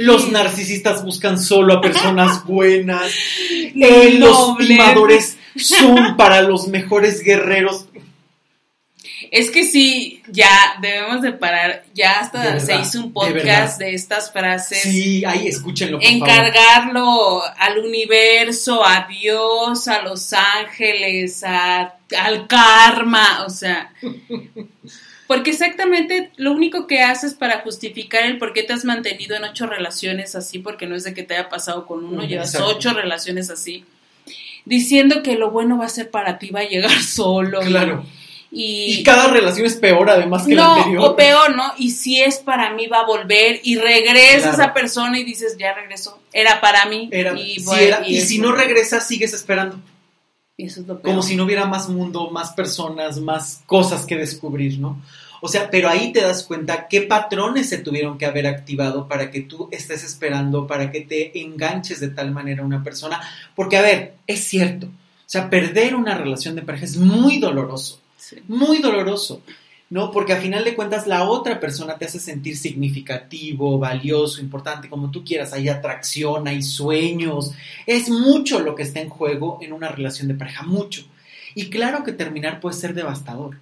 Los 0.00 0.30
narcisistas 0.30 1.04
buscan 1.04 1.40
solo 1.40 1.74
a 1.74 1.80
personas 1.80 2.44
buenas. 2.46 3.12
Eh, 3.50 4.16
los 4.18 4.58
timadores 4.58 5.38
son 5.56 6.16
para 6.16 6.42
los 6.42 6.68
mejores 6.68 7.22
guerreros. 7.22 7.85
Es 9.30 9.50
que 9.50 9.64
sí, 9.64 10.22
ya 10.28 10.76
debemos 10.80 11.22
de 11.22 11.32
parar. 11.32 11.84
Ya 11.94 12.20
hasta 12.20 12.60
se 12.60 12.76
hizo 12.76 13.00
un 13.00 13.12
podcast 13.12 13.78
de, 13.78 13.94
estas 13.94 14.32
frases. 14.32 14.82
Sí, 14.82 15.24
ahí 15.24 15.48
escúchenlo. 15.48 15.98
Por 15.98 16.06
encargarlo 16.06 17.42
al 17.58 17.78
universo, 17.78 18.84
a 18.84 19.06
Dios, 19.08 19.88
a 19.88 20.02
los 20.02 20.32
ángeles, 20.32 21.42
a, 21.44 21.94
al 22.18 22.46
karma. 22.46 23.44
O 23.46 23.50
sea, 23.50 23.92
Porque 25.26 25.50
exactamente 25.50 26.30
lo 26.36 26.52
único 26.52 26.86
que 26.86 27.00
haces 27.00 27.34
para 27.34 27.60
justificar 27.60 28.24
el 28.24 28.38
por 28.38 28.52
qué 28.52 28.62
te 28.62 28.72
has 28.72 28.84
mantenido 28.84 29.34
en 29.36 29.44
ocho 29.44 29.66
relaciones 29.66 30.36
así, 30.36 30.60
porque 30.60 30.86
no 30.86 30.94
es 30.94 31.04
de 31.04 31.14
que 31.14 31.24
te 31.24 31.34
haya 31.34 31.48
pasado 31.48 31.86
con 31.86 32.04
uno, 32.04 32.24
llevas 32.24 32.54
ocho 32.60 32.92
relaciones 32.92 33.50
así, 33.50 33.84
diciendo 34.64 35.22
que 35.22 35.36
lo 35.36 35.50
bueno 35.50 35.78
va 35.78 35.86
a 35.86 35.90
ser 35.90 36.10
para 36.10 36.38
ti, 36.38 36.50
va 36.50 36.60
a 36.60 36.68
llegar 36.68 36.90
solo. 37.02 37.60
Claro. 37.60 38.04
Y, 38.04 38.25
cada 39.04 39.28
relación 39.28 39.66
es 39.66 39.76
peor 39.76 40.08
además 40.10 40.46
que 40.46 40.54
la 40.54 40.76
anterior. 40.76 41.04
O 41.04 41.16
peor, 41.16 41.54
¿no? 41.54 41.72
Y 41.78 41.90
si 41.90 42.20
es 42.20 42.38
para 42.38 42.72
mí 42.74 42.86
va 42.86 43.00
a 43.00 43.06
volver 43.06 43.60
y 43.62 43.76
regresa 43.76 44.50
esa 44.50 44.72
persona 44.72 45.18
y 45.18 45.24
dices, 45.24 45.56
ya 45.58 45.74
regresó, 45.74 46.18
era 46.32 46.60
para 46.60 46.86
mí. 46.86 47.10
y, 47.12 47.62
y, 48.06 48.20
si 48.20 48.38
no 48.38 48.52
regresa, 48.52 49.00
sigues 49.00 49.34
esperando. 49.34 49.78
eso 50.56 50.80
es 50.80 50.86
lo 50.86 51.02
Como 51.02 51.22
si 51.22 51.36
no 51.36 51.44
hubiera 51.44 51.66
más 51.66 51.88
mundo, 51.88 52.30
más 52.30 52.52
personas, 52.52 53.18
más 53.18 53.62
cosas 53.66 54.06
que 54.06 54.16
descubrir, 54.16 54.78
¿no? 54.78 55.02
O 55.40 55.48
sea, 55.48 55.70
pero 55.70 55.88
ahí 55.88 56.12
te 56.12 56.22
das 56.22 56.44
cuenta 56.44 56.88
qué 56.88 57.02
patrones 57.02 57.68
se 57.68 57.78
tuvieron 57.78 58.16
que 58.18 58.26
haber 58.26 58.46
activado 58.46 59.06
para 59.06 59.30
que 59.30 59.42
tú 59.42 59.68
estés 59.70 60.02
esperando, 60.02 60.66
para 60.66 60.90
que 60.90 61.02
te 61.02 61.38
enganches 61.40 62.00
de 62.00 62.08
tal 62.08 62.30
manera 62.30 62.62
a 62.62 62.66
una 62.66 62.82
persona. 62.82 63.20
Porque, 63.54 63.76
a 63.76 63.82
ver, 63.82 64.14
es 64.26 64.44
cierto. 64.44 64.86
O 64.86 65.28
sea, 65.28 65.50
perder 65.50 65.94
una 65.94 66.16
relación 66.16 66.54
de 66.54 66.62
pareja 66.62 66.86
es 66.86 66.96
muy 66.96 67.38
doloroso. 67.38 68.00
Muy 68.48 68.78
doloroso. 68.78 69.42
¿no? 69.88 70.10
Porque 70.10 70.32
a 70.32 70.40
final 70.40 70.64
de 70.64 70.74
cuentas 70.74 71.06
la 71.06 71.28
otra 71.28 71.60
persona 71.60 71.96
te 71.96 72.06
hace 72.06 72.18
sentir 72.18 72.56
significativo, 72.56 73.78
valioso, 73.78 74.40
importante, 74.40 74.88
como 74.88 75.10
tú 75.10 75.24
quieras. 75.24 75.52
Hay 75.52 75.68
atracción, 75.68 76.48
hay 76.48 76.62
sueños. 76.62 77.52
Es 77.86 78.08
mucho 78.08 78.60
lo 78.60 78.74
que 78.74 78.82
está 78.82 79.00
en 79.00 79.08
juego 79.08 79.58
en 79.60 79.72
una 79.72 79.88
relación 79.88 80.28
de 80.28 80.34
pareja, 80.34 80.64
mucho. 80.64 81.04
Y 81.54 81.70
claro 81.70 82.02
que 82.04 82.12
terminar 82.12 82.60
puede 82.60 82.76
ser 82.76 82.94
devastador. 82.94 83.58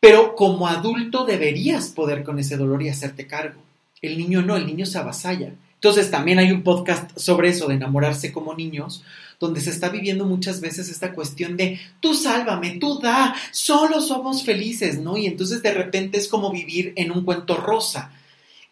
Pero 0.00 0.34
como 0.34 0.66
adulto 0.66 1.24
deberías 1.24 1.88
poder 1.88 2.22
con 2.22 2.38
ese 2.38 2.56
dolor 2.56 2.82
y 2.82 2.88
hacerte 2.88 3.26
cargo. 3.26 3.60
El 4.00 4.18
niño 4.18 4.42
no, 4.42 4.56
el 4.56 4.66
niño 4.66 4.86
se 4.86 4.98
avasalla. 4.98 5.52
Entonces 5.74 6.10
también 6.10 6.38
hay 6.38 6.52
un 6.52 6.62
podcast 6.62 7.16
sobre 7.18 7.50
eso, 7.50 7.68
de 7.68 7.74
enamorarse 7.74 8.32
como 8.32 8.54
niños, 8.54 9.04
donde 9.38 9.60
se 9.60 9.70
está 9.70 9.88
viviendo 9.88 10.24
muchas 10.24 10.60
veces 10.60 10.88
esta 10.88 11.12
cuestión 11.12 11.56
de 11.56 11.80
tú 12.00 12.14
sálvame, 12.14 12.78
tú 12.78 12.98
da, 12.98 13.34
solo 13.50 14.00
somos 14.00 14.44
felices, 14.44 14.98
¿no? 14.98 15.16
Y 15.16 15.26
entonces 15.26 15.62
de 15.62 15.74
repente 15.74 16.18
es 16.18 16.28
como 16.28 16.50
vivir 16.50 16.92
en 16.96 17.12
un 17.12 17.24
cuento 17.24 17.56
rosa, 17.56 18.12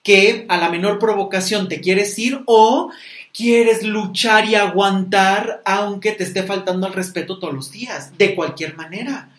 que 0.02 0.44
a 0.48 0.56
la 0.56 0.68
menor 0.68 0.98
provocación 0.98 1.68
te 1.68 1.80
quieres 1.80 2.18
ir 2.18 2.42
o 2.46 2.90
quieres 3.32 3.82
luchar 3.82 4.48
y 4.48 4.54
aguantar 4.54 5.62
aunque 5.64 6.12
te 6.12 6.24
esté 6.24 6.42
faltando 6.42 6.86
el 6.86 6.92
respeto 6.92 7.38
todos 7.38 7.54
los 7.54 7.70
días, 7.70 8.16
de 8.16 8.34
cualquier 8.34 8.76
manera. 8.76 9.30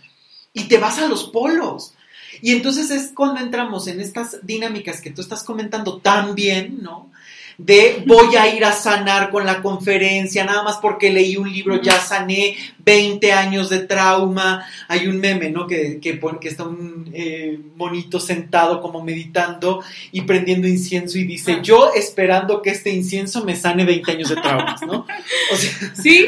Y 0.54 0.64
te 0.64 0.78
vas 0.78 1.00
a 1.00 1.08
los 1.08 1.26
polos. 1.26 1.94
Y 2.42 2.52
entonces 2.52 2.92
es 2.92 3.12
cuando 3.14 3.40
entramos 3.40 3.88
en 3.88 4.02
estas 4.02 4.46
dinámicas 4.46 5.02
que 5.02 5.12
tú 5.12 5.22
estás 5.22 5.44
comentando 5.44 6.00
tan 6.00 6.36
bien, 6.36 6.80
¿no? 6.82 7.12
De 7.58 8.04
voy 8.06 8.36
a 8.36 8.54
ir 8.54 8.66
a 8.66 8.72
sanar 8.72 9.30
con 9.30 9.46
la 9.46 9.62
conferencia, 9.62 10.44
nada 10.44 10.64
más 10.64 10.78
porque 10.78 11.12
leí 11.12 11.38
un 11.38 11.52
libro, 11.52 11.82
ya 11.82 12.00
sané 12.00 12.56
20 12.80 13.32
años 13.32 13.70
de 13.70 13.80
trauma. 13.80 14.66
Hay 14.88 15.08
un 15.08 15.20
meme, 15.20 15.50
¿no? 15.50 15.66
Que, 15.66 16.00
que, 16.00 16.20
que 16.20 16.48
está 16.48 16.64
un 16.64 17.10
eh, 17.14 17.58
monito 17.76 18.20
sentado 18.20 18.82
como 18.82 19.04
meditando 19.04 19.84
y 20.12 20.22
prendiendo 20.22 20.68
incienso 20.68 21.18
y 21.18 21.24
dice, 21.24 21.54
ah. 21.54 21.62
yo 21.62 21.92
esperando 21.94 22.62
que 22.62 22.72
este 22.72 22.92
incienso 22.92 23.44
me 23.44 23.56
sane 23.56 23.86
20 23.86 24.12
años 24.12 24.30
de 24.30 24.36
traumas, 24.36 24.82
¿no? 24.82 25.06
O 25.52 25.56
sea, 25.56 25.72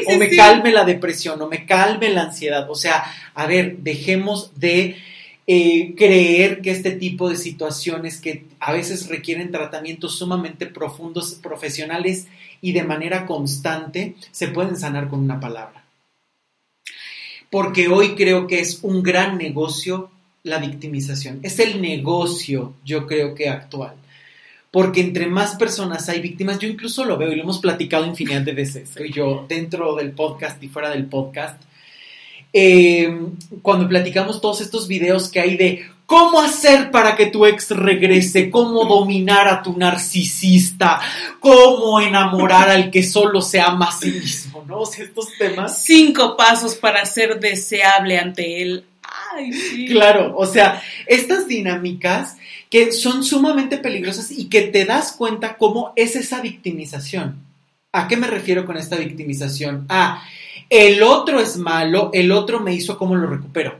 o 0.06 0.16
me 0.16 0.34
calme 0.34 0.70
la 0.72 0.84
depresión, 0.84 1.40
o 1.42 1.48
me 1.48 1.66
calme 1.66 2.10
la 2.10 2.22
ansiedad. 2.22 2.68
O 2.70 2.74
sea, 2.74 3.04
a 3.34 3.46
ver, 3.46 3.78
dejemos 3.78 4.52
de 4.58 4.96
eh, 5.50 5.94
creer 5.96 6.60
que 6.60 6.70
este 6.70 6.90
tipo 6.90 7.30
de 7.30 7.36
situaciones 7.36 8.20
que 8.20 8.44
a 8.60 8.74
veces 8.74 9.08
requieren 9.08 9.50
tratamientos 9.50 10.18
sumamente 10.18 10.66
profundos, 10.66 11.36
profesionales 11.42 12.26
y 12.60 12.72
de 12.72 12.82
manera 12.84 13.24
constante, 13.24 14.14
se 14.30 14.48
pueden 14.48 14.76
sanar 14.76 15.08
con 15.08 15.20
una 15.20 15.40
palabra. 15.40 15.86
Porque 17.50 17.88
hoy 17.88 18.14
creo 18.14 18.46
que 18.46 18.60
es 18.60 18.80
un 18.82 19.02
gran 19.02 19.38
negocio 19.38 20.10
la 20.42 20.58
victimización. 20.58 21.40
Es 21.42 21.58
el 21.60 21.80
negocio, 21.80 22.74
yo 22.84 23.06
creo 23.06 23.34
que 23.34 23.48
actual. 23.48 23.94
Porque 24.70 25.00
entre 25.00 25.28
más 25.28 25.56
personas 25.56 26.10
hay 26.10 26.20
víctimas, 26.20 26.58
yo 26.58 26.68
incluso 26.68 27.06
lo 27.06 27.16
veo 27.16 27.32
y 27.32 27.36
lo 27.36 27.44
hemos 27.44 27.58
platicado 27.58 28.04
infinidad 28.04 28.42
de 28.42 28.52
veces, 28.52 28.90
yo 29.14 29.46
dentro 29.48 29.96
del 29.96 30.10
podcast 30.12 30.62
y 30.62 30.68
fuera 30.68 30.90
del 30.90 31.06
podcast, 31.06 31.62
eh, 32.52 33.18
cuando 33.62 33.88
platicamos 33.88 34.40
todos 34.40 34.60
estos 34.60 34.88
videos 34.88 35.28
que 35.28 35.40
hay 35.40 35.56
de 35.56 35.86
cómo 36.08 36.40
hacer 36.40 36.90
para 36.90 37.16
que 37.16 37.26
tu 37.26 37.44
ex 37.44 37.70
regrese, 37.70 38.48
cómo 38.48 38.86
dominar 38.86 39.46
a 39.46 39.62
tu 39.62 39.76
narcisista, 39.76 41.00
cómo 41.38 42.00
enamorar 42.00 42.70
al 42.70 42.90
que 42.90 43.02
solo 43.02 43.42
se 43.42 43.60
ama 43.60 43.88
a 43.88 43.92
sí 43.92 44.12
mismo, 44.12 44.64
¿no? 44.66 44.82
estos 44.84 45.28
temas. 45.38 45.82
Cinco 45.82 46.34
pasos 46.34 46.76
para 46.76 47.04
ser 47.04 47.38
deseable 47.38 48.18
ante 48.18 48.62
él. 48.62 48.84
Ay, 49.34 49.52
sí. 49.52 49.86
Claro, 49.86 50.34
o 50.34 50.46
sea, 50.46 50.82
estas 51.06 51.46
dinámicas 51.46 52.38
que 52.70 52.92
son 52.92 53.22
sumamente 53.22 53.76
peligrosas 53.76 54.30
y 54.30 54.48
que 54.48 54.62
te 54.62 54.86
das 54.86 55.12
cuenta 55.12 55.58
cómo 55.58 55.92
es 55.94 56.16
esa 56.16 56.40
victimización. 56.40 57.44
¿A 57.92 58.08
qué 58.08 58.16
me 58.16 58.26
refiero 58.28 58.64
con 58.64 58.78
esta 58.78 58.96
victimización? 58.96 59.84
Ah, 59.90 60.22
el 60.70 61.02
otro 61.02 61.40
es 61.40 61.56
malo, 61.56 62.10
el 62.12 62.32
otro 62.32 62.60
me 62.60 62.74
hizo 62.74 62.98
cómo 62.98 63.16
lo 63.16 63.26
recupero. 63.26 63.78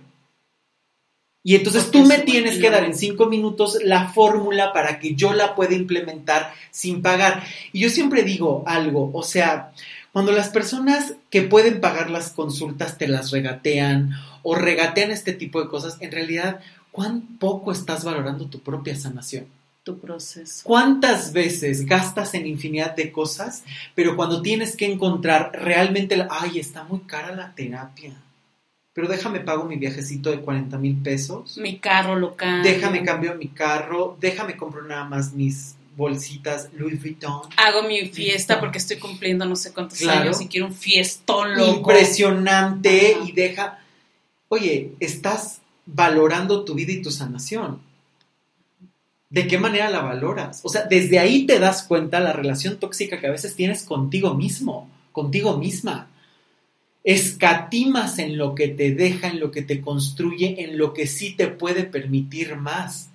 Y 1.44 1.54
entonces 1.54 1.90
tú 1.90 2.04
me 2.04 2.18
tienes 2.18 2.58
que 2.58 2.68
dar 2.68 2.84
en 2.84 2.94
cinco 2.94 3.26
minutos 3.26 3.78
la 3.82 4.08
fórmula 4.08 4.72
para 4.72 4.98
que 4.98 5.14
yo 5.14 5.32
la 5.32 5.54
pueda 5.54 5.74
implementar 5.74 6.52
sin 6.70 7.00
pagar. 7.00 7.42
Y 7.72 7.80
yo 7.80 7.90
siempre 7.90 8.22
digo 8.22 8.64
algo, 8.66 9.10
o 9.14 9.22
sea, 9.22 9.72
cuando 10.12 10.32
las 10.32 10.48
personas 10.48 11.14
que 11.30 11.42
pueden 11.42 11.80
pagar 11.80 12.10
las 12.10 12.30
consultas 12.30 12.98
te 12.98 13.08
las 13.08 13.30
regatean 13.30 14.10
o 14.42 14.56
regatean 14.56 15.10
este 15.10 15.32
tipo 15.32 15.62
de 15.62 15.68
cosas, 15.68 15.96
en 16.00 16.12
realidad, 16.12 16.60
¿cuán 16.90 17.22
poco 17.38 17.72
estás 17.72 18.04
valorando 18.04 18.46
tu 18.46 18.60
propia 18.60 18.96
sanación? 18.96 19.46
Proceso. 19.96 20.60
¿Cuántas 20.64 21.32
veces 21.32 21.86
gastas 21.86 22.34
en 22.34 22.46
infinidad 22.46 22.94
de 22.94 23.10
cosas, 23.10 23.64
pero 23.94 24.16
cuando 24.16 24.42
tienes 24.42 24.76
que 24.76 24.84
encontrar 24.84 25.52
realmente, 25.54 26.16
la, 26.16 26.28
ay, 26.30 26.58
está 26.58 26.84
muy 26.84 27.00
cara 27.00 27.34
la 27.34 27.54
terapia? 27.54 28.12
Pero 28.92 29.08
déjame 29.08 29.40
pago 29.40 29.64
mi 29.64 29.76
viajecito 29.76 30.30
de 30.30 30.40
40 30.40 30.76
mil 30.76 30.96
pesos. 30.96 31.56
Mi 31.58 31.78
carro 31.78 32.16
local. 32.16 32.62
Déjame 32.64 33.04
cambio 33.04 33.36
mi 33.36 33.46
carro. 33.46 34.16
Déjame 34.20 34.56
comprar 34.56 34.84
nada 34.84 35.04
más 35.04 35.32
mis 35.32 35.76
bolsitas 35.96 36.68
Louis 36.76 37.00
Vuitton. 37.00 37.42
Hago 37.56 37.82
mi 37.82 38.08
fiesta 38.08 38.58
porque 38.58 38.78
estoy 38.78 38.98
cumpliendo 38.98 39.44
no 39.44 39.56
sé 39.56 39.72
cuántos 39.72 40.00
años 40.06 40.40
y 40.40 40.48
quiero 40.48 40.66
un 40.66 40.74
fiestón 40.74 41.56
loco. 41.56 41.78
Impresionante 41.78 43.16
y 43.24 43.32
deja. 43.32 43.78
Oye, 44.48 44.92
estás 45.00 45.60
valorando 45.86 46.64
tu 46.64 46.74
vida 46.74 46.92
y 46.92 47.00
tu 47.00 47.10
sanación. 47.10 47.80
¿De 49.30 49.46
qué 49.46 49.58
manera 49.58 49.90
la 49.90 50.00
valoras? 50.00 50.60
O 50.64 50.68
sea, 50.68 50.84
desde 50.84 51.18
ahí 51.18 51.46
te 51.46 51.58
das 51.58 51.82
cuenta 51.82 52.20
la 52.20 52.32
relación 52.32 52.78
tóxica 52.78 53.20
que 53.20 53.26
a 53.26 53.32
veces 53.32 53.54
tienes 53.54 53.82
contigo 53.82 54.34
mismo, 54.34 54.90
contigo 55.12 55.58
misma. 55.58 56.08
Escatimas 57.04 58.18
en 58.18 58.38
lo 58.38 58.54
que 58.54 58.68
te 58.68 58.94
deja, 58.94 59.28
en 59.28 59.40
lo 59.40 59.50
que 59.50 59.62
te 59.62 59.80
construye, 59.80 60.62
en 60.64 60.78
lo 60.78 60.94
que 60.94 61.06
sí 61.06 61.34
te 61.34 61.48
puede 61.48 61.84
permitir 61.84 62.56
más. 62.56 63.10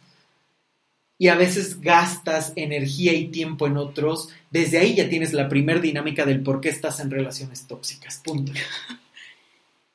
Y 1.17 1.29
a 1.29 1.35
veces 1.35 1.81
gastas 1.81 2.53
energía 2.55 3.13
y 3.13 3.29
tiempo 3.29 3.65
en 3.65 3.77
otros. 3.77 4.29
Desde 4.51 4.77
ahí 4.77 4.95
ya 4.95 5.09
tienes 5.09 5.33
la 5.33 5.49
primer 5.49 5.81
dinámica 5.81 6.25
del 6.25 6.41
por 6.41 6.61
qué 6.61 6.69
estás 6.69 6.99
en 6.99 7.09
relaciones 7.09 7.65
tóxicas. 7.67 8.21
Punto. 8.23 8.51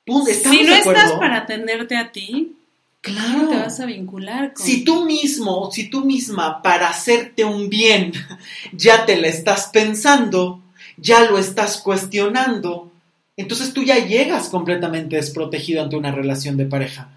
Si 0.09 0.62
no 0.62 0.74
estás 0.74 1.12
para 1.12 1.38
atenderte 1.38 1.94
a 1.94 2.11
ti, 2.12 2.57
Claro. 3.00 3.48
te 3.48 3.56
vas 3.56 3.80
a 3.80 3.87
vincular 3.87 4.52
con... 4.54 4.66
Si 4.66 4.84
tú 4.84 5.04
mismo, 5.04 5.70
si 5.70 5.88
tú 5.88 6.04
misma, 6.04 6.62
para 6.62 6.88
hacerte 6.88 7.44
un 7.44 7.68
bien, 7.68 8.12
ya 8.72 9.06
te 9.06 9.16
la 9.16 9.28
estás 9.28 9.70
pensando, 9.72 10.62
ya 10.96 11.30
lo 11.30 11.38
estás 11.38 11.78
cuestionando, 11.78 12.90
entonces 13.37 13.72
tú 13.72 13.84
ya 13.84 14.04
llegas 14.04 14.48
completamente 14.48 15.16
desprotegido 15.16 15.82
ante 15.82 15.96
una 15.96 16.11
relación 16.11 16.56
de 16.56 16.66
pareja. 16.66 17.08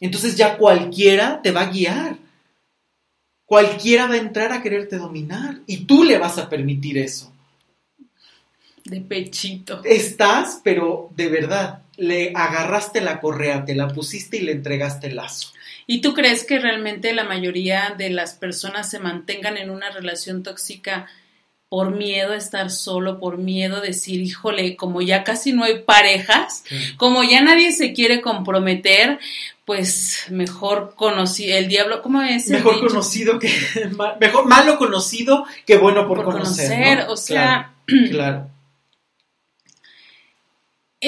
Entonces 0.00 0.36
ya 0.36 0.56
cualquiera 0.56 1.42
te 1.42 1.50
va 1.50 1.62
a 1.62 1.70
guiar. 1.70 2.16
Cualquiera 3.44 4.06
va 4.06 4.14
a 4.14 4.18
entrar 4.18 4.52
a 4.52 4.62
quererte 4.62 4.96
dominar 4.96 5.60
y 5.66 5.84
tú 5.84 6.02
le 6.02 6.18
vas 6.18 6.38
a 6.38 6.48
permitir 6.48 6.98
eso. 6.98 7.32
De 8.84 9.00
pechito. 9.00 9.82
Estás, 9.84 10.60
pero 10.64 11.10
de 11.14 11.28
verdad, 11.28 11.82
le 11.96 12.32
agarraste 12.34 13.00
la 13.00 13.20
correa, 13.20 13.64
te 13.64 13.74
la 13.74 13.88
pusiste 13.88 14.36
y 14.38 14.40
le 14.40 14.52
entregaste 14.52 15.08
el 15.08 15.16
lazo. 15.16 15.52
¿Y 15.86 16.00
tú 16.00 16.14
crees 16.14 16.44
que 16.44 16.58
realmente 16.58 17.12
la 17.12 17.24
mayoría 17.24 17.94
de 17.96 18.10
las 18.10 18.34
personas 18.34 18.90
se 18.90 18.98
mantengan 18.98 19.56
en 19.56 19.70
una 19.70 19.90
relación 19.90 20.42
tóxica 20.42 21.06
por 21.68 21.94
miedo 21.94 22.32
a 22.32 22.36
estar 22.36 22.70
solo, 22.70 23.18
por 23.18 23.38
miedo 23.38 23.76
a 23.76 23.80
decir, 23.80 24.20
híjole, 24.20 24.76
como 24.76 25.02
ya 25.02 25.24
casi 25.24 25.52
no 25.52 25.64
hay 25.64 25.80
parejas, 25.80 26.64
como 26.96 27.24
ya 27.24 27.40
nadie 27.40 27.72
se 27.72 27.92
quiere 27.92 28.20
comprometer, 28.20 29.18
pues 29.64 30.26
mejor 30.30 30.94
conocido, 30.94 31.56
el 31.58 31.66
diablo, 31.66 32.02
¿cómo 32.02 32.22
es? 32.22 32.48
Mejor 32.48 32.78
conocido 32.86 33.38
que, 33.40 33.50
mejor 34.20 34.46
malo 34.46 34.78
conocido 34.78 35.44
que 35.66 35.76
bueno 35.76 36.06
por, 36.06 36.22
conocer. 36.22 37.06
O 37.08 37.16
sea, 37.16 37.74
claro. 38.10 38.48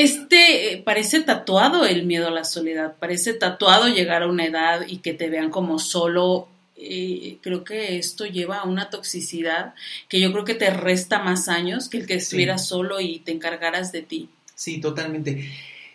Este 0.00 0.74
eh, 0.74 0.82
parece 0.84 1.20
tatuado 1.22 1.84
el 1.84 2.06
miedo 2.06 2.28
a 2.28 2.30
la 2.30 2.44
soledad, 2.44 2.94
parece 3.00 3.34
tatuado 3.34 3.88
llegar 3.88 4.22
a 4.22 4.28
una 4.28 4.44
edad 4.44 4.86
y 4.86 4.98
que 4.98 5.12
te 5.12 5.28
vean 5.28 5.50
como 5.50 5.80
solo 5.80 6.46
eh, 6.76 7.38
creo 7.40 7.64
que 7.64 7.98
esto 7.98 8.24
lleva 8.24 8.58
a 8.58 8.64
una 8.64 8.90
toxicidad 8.90 9.74
que 10.08 10.20
yo 10.20 10.30
creo 10.30 10.44
que 10.44 10.54
te 10.54 10.70
resta 10.70 11.18
más 11.18 11.48
años 11.48 11.88
que 11.88 11.98
el 11.98 12.06
que 12.06 12.14
estuvieras 12.14 12.68
solo 12.68 13.00
y 13.00 13.18
te 13.18 13.32
encargaras 13.32 13.90
de 13.90 14.02
ti. 14.02 14.28
Sí, 14.54 14.80
totalmente. 14.80 15.50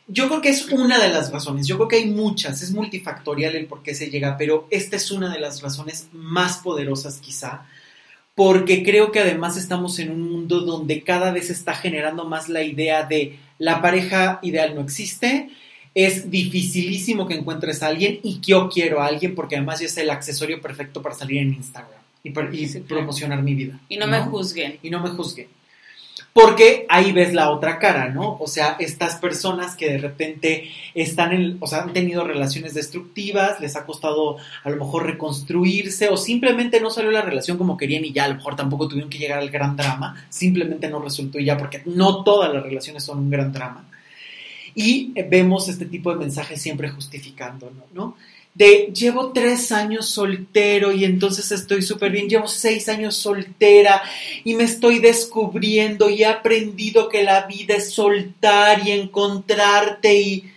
Yo 0.09 0.27
creo 0.27 0.41
que 0.41 0.49
es 0.49 0.67
una 0.67 0.99
de 0.99 1.07
las 1.07 1.31
razones. 1.31 1.65
Yo 1.65 1.77
creo 1.77 1.87
que 1.87 1.95
hay 1.95 2.07
muchas, 2.07 2.61
es 2.61 2.71
multifactorial 2.71 3.55
el 3.55 3.67
por 3.67 3.83
qué 3.83 3.95
se 3.95 4.09
llega, 4.09 4.35
pero 4.37 4.67
esta 4.69 4.97
es 4.97 5.11
una 5.11 5.33
de 5.33 5.39
las 5.39 5.61
razones 5.61 6.09
más 6.11 6.57
poderosas 6.57 7.19
quizá, 7.21 7.65
porque 8.35 8.83
creo 8.83 9.11
que 9.11 9.19
además 9.19 9.57
estamos 9.57 9.99
en 9.99 10.11
un 10.11 10.21
mundo 10.21 10.61
donde 10.61 11.03
cada 11.03 11.31
vez 11.31 11.47
se 11.47 11.53
está 11.53 11.75
generando 11.75 12.25
más 12.25 12.49
la 12.49 12.63
idea 12.63 13.03
de 13.03 13.37
la 13.59 13.81
pareja 13.81 14.39
ideal 14.41 14.73
no 14.75 14.81
existe, 14.81 15.49
es 15.95 16.31
dificilísimo 16.31 17.27
que 17.27 17.35
encuentres 17.35 17.83
a 17.83 17.87
alguien 17.87 18.19
y 18.23 18.39
yo 18.41 18.69
quiero 18.69 19.01
a 19.01 19.07
alguien 19.07 19.35
porque 19.35 19.55
además 19.55 19.79
yo 19.79 19.85
es 19.85 19.97
el 19.97 20.09
accesorio 20.09 20.59
perfecto 20.59 21.01
para 21.01 21.15
salir 21.15 21.37
en 21.37 21.53
Instagram 21.53 22.01
y, 22.23 22.31
promocionar 22.79 23.43
mi 23.43 23.53
vida. 23.53 23.79
Y 23.89 23.97
no, 23.97 24.07
me 24.07 24.21
juzguen. 24.21 24.79
Y 24.81 24.89
no 24.89 25.01
me 25.01 25.09
juzguen. 25.09 25.47
Porque 26.33 26.87
ahí 26.89 27.11
ves 27.11 27.31
la 27.31 27.51
otra 27.51 27.77
cara, 27.77 28.09
¿no? 28.09 28.37
O 28.39 28.47
sea, 28.47 28.75
estas 28.79 29.17
personas 29.17 29.75
que 29.75 29.91
de 29.91 29.97
repente 29.99 30.67
están 30.95 31.31
en, 31.31 31.57
o 31.59 31.67
sea, 31.67 31.83
han 31.83 31.93
tenido 31.93 32.23
relaciones 32.23 32.73
destructivas, 32.73 33.59
les 33.59 33.75
ha 33.75 33.85
costado 33.85 34.37
a 34.63 34.69
lo 34.71 34.77
mejor 34.77 35.05
reconstruirse 35.05 36.09
o 36.09 36.17
simplemente 36.17 36.81
no 36.81 36.89
salió 36.89 37.11
la 37.11 37.21
relación 37.21 37.59
como 37.59 37.77
querían 37.77 38.03
y 38.03 38.13
ya 38.13 38.25
a 38.25 38.29
lo 38.29 38.35
mejor 38.35 38.55
tampoco 38.55 38.87
tuvieron 38.87 39.11
que 39.11 39.19
llegar 39.19 39.37
al 39.37 39.51
gran 39.51 39.77
drama, 39.77 40.25
simplemente 40.29 40.89
no 40.89 40.99
resultó 40.99 41.37
y 41.37 41.45
ya, 41.45 41.55
porque 41.55 41.83
no 41.85 42.23
todas 42.23 42.51
las 42.51 42.63
relaciones 42.63 43.03
son 43.03 43.19
un 43.19 43.29
gran 43.29 43.53
drama. 43.53 43.85
Y 44.73 45.13
vemos 45.29 45.69
este 45.69 45.85
tipo 45.85 46.11
de 46.11 46.17
mensajes 46.17 46.59
siempre 46.59 46.89
justificándolo, 46.89 47.85
¿no? 47.93 48.15
De 48.53 48.91
llevo 48.93 49.31
tres 49.31 49.71
años 49.71 50.09
soltero 50.09 50.91
y 50.91 51.05
entonces 51.05 51.51
estoy 51.51 51.81
súper 51.81 52.11
bien, 52.11 52.29
llevo 52.29 52.47
seis 52.47 52.87
años 52.87 53.15
soltera 53.17 54.03
y 54.43 54.53
me 54.53 54.63
estoy 54.63 54.99
descubriendo 54.99 56.07
y 56.09 56.21
he 56.21 56.27
aprendido 56.27 57.09
que 57.09 57.23
la 57.23 57.47
vida 57.47 57.75
es 57.75 57.91
soltar 57.91 58.87
y 58.87 58.91
encontrarte 58.91 60.13
y 60.13 60.53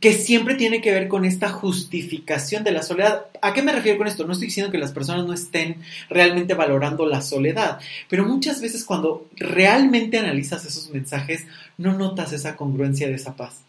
que 0.00 0.12
siempre 0.14 0.56
tiene 0.56 0.80
que 0.80 0.90
ver 0.90 1.06
con 1.06 1.24
esta 1.24 1.48
justificación 1.50 2.64
de 2.64 2.72
la 2.72 2.82
soledad. 2.82 3.26
¿A 3.40 3.52
qué 3.52 3.62
me 3.62 3.70
refiero 3.70 3.98
con 3.98 4.08
esto? 4.08 4.26
No 4.26 4.32
estoy 4.32 4.48
diciendo 4.48 4.72
que 4.72 4.78
las 4.78 4.90
personas 4.90 5.24
no 5.24 5.32
estén 5.32 5.76
realmente 6.10 6.54
valorando 6.54 7.06
la 7.06 7.22
soledad, 7.22 7.78
pero 8.08 8.24
muchas 8.24 8.60
veces 8.60 8.84
cuando 8.84 9.28
realmente 9.36 10.18
analizas 10.18 10.64
esos 10.64 10.90
mensajes, 10.90 11.46
no 11.78 11.96
notas 11.96 12.32
esa 12.32 12.56
congruencia 12.56 13.06
de 13.06 13.14
esa 13.14 13.36
paz. 13.36 13.60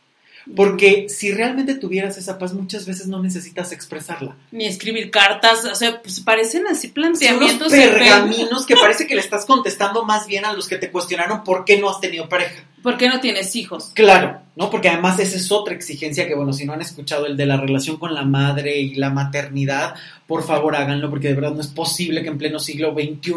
Porque 0.55 1.07
si 1.09 1.31
realmente 1.31 1.75
tuvieras 1.75 2.17
esa 2.17 2.37
paz, 2.37 2.53
muchas 2.53 2.85
veces 2.85 3.07
no 3.07 3.21
necesitas 3.21 3.71
expresarla. 3.71 4.35
Ni 4.51 4.65
escribir 4.65 5.09
cartas, 5.09 5.63
o 5.65 5.75
sea, 5.75 6.01
pues 6.01 6.19
parecen 6.19 6.67
así 6.67 6.89
planteamientos. 6.89 7.71
Son 7.71 7.79
pergaminos 7.79 8.65
que 8.65 8.75
parece 8.75 9.07
que 9.07 9.15
le 9.15 9.21
estás 9.21 9.45
contestando 9.45 10.03
más 10.03 10.27
bien 10.27 10.45
a 10.45 10.53
los 10.53 10.67
que 10.67 10.77
te 10.77 10.91
cuestionaron 10.91 11.43
por 11.43 11.63
qué 11.63 11.79
no 11.79 11.89
has 11.89 12.01
tenido 12.01 12.27
pareja. 12.27 12.63
¿Por 12.83 12.97
qué 12.97 13.07
no 13.07 13.21
tienes 13.21 13.55
hijos? 13.55 13.91
Claro, 13.93 14.41
¿no? 14.57 14.69
Porque 14.69 14.89
además 14.89 15.17
esa 15.17 15.37
es 15.37 15.49
otra 15.53 15.73
exigencia 15.73 16.27
que, 16.27 16.35
bueno, 16.35 16.51
si 16.51 16.65
no 16.65 16.73
han 16.73 16.81
escuchado 16.81 17.25
el 17.25 17.37
de 17.37 17.45
la 17.45 17.55
relación 17.55 17.95
con 17.95 18.13
la 18.13 18.23
madre 18.23 18.77
y 18.77 18.95
la 18.95 19.09
maternidad, 19.09 19.95
por 20.27 20.43
favor 20.43 20.75
háganlo, 20.75 21.09
porque 21.09 21.29
de 21.29 21.35
verdad 21.35 21.53
no 21.53 21.61
es 21.61 21.67
posible 21.67 22.21
que 22.21 22.27
en 22.27 22.37
pleno 22.37 22.59
siglo 22.59 22.93
XXI 22.93 23.33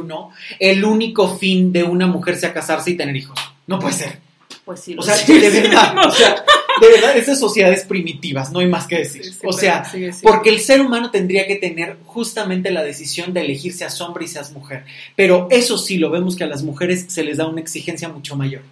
el 0.59 0.85
único 0.85 1.37
fin 1.37 1.73
de 1.73 1.85
una 1.85 2.09
mujer 2.09 2.37
sea 2.37 2.53
casarse 2.53 2.91
y 2.91 2.97
tener 2.97 3.15
hijos. 3.15 3.39
No 3.69 3.79
puede 3.79 3.95
ser. 3.95 4.19
Pues 4.65 4.81
sí. 4.81 4.97
o 4.99 5.03
sea, 5.03 5.17
de 5.17 5.51
verdad, 5.51 5.95
o 6.09 6.11
sea, 6.11 6.45
de 6.81 6.89
verdad, 6.89 7.17
esas 7.17 7.41
sociedades 7.41 7.85
primitivas, 7.85 8.53
no 8.53 8.61
hay 8.61 8.67
más 8.67 8.87
que 8.87 8.99
decir. 8.99 9.23
o 9.45 9.53
sea, 9.53 9.85
porque 10.23 10.51
el 10.51 10.61
ser 10.61 10.81
humano 10.81 11.11
tendría 11.11 11.47
que 11.47 11.57
tener 11.57 11.99
justamente 12.05 12.71
la 12.71 12.83
decisión 12.83 13.33
de 13.33 13.41
elegir 13.41 13.73
seas 13.73 14.01
hombre 14.01 14.25
y 14.25 14.29
seas 14.29 14.53
mujer. 14.53 14.85
Pero 15.15 15.49
eso 15.51 15.79
sí, 15.79 15.99
lo 15.99 16.11
vemos 16.11 16.37
que 16.37 16.45
a 16.45 16.49
las 16.49 16.63
mujeres 16.63 17.07
se 17.09 17.25
les 17.25 17.39
da 17.39 17.47
una 17.47 17.61
exigencia 17.61 18.09
mucho 18.09 18.37
mayor. 18.37 18.63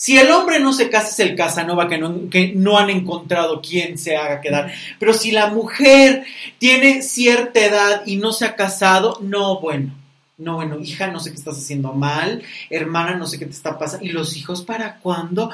Si 0.00 0.16
el 0.16 0.30
hombre 0.30 0.60
no 0.60 0.72
se 0.72 0.88
casa, 0.88 1.08
es 1.08 1.20
el 1.20 1.36
Casanova 1.36 1.86
que 1.86 1.98
no, 1.98 2.30
que 2.30 2.54
no 2.54 2.78
han 2.78 2.88
encontrado 2.88 3.60
quien 3.60 3.98
se 3.98 4.16
haga 4.16 4.40
quedar. 4.40 4.72
Pero 4.98 5.12
si 5.12 5.30
la 5.30 5.48
mujer 5.48 6.24
tiene 6.56 7.02
cierta 7.02 7.60
edad 7.60 8.02
y 8.06 8.16
no 8.16 8.32
se 8.32 8.46
ha 8.46 8.56
casado, 8.56 9.18
no, 9.20 9.60
bueno. 9.60 9.94
No, 10.38 10.54
bueno, 10.54 10.78
hija, 10.78 11.08
no 11.08 11.20
sé 11.20 11.30
qué 11.30 11.36
estás 11.36 11.58
haciendo 11.58 11.92
mal. 11.92 12.42
Hermana, 12.70 13.14
no 13.16 13.26
sé 13.26 13.38
qué 13.38 13.44
te 13.44 13.52
está 13.52 13.78
pasando. 13.78 14.06
¿Y 14.06 14.08
los 14.08 14.38
hijos 14.38 14.62
para 14.62 14.96
cuándo? 15.00 15.50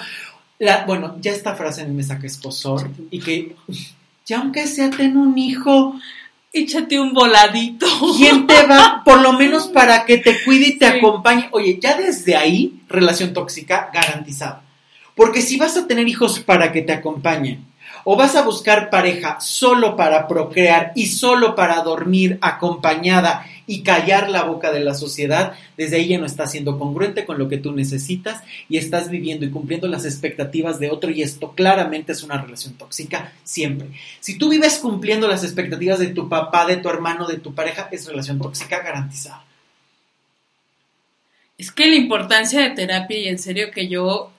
La, 0.58 0.84
bueno, 0.86 1.16
ya 1.20 1.32
esta 1.32 1.54
frase 1.54 1.82
a 1.82 1.84
mí 1.84 1.94
me 1.94 2.02
saca 2.02 2.26
esposor. 2.26 2.90
Y 3.10 3.20
que, 3.20 3.56
ya 4.24 4.40
aunque 4.40 4.66
sea 4.66 4.90
ten 4.90 5.16
un 5.16 5.36
hijo, 5.38 5.98
échate 6.52 6.98
un 6.98 7.12
voladito. 7.12 7.86
¿Quién 8.16 8.46
te 8.46 8.66
va? 8.66 9.02
Por 9.04 9.20
lo 9.20 9.32
menos 9.34 9.68
para 9.74 10.04
que 10.04 10.18
te 10.18 10.42
cuide 10.44 10.68
y 10.68 10.78
te 10.78 10.86
acompañe. 10.86 11.48
Oye, 11.52 11.78
ya 11.80 11.96
desde 11.96 12.36
ahí, 12.36 12.80
relación 12.88 13.32
tóxica 13.32 13.90
garantizada. 13.92 14.62
Porque 15.14 15.42
si 15.42 15.56
vas 15.56 15.76
a 15.76 15.86
tener 15.86 16.08
hijos 16.08 16.40
para 16.40 16.72
que 16.72 16.82
te 16.82 16.92
acompañen, 16.92 17.64
o 18.04 18.16
vas 18.16 18.36
a 18.36 18.42
buscar 18.42 18.88
pareja 18.88 19.40
solo 19.40 19.96
para 19.96 20.28
procrear 20.28 20.92
y 20.94 21.06
solo 21.06 21.56
para 21.56 21.82
dormir 21.82 22.38
acompañada 22.40 23.44
y 23.66 23.82
callar 23.82 24.30
la 24.30 24.44
boca 24.44 24.70
de 24.70 24.80
la 24.80 24.94
sociedad, 24.94 25.54
desde 25.76 25.96
ahí 25.96 26.08
ya 26.08 26.18
no 26.18 26.26
estás 26.26 26.52
siendo 26.52 26.78
congruente 26.78 27.24
con 27.24 27.38
lo 27.38 27.48
que 27.48 27.58
tú 27.58 27.72
necesitas 27.72 28.42
y 28.68 28.78
estás 28.78 29.10
viviendo 29.10 29.44
y 29.44 29.50
cumpliendo 29.50 29.88
las 29.88 30.04
expectativas 30.04 30.78
de 30.78 30.90
otro 30.90 31.10
y 31.10 31.22
esto 31.22 31.52
claramente 31.52 32.12
es 32.12 32.22
una 32.22 32.40
relación 32.40 32.74
tóxica 32.74 33.32
siempre. 33.44 33.88
Si 34.20 34.38
tú 34.38 34.48
vives 34.48 34.78
cumpliendo 34.78 35.26
las 35.26 35.42
expectativas 35.42 35.98
de 35.98 36.08
tu 36.08 36.28
papá, 36.28 36.66
de 36.66 36.76
tu 36.76 36.88
hermano, 36.88 37.26
de 37.26 37.38
tu 37.38 37.54
pareja, 37.54 37.88
es 37.90 38.06
relación 38.06 38.38
tóxica 38.38 38.82
garantizada. 38.82 39.44
Es 41.58 41.72
que 41.72 41.86
la 41.86 41.96
importancia 41.96 42.60
de 42.60 42.70
terapia 42.70 43.18
y 43.18 43.28
en 43.28 43.38
serio 43.38 43.70
que 43.70 43.88
yo 43.88 44.30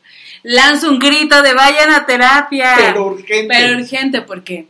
lanzo 0.44 0.90
un 0.90 1.00
grito 1.00 1.42
de 1.42 1.54
vayan 1.54 1.90
a 1.90 2.06
terapia. 2.06 2.76
Pero 2.78 3.08
urgente. 3.08 3.48
Pero 3.50 3.78
urgente 3.78 4.22
porque 4.22 4.68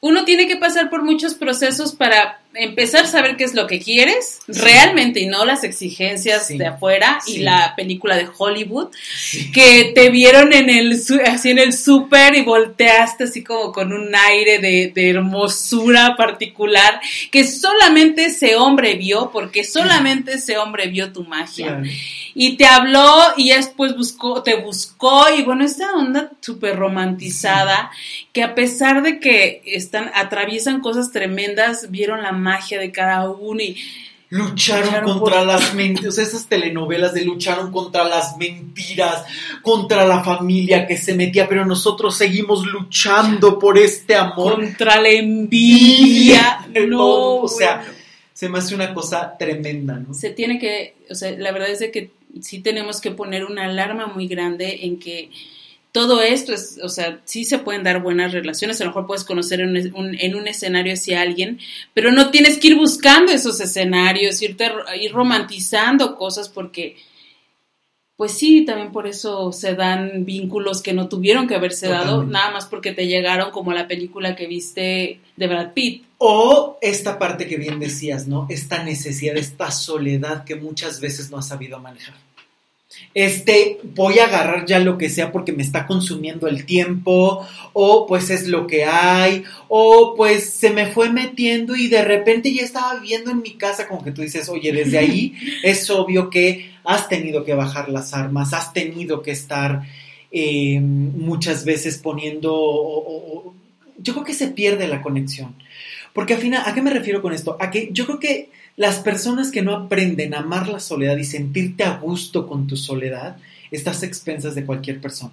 uno 0.00 0.24
tiene 0.24 0.46
que 0.46 0.56
pasar 0.56 0.90
por 0.90 1.02
muchos 1.02 1.34
procesos 1.34 1.92
para 1.92 2.40
empezar 2.54 3.04
a 3.04 3.08
saber 3.08 3.36
qué 3.36 3.44
es 3.44 3.54
lo 3.54 3.66
que 3.66 3.80
quieres 3.80 4.38
realmente 4.46 5.20
y 5.20 5.26
no 5.26 5.44
las 5.44 5.64
exigencias 5.64 6.48
de 6.48 6.66
afuera 6.66 7.18
y 7.26 7.38
la 7.38 7.74
película 7.76 8.16
de 8.16 8.28
Hollywood 8.36 8.88
que 9.52 9.92
te 9.94 10.10
vieron 10.10 10.52
en 10.52 10.70
el 10.70 11.00
así 11.26 11.50
en 11.50 11.58
el 11.58 11.72
súper 11.72 12.36
y 12.36 12.42
volteaste 12.42 13.24
así 13.24 13.42
como 13.42 13.72
con 13.72 13.92
un 13.92 14.14
aire 14.14 14.58
de, 14.58 14.92
hermosura 15.10 16.16
particular 16.16 17.00
que 17.30 17.44
solamente 17.44 18.26
ese 18.26 18.56
hombre 18.56 18.94
vio 18.94 19.30
porque 19.32 19.64
solamente 19.64 20.34
ese 20.34 20.56
hombre 20.56 20.86
vio 20.88 21.12
tu 21.12 21.24
magia 21.24 21.82
y 22.34 22.56
te 22.56 22.66
habló 22.66 23.16
y 23.36 23.50
después 23.50 23.96
buscó 23.96 24.42
te 24.42 24.56
buscó 24.56 25.24
y 25.36 25.42
bueno 25.42 25.64
esta 25.64 25.94
onda 25.94 26.32
súper 26.40 26.76
romantizada 26.76 27.90
que 28.32 28.42
a 28.42 28.54
pesar 28.54 29.02
de 29.02 29.20
que 29.20 29.62
están 29.64 30.10
atraviesan 30.14 30.80
cosas 30.80 31.12
tremendas 31.12 31.90
vieron 31.90 32.22
la 32.22 32.32
magia 32.32 32.78
de 32.80 32.90
cada 32.90 33.30
uno 33.30 33.60
y 33.62 33.76
lucharon, 34.30 35.04
contra 35.04 35.44
las 35.44 35.74
mentiras, 35.74 36.18
esas 36.18 36.46
telenovelas 36.46 37.14
de 37.14 37.24
lucharon 37.24 37.70
contra 37.70 38.02
las 38.04 38.36
mentiras, 38.36 39.24
contra 39.62 40.04
la 40.04 40.24
familia 40.24 40.86
que 40.86 40.96
se 40.96 41.14
metía, 41.14 41.48
pero 41.48 41.64
nosotros 41.64 42.16
seguimos 42.16 42.66
luchando 42.66 43.58
por 43.60 43.78
este 43.78 44.16
amor. 44.16 44.56
Contra 44.56 45.00
la 45.00 45.10
envidia. 45.10 46.66
no, 46.88 47.36
o 47.36 47.48
sea, 47.48 47.84
se 48.32 48.48
me 48.48 48.58
hace 48.58 48.74
una 48.74 48.92
cosa 48.92 49.36
tremenda, 49.38 49.94
¿no? 50.00 50.12
Se 50.14 50.30
tiene 50.30 50.58
que, 50.58 50.96
o 51.08 51.14
sea, 51.14 51.30
la 51.30 51.52
verdad 51.52 51.70
es 51.70 51.78
de 51.78 51.92
que 51.92 52.10
sí 52.40 52.60
tenemos 52.60 53.00
que 53.00 53.10
poner 53.10 53.44
una 53.44 53.64
alarma 53.64 54.06
muy 54.06 54.26
grande 54.28 54.80
en 54.82 54.98
que 54.98 55.30
todo 55.92 56.22
esto 56.22 56.52
es, 56.52 56.80
o 56.82 56.88
sea, 56.88 57.20
sí 57.24 57.44
se 57.44 57.58
pueden 57.58 57.84
dar 57.84 58.02
buenas 58.02 58.32
relaciones, 58.32 58.80
a 58.80 58.84
lo 58.84 58.90
mejor 58.90 59.06
puedes 59.06 59.22
conocer 59.22 59.60
en 59.60 59.94
un, 59.94 60.16
en 60.18 60.34
un 60.34 60.48
escenario 60.48 60.92
a 60.92 61.20
alguien, 61.20 61.60
pero 61.92 62.10
no 62.10 62.32
tienes 62.32 62.58
que 62.58 62.68
ir 62.68 62.76
buscando 62.76 63.30
esos 63.30 63.60
escenarios, 63.60 64.42
irte, 64.42 64.72
ir 65.00 65.12
romantizando 65.12 66.16
cosas 66.16 66.48
porque 66.48 66.96
pues 68.16 68.32
sí, 68.32 68.64
también 68.64 68.92
por 68.92 69.06
eso 69.06 69.52
se 69.52 69.74
dan 69.74 70.24
vínculos 70.24 70.82
que 70.82 70.92
no 70.92 71.08
tuvieron 71.08 71.46
que 71.46 71.56
haberse 71.56 71.88
dado, 71.88 72.24
nada 72.24 72.50
más 72.52 72.66
porque 72.66 72.92
te 72.92 73.06
llegaron 73.06 73.50
como 73.50 73.72
la 73.72 73.88
película 73.88 74.36
que 74.36 74.46
viste 74.46 75.20
de 75.36 75.46
Brad 75.46 75.72
Pitt. 75.72 76.04
O 76.18 76.78
esta 76.80 77.18
parte 77.18 77.46
que 77.46 77.56
bien 77.56 77.78
decías, 77.80 78.26
¿no? 78.26 78.46
Esta 78.48 78.82
necesidad, 78.82 79.36
esta 79.36 79.70
soledad 79.70 80.44
que 80.44 80.54
muchas 80.56 81.00
veces 81.00 81.30
no 81.30 81.38
has 81.38 81.48
sabido 81.48 81.78
manejar. 81.80 82.14
Este, 83.12 83.80
voy 83.82 84.20
a 84.20 84.26
agarrar 84.26 84.66
ya 84.66 84.78
lo 84.78 84.96
que 84.98 85.10
sea 85.10 85.32
porque 85.32 85.52
me 85.52 85.62
está 85.64 85.84
consumiendo 85.86 86.46
el 86.46 86.64
tiempo, 86.64 87.44
o 87.72 88.06
pues 88.06 88.30
es 88.30 88.46
lo 88.46 88.66
que 88.68 88.84
hay, 88.84 89.42
o 89.68 90.14
pues 90.16 90.50
se 90.50 90.70
me 90.70 90.86
fue 90.86 91.10
metiendo 91.10 91.74
y 91.74 91.88
de 91.88 92.02
repente 92.04 92.54
ya 92.54 92.62
estaba 92.62 92.94
viviendo 93.00 93.32
en 93.32 93.42
mi 93.42 93.54
casa, 93.54 93.88
como 93.88 94.04
que 94.04 94.12
tú 94.12 94.22
dices, 94.22 94.48
oye, 94.48 94.72
desde 94.72 94.98
ahí 94.98 95.34
es 95.64 95.90
obvio 95.90 96.30
que 96.30 96.70
has 96.84 97.08
tenido 97.08 97.44
que 97.44 97.54
bajar 97.54 97.88
las 97.88 98.14
armas, 98.14 98.52
has 98.52 98.72
tenido 98.72 99.22
que 99.22 99.32
estar 99.32 99.82
eh, 100.30 100.78
muchas 100.80 101.64
veces 101.64 101.98
poniendo, 101.98 102.54
o- 102.54 102.98
o- 102.98 103.38
o- 103.48 103.54
yo 103.98 104.12
creo 104.14 104.24
que 104.24 104.34
se 104.34 104.48
pierde 104.48 104.88
la 104.88 105.02
conexión. 105.02 105.54
Porque 106.12 106.34
al 106.34 106.40
final, 106.40 106.62
¿a 106.64 106.74
qué 106.74 106.82
me 106.82 106.90
refiero 106.90 107.20
con 107.22 107.32
esto? 107.32 107.56
A 107.60 107.70
que 107.70 107.88
yo 107.92 108.06
creo 108.06 108.20
que 108.20 108.50
las 108.76 108.96
personas 109.00 109.50
que 109.50 109.62
no 109.62 109.74
aprenden 109.74 110.34
a 110.34 110.38
amar 110.40 110.68
la 110.68 110.80
soledad 110.80 111.16
y 111.16 111.24
sentirte 111.24 111.84
a 111.84 111.96
gusto 111.98 112.46
con 112.46 112.66
tu 112.66 112.76
soledad, 112.76 113.36
estás 113.70 114.02
a 114.02 114.06
expensas 114.06 114.54
de 114.54 114.64
cualquier 114.64 115.00
persona. 115.00 115.32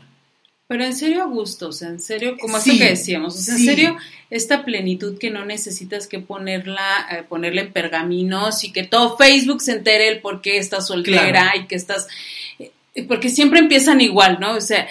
Pero 0.68 0.86
en 0.86 0.96
serio 0.96 1.22
a 1.22 1.26
gusto, 1.26 1.68
o 1.68 1.72
sea, 1.74 1.90
en 1.90 2.00
serio, 2.00 2.38
como 2.40 2.58
Sí, 2.60 2.72
esto 2.72 2.84
que 2.84 2.90
decíamos, 2.92 3.36
o 3.36 3.42
sea, 3.42 3.56
sí. 3.56 3.62
en 3.68 3.76
serio, 3.76 3.98
esta 4.30 4.64
plenitud 4.64 5.18
que 5.20 5.30
no 5.30 5.44
necesitas 5.44 6.08
que 6.08 6.20
ponerla, 6.20 7.08
eh, 7.12 7.24
ponerle 7.28 7.62
en 7.64 7.74
pergaminos 7.74 8.64
y 8.64 8.72
que 8.72 8.84
todo 8.84 9.18
Facebook 9.18 9.62
se 9.62 9.74
entere 9.74 10.08
el 10.08 10.22
por 10.22 10.42
qué 10.42 10.58
estás 10.58 10.88
soltera 10.88 11.30
Claro. 11.30 11.60
y 11.62 11.68
que 11.68 11.76
estás, 11.76 12.08
eh, 12.58 12.72
porque 13.06 13.28
siempre 13.30 13.60
empiezan 13.60 14.00
igual, 14.00 14.38
¿no? 14.40 14.54
O 14.56 14.62
sea, 14.62 14.88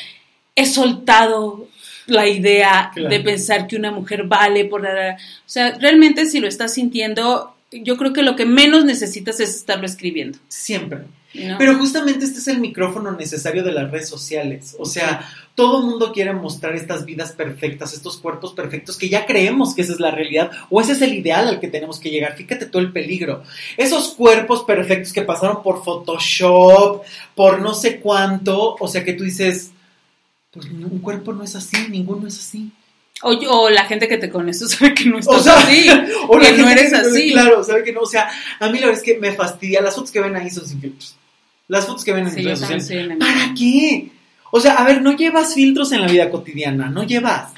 he 0.54 0.66
soltado 0.66 1.66
la 2.10 2.28
idea 2.28 2.90
Claro. 2.94 3.08
de 3.08 3.20
pensar 3.20 3.66
que 3.66 3.76
una 3.76 3.90
mujer 3.90 4.24
vale 4.24 4.64
por 4.64 4.82
la... 4.82 5.14
O 5.16 5.48
sea, 5.48 5.76
realmente 5.78 6.26
si 6.26 6.40
lo 6.40 6.48
estás 6.48 6.74
sintiendo, 6.74 7.54
yo 7.72 7.96
creo 7.96 8.12
que 8.12 8.22
lo 8.22 8.36
que 8.36 8.46
menos 8.46 8.84
necesitas 8.84 9.40
es 9.40 9.50
estarlo 9.56 9.86
escribiendo. 9.86 10.38
Siempre. 10.48 10.98
¿no? 11.32 11.58
Pero 11.58 11.76
justamente 11.78 12.24
este 12.24 12.40
es 12.40 12.48
el 12.48 12.58
micrófono 12.58 13.12
necesario 13.12 13.62
de 13.62 13.70
las 13.70 13.88
redes 13.90 14.08
sociales. 14.08 14.74
O 14.80 14.84
sea, 14.84 15.24
todo 15.54 15.78
el 15.78 15.84
mundo 15.86 16.12
quiere 16.12 16.32
mostrar 16.32 16.74
estas 16.74 17.04
vidas 17.04 17.30
perfectas, 17.32 17.92
estos 17.92 18.16
cuerpos 18.16 18.52
perfectos 18.52 18.96
que 18.96 19.08
ya 19.08 19.26
creemos 19.26 19.72
que 19.74 19.82
esa 19.82 19.92
es 19.92 20.00
la 20.00 20.10
realidad 20.10 20.50
o 20.70 20.80
ese 20.80 20.92
es 20.92 21.02
el 21.02 21.14
ideal 21.14 21.46
al 21.46 21.60
que 21.60 21.68
tenemos 21.68 22.00
que 22.00 22.10
llegar. 22.10 22.34
Fíjate 22.36 22.66
todo 22.66 22.82
el 22.82 22.90
peligro. 22.92 23.44
Esos 23.76 24.14
cuerpos 24.14 24.64
perfectos 24.64 25.12
que 25.12 25.22
pasaron 25.22 25.62
por 25.62 25.84
Photoshop, 25.84 27.02
por 27.36 27.60
no 27.60 27.74
sé 27.74 28.00
cuánto, 28.00 28.76
o 28.80 28.88
sea 28.88 29.04
que 29.04 29.12
tú 29.12 29.22
dices, 29.22 29.70
pues 30.50 30.66
un 30.66 30.98
cuerpo 31.00 31.32
no 31.32 31.44
es 31.44 31.54
así, 31.56 31.76
ninguno 31.88 32.26
es 32.26 32.38
así. 32.38 32.70
o, 33.22 33.30
o 33.30 33.70
la 33.70 33.84
gente 33.84 34.08
que 34.08 34.18
te 34.18 34.30
conoce 34.30 34.66
sabe 34.68 34.94
que 34.94 35.04
no 35.06 35.18
estás 35.18 35.36
O 35.36 35.42
sea, 35.42 35.58
así. 35.58 35.88
o 36.28 36.38
que 36.38 36.52
no 36.52 36.68
eres 36.68 36.90
que- 36.90 36.96
así. 36.96 37.32
Claro, 37.32 37.62
sabe 37.64 37.84
que 37.84 37.92
no. 37.92 38.00
O 38.00 38.06
sea, 38.06 38.28
a 38.58 38.68
mí 38.68 38.78
la 38.78 38.86
verdad 38.86 39.02
es 39.02 39.04
que 39.04 39.18
me 39.18 39.32
fastidia. 39.32 39.80
Las 39.80 39.94
fotos 39.94 40.10
que 40.10 40.20
ven 40.20 40.34
ahí 40.36 40.50
son 40.50 40.66
sin 40.66 40.80
filtros. 40.80 41.16
Las 41.68 41.86
fotos 41.86 42.04
que 42.04 42.12
ven 42.12 42.26
en 42.26 42.32
Sí, 42.32 42.42
redes 42.42 42.58
sociales. 42.60 43.16
¿Para 43.18 43.54
qué? 43.56 44.08
O 44.50 44.60
sea, 44.60 44.74
a 44.74 44.84
ver, 44.84 45.00
no 45.02 45.16
llevas 45.16 45.54
filtros 45.54 45.92
en 45.92 46.00
la 46.00 46.08
vida 46.08 46.28
cotidiana, 46.30 46.88
no 46.88 47.04
llevas. 47.04 47.52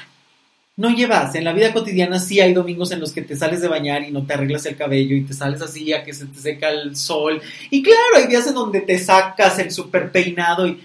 No 0.75 0.89
llevas. 0.91 1.33
En 1.35 1.43
la 1.43 1.53
vida 1.53 1.73
cotidiana 1.73 2.19
sí 2.19 2.39
hay 2.39 2.53
domingos 2.53 2.91
en 2.91 2.99
los 2.99 3.11
que 3.11 3.21
te 3.23 3.35
sales 3.35 3.61
de 3.61 3.67
bañar 3.67 4.03
y 4.03 4.11
no 4.11 4.25
te 4.25 4.33
arreglas 4.33 4.65
el 4.67 4.75
cabello 4.75 5.15
y 5.15 5.23
te 5.23 5.33
sales 5.33 5.61
así 5.63 5.91
a 5.93 6.03
que 6.03 6.13
se 6.13 6.25
te 6.27 6.39
seca 6.39 6.69
el 6.69 6.95
sol. 6.95 7.41
Y 7.71 7.81
claro, 7.81 8.17
hay 8.17 8.27
días 8.27 8.45
en 8.47 8.53
donde 8.55 8.81
te 8.81 8.97
sacas 8.99 9.57
el 9.59 9.71
super 9.71 10.11
peinado 10.11 10.67
y... 10.67 10.79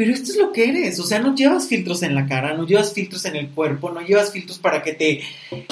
Pero 0.00 0.14
esto 0.14 0.32
es 0.32 0.38
lo 0.38 0.50
que 0.50 0.66
eres, 0.66 0.98
o 0.98 1.04
sea, 1.04 1.18
no 1.18 1.34
llevas 1.34 1.68
filtros 1.68 2.02
en 2.02 2.14
la 2.14 2.26
cara, 2.26 2.56
no 2.56 2.66
llevas 2.66 2.94
filtros 2.94 3.26
en 3.26 3.36
el 3.36 3.50
cuerpo, 3.50 3.90
no 3.90 4.00
llevas 4.00 4.32
filtros 4.32 4.58
para 4.58 4.82
que 4.82 4.94
te 4.94 5.20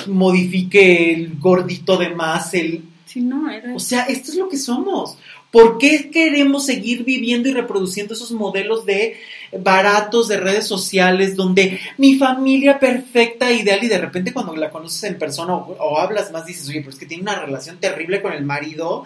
modifique 0.06 1.14
el 1.14 1.38
gordito 1.38 1.96
de 1.96 2.10
más, 2.10 2.52
el... 2.52 2.82
Sí, 3.06 3.22
no, 3.22 3.50
era... 3.50 3.74
O 3.74 3.80
sea, 3.80 4.02
esto 4.02 4.30
es 4.30 4.36
lo 4.36 4.50
que 4.50 4.58
somos. 4.58 5.16
¿Por 5.50 5.78
qué 5.78 6.10
queremos 6.10 6.66
seguir 6.66 7.04
viviendo 7.04 7.48
y 7.48 7.54
reproduciendo 7.54 8.12
esos 8.12 8.32
modelos 8.32 8.84
de 8.84 9.16
baratos 9.60 10.28
de 10.28 10.36
redes 10.36 10.66
sociales 10.66 11.34
donde 11.34 11.80
mi 11.96 12.18
familia 12.18 12.78
perfecta, 12.78 13.50
ideal 13.50 13.82
y 13.82 13.88
de 13.88 13.96
repente 13.96 14.34
cuando 14.34 14.54
la 14.54 14.68
conoces 14.68 15.04
en 15.04 15.18
persona 15.18 15.54
o, 15.54 15.74
o 15.80 15.98
hablas 15.98 16.32
más 16.32 16.44
dices, 16.44 16.68
oye, 16.68 16.80
pero 16.80 16.90
es 16.90 16.98
que 16.98 17.06
tiene 17.06 17.22
una 17.22 17.40
relación 17.40 17.78
terrible 17.78 18.20
con 18.20 18.34
el 18.34 18.44
marido 18.44 19.04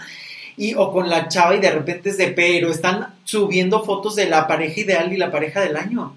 y 0.56 0.74
o 0.74 0.92
con 0.92 1.08
la 1.08 1.28
chava 1.28 1.56
y 1.56 1.60
de 1.60 1.70
repente 1.70 2.10
es 2.10 2.18
de 2.18 2.28
pero 2.28 2.70
están 2.70 3.14
subiendo 3.24 3.82
fotos 3.84 4.16
de 4.16 4.28
la 4.28 4.46
pareja 4.46 4.80
ideal 4.80 5.12
y 5.12 5.16
la 5.16 5.30
pareja 5.30 5.60
del 5.60 5.76
año. 5.76 6.14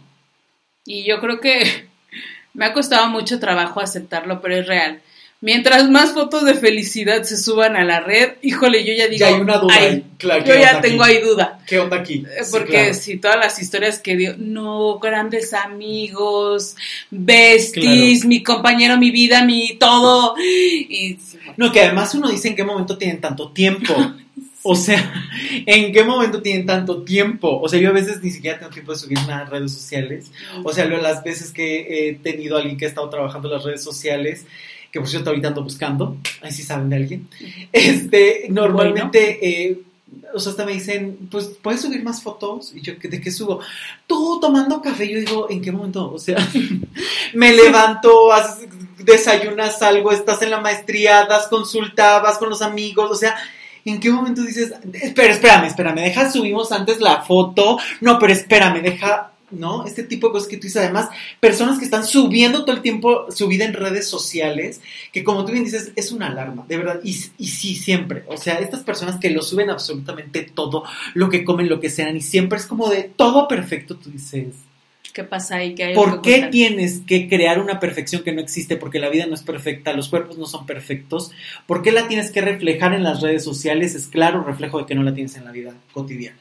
Y 0.85 1.03
yo 1.03 1.19
creo 1.19 1.39
que 1.39 1.87
me 2.53 2.65
ha 2.65 2.73
costado 2.73 3.07
mucho 3.07 3.39
trabajo 3.39 3.79
aceptarlo, 3.79 4.41
pero 4.41 4.55
es 4.57 4.67
real. 4.67 5.01
Mientras 5.41 5.89
más 5.89 6.13
fotos 6.13 6.43
de 6.45 6.55
felicidad 6.55 7.21
se 7.23 7.37
suban 7.37 7.75
a 7.75 7.83
la 7.83 7.99
red, 7.99 8.31
híjole, 8.41 8.83
yo 8.85 8.93
ya 8.93 9.07
digo, 9.07 9.19
ya 9.19 9.27
hay 9.27 9.33
una 9.41 9.57
duda 9.57 9.75
"Ay, 9.77 9.85
ahí. 9.85 10.05
Claro, 10.17 10.45
yo 10.45 10.53
¿qué 10.53 10.61
ya 10.61 10.81
tengo 10.81 11.03
aquí? 11.03 11.13
ahí 11.17 11.21
duda. 11.21 11.59
¿Qué 11.67 11.77
onda 11.77 11.97
aquí? 11.97 12.23
Sí, 12.41 12.49
Porque 12.51 12.71
claro. 12.71 12.93
si 12.95 13.17
todas 13.17 13.37
las 13.37 13.61
historias 13.61 13.99
que 13.99 14.15
dio, 14.15 14.35
no, 14.39 14.97
grandes 14.97 15.53
amigos, 15.53 16.75
besties, 17.11 18.25
mi 18.25 18.41
compañero, 18.43 18.97
mi 18.97 19.11
vida, 19.11 19.43
mi 19.45 19.75
todo. 19.77 20.35
Y 20.39 21.19
No, 21.57 21.71
que 21.71 21.81
además 21.81 22.15
uno 22.15 22.29
dice 22.29 22.47
en 22.47 22.55
qué 22.55 22.63
momento 22.63 22.97
tienen 22.97 23.21
tanto 23.21 23.51
tiempo. 23.51 23.93
O 24.67 24.75
sea, 24.75 25.13
¿en 25.67 25.93
qué 25.93 26.03
momento 26.03 26.41
tienen 26.41 26.65
tanto 26.65 27.03
tiempo? 27.03 27.61
O 27.61 27.69
sea, 27.69 27.79
yo 27.79 27.89
a 27.89 27.93
veces 27.93 28.23
ni 28.23 28.31
siquiera 28.31 28.57
tengo 28.57 28.71
tiempo 28.71 28.93
de 28.93 28.97
subir 28.97 29.19
nada 29.19 29.41
a 29.41 29.45
redes 29.45 29.71
sociales. 29.71 30.31
O 30.63 30.73
sea, 30.73 30.85
las 30.85 31.23
veces 31.23 31.51
que 31.51 32.09
he 32.09 32.13
tenido 32.15 32.55
a 32.55 32.61
alguien 32.61 32.75
que 32.75 32.85
ha 32.85 32.87
estado 32.87 33.07
trabajando 33.07 33.47
en 33.47 33.53
las 33.53 33.63
redes 33.63 33.83
sociales, 33.83 34.47
que 34.91 34.99
por 34.99 35.07
cierto 35.07 35.29
ahorita 35.29 35.49
ando 35.49 35.61
buscando, 35.61 36.17
ahí 36.41 36.51
sí 36.51 36.63
saben 36.63 36.89
de 36.89 36.95
alguien, 36.95 37.27
este, 37.71 38.47
normalmente, 38.49 39.37
eh, 39.47 39.81
o 40.33 40.39
sea, 40.39 40.51
hasta 40.51 40.65
me 40.65 40.73
dicen, 40.73 41.29
pues, 41.29 41.45
¿puedes 41.61 41.81
subir 41.81 42.03
más 42.03 42.23
fotos? 42.23 42.73
Y 42.73 42.81
yo, 42.81 42.93
¿de 42.99 43.21
qué 43.21 43.31
subo? 43.31 43.59
Tú 44.07 44.39
tomando 44.41 44.81
café, 44.81 45.07
yo 45.07 45.19
digo, 45.19 45.47
¿en 45.47 45.61
qué 45.61 45.71
momento? 45.71 46.11
O 46.11 46.17
sea, 46.17 46.37
me 47.35 47.53
levanto, 47.53 48.29
desayunas 48.97 49.83
algo, 49.83 50.11
estás 50.11 50.41
en 50.41 50.49
la 50.49 50.59
maestría, 50.59 51.27
das 51.27 51.49
consulta, 51.49 52.17
vas 52.17 52.39
con 52.39 52.49
los 52.49 52.63
amigos, 52.63 53.11
o 53.11 53.15
sea, 53.15 53.35
¿en 53.85 53.99
qué 53.99 54.11
momento 54.11 54.41
dices, 54.41 54.73
espera, 54.93 55.33
espérame, 55.33 55.65
espérame, 55.65 56.01
deja, 56.01 56.31
subimos 56.31 56.71
antes 56.71 56.99
la 56.99 57.21
foto, 57.21 57.77
no, 58.01 58.17
pero 58.17 58.33
espérame, 58.33 58.81
deja, 58.81 59.31
¿no? 59.51 59.85
Este 59.85 60.03
tipo 60.03 60.27
de 60.27 60.33
cosas 60.33 60.47
que 60.47 60.57
tú 60.57 60.63
dices, 60.63 60.81
además, 60.81 61.09
personas 61.39 61.77
que 61.77 61.85
están 61.85 62.05
subiendo 62.05 62.65
todo 62.65 62.75
el 62.75 62.81
tiempo 62.81 63.31
su 63.31 63.47
vida 63.47 63.63
en 63.63 63.73
redes 63.73 64.09
sociales, 64.09 64.81
que 65.13 65.23
como 65.23 65.45
tú 65.45 65.51
bien 65.51 65.63
dices, 65.63 65.91
es 65.95 66.11
una 66.11 66.27
alarma, 66.27 66.65
de 66.67 66.77
verdad, 66.77 66.99
y, 67.03 67.11
y 67.37 67.47
sí, 67.47 67.75
siempre, 67.75 68.23
o 68.27 68.37
sea, 68.37 68.55
estas 68.55 68.81
personas 68.81 69.19
que 69.19 69.29
lo 69.29 69.43
suben 69.43 69.69
absolutamente 69.69 70.41
todo, 70.41 70.83
lo 71.13 71.29
que 71.29 71.45
comen, 71.45 71.69
lo 71.69 71.79
que 71.79 71.91
sean, 71.91 72.17
y 72.17 72.21
siempre 72.21 72.57
es 72.57 72.65
como 72.65 72.89
de 72.89 73.03
todo 73.03 73.47
perfecto, 73.47 73.97
tú 73.97 74.09
dices, 74.09 74.55
¿qué 75.15 75.23
pasa 75.23 75.55
ahí? 75.55 75.73
¿Qué 75.73 75.85
hay 75.85 75.95
¿Por 75.95 76.21
qué 76.21 76.33
contar? 76.33 76.51
tienes 76.51 76.99
que 76.99 77.29
crear 77.29 77.59
una 77.59 77.79
perfección 77.79 78.21
que 78.21 78.33
no 78.33 78.41
existe? 78.41 78.75
Porque 78.75 78.99
la 78.99 79.09
vida 79.09 79.25
no 79.25 79.33
es 79.33 79.43
perfecta, 79.43 79.93
los 79.93 80.09
cuerpos 80.09 80.37
no 80.37 80.45
son 80.45 80.65
perfectos. 80.65 81.31
¿Por 81.65 81.81
qué 81.81 81.93
la 81.93 82.09
tienes 82.09 82.31
que 82.31 82.41
reflejar 82.41 82.93
en 82.93 83.03
las 83.03 83.21
redes 83.21 83.43
sociales? 83.43 83.95
Es 83.95 84.07
claro 84.07 84.43
reflejo 84.43 84.77
de 84.77 84.85
que 84.85 84.93
no 84.93 85.03
la 85.03 85.13
tienes 85.13 85.37
en 85.37 85.45
la 85.45 85.53
vida 85.53 85.73
cotidiana. 85.93 86.37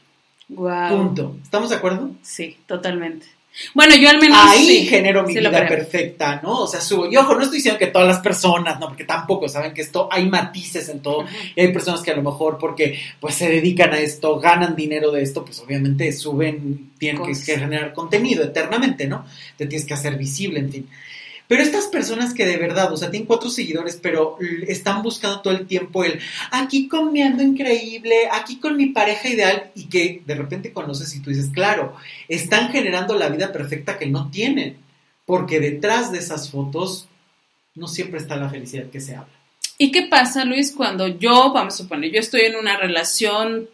Punto. 0.47 1.37
¿Estamos 1.41 1.69
de 1.69 1.77
acuerdo? 1.77 2.11
Sí, 2.21 2.57
totalmente. 2.67 3.25
Bueno, 3.73 3.95
yo 3.95 4.09
al 4.09 4.19
menos 4.19 4.37
Ahí 4.41 4.65
sí, 4.65 4.85
genero 4.85 5.23
mi 5.23 5.33
sí 5.33 5.39
vida 5.39 5.67
perfecta, 5.67 6.41
¿no? 6.43 6.63
O 6.63 6.67
sea, 6.67 6.81
subo. 6.81 7.09
Y 7.09 7.15
ojo, 7.15 7.35
no 7.35 7.41
estoy 7.41 7.57
diciendo 7.57 7.79
que 7.79 7.87
todas 7.87 8.07
las 8.07 8.19
personas, 8.19 8.79
¿no? 8.79 8.87
Porque 8.87 9.05
tampoco 9.05 9.47
saben 9.47 9.73
que 9.73 9.81
esto 9.81 10.09
hay 10.11 10.27
matices 10.27 10.89
en 10.89 11.01
todo. 11.01 11.25
Y 11.55 11.61
hay 11.61 11.71
personas 11.71 12.01
que 12.01 12.11
a 12.11 12.15
lo 12.15 12.23
mejor 12.23 12.57
porque 12.57 12.99
pues 13.19 13.35
se 13.35 13.49
dedican 13.49 13.93
a 13.93 13.99
esto, 13.99 14.39
ganan 14.39 14.75
dinero 14.75 15.11
de 15.11 15.23
esto, 15.23 15.45
pues 15.45 15.59
obviamente 15.59 16.11
suben, 16.11 16.91
tienen 16.97 17.23
que, 17.23 17.31
que 17.31 17.57
generar 17.57 17.93
contenido 17.93 18.43
eternamente, 18.43 19.07
¿no? 19.07 19.25
Te 19.57 19.67
tienes 19.67 19.87
que 19.87 19.93
hacer 19.93 20.17
visible, 20.17 20.59
en 20.59 20.71
fin. 20.71 20.89
Pero 21.47 21.61
estas 21.61 21.85
personas 21.85 22.33
que 22.33 22.45
de 22.45 22.57
verdad, 22.57 22.91
o 22.91 22.97
sea, 22.97 23.11
tienen 23.11 23.27
cuatro 23.27 23.49
seguidores, 23.49 23.99
pero 24.01 24.37
están 24.67 25.03
buscando 25.03 25.41
todo 25.41 25.53
el 25.53 25.67
tiempo 25.67 26.03
el 26.03 26.19
aquí 26.51 26.87
comiendo 26.87 27.43
increíble, 27.43 28.27
aquí 28.31 28.59
con 28.59 28.77
mi 28.77 28.87
pareja 28.87 29.29
ideal, 29.29 29.71
y 29.75 29.85
que 29.85 30.23
de 30.25 30.35
repente 30.35 30.73
conoces 30.73 31.13
y 31.15 31.21
tú 31.21 31.29
dices, 31.29 31.49
claro, 31.53 31.95
están 32.27 32.69
generando 32.69 33.15
la 33.15 33.29
vida 33.29 33.51
perfecta 33.51 33.97
que 33.97 34.07
no 34.07 34.31
tienen, 34.31 34.77
porque 35.25 35.59
detrás 35.59 36.11
de 36.11 36.19
esas 36.19 36.49
fotos 36.49 37.07
no 37.75 37.87
siempre 37.87 38.19
está 38.19 38.35
la 38.35 38.49
felicidad 38.49 38.85
que 38.89 39.01
se 39.01 39.15
habla. 39.15 39.33
¿Y 39.77 39.91
qué 39.91 40.03
pasa, 40.03 40.45
Luis, 40.45 40.71
cuando 40.71 41.07
yo, 41.07 41.51
vamos 41.53 41.73
a 41.73 41.77
suponer, 41.77 42.11
yo 42.11 42.19
estoy 42.19 42.41
en 42.41 42.55
una 42.55 42.77
relación 42.77 43.67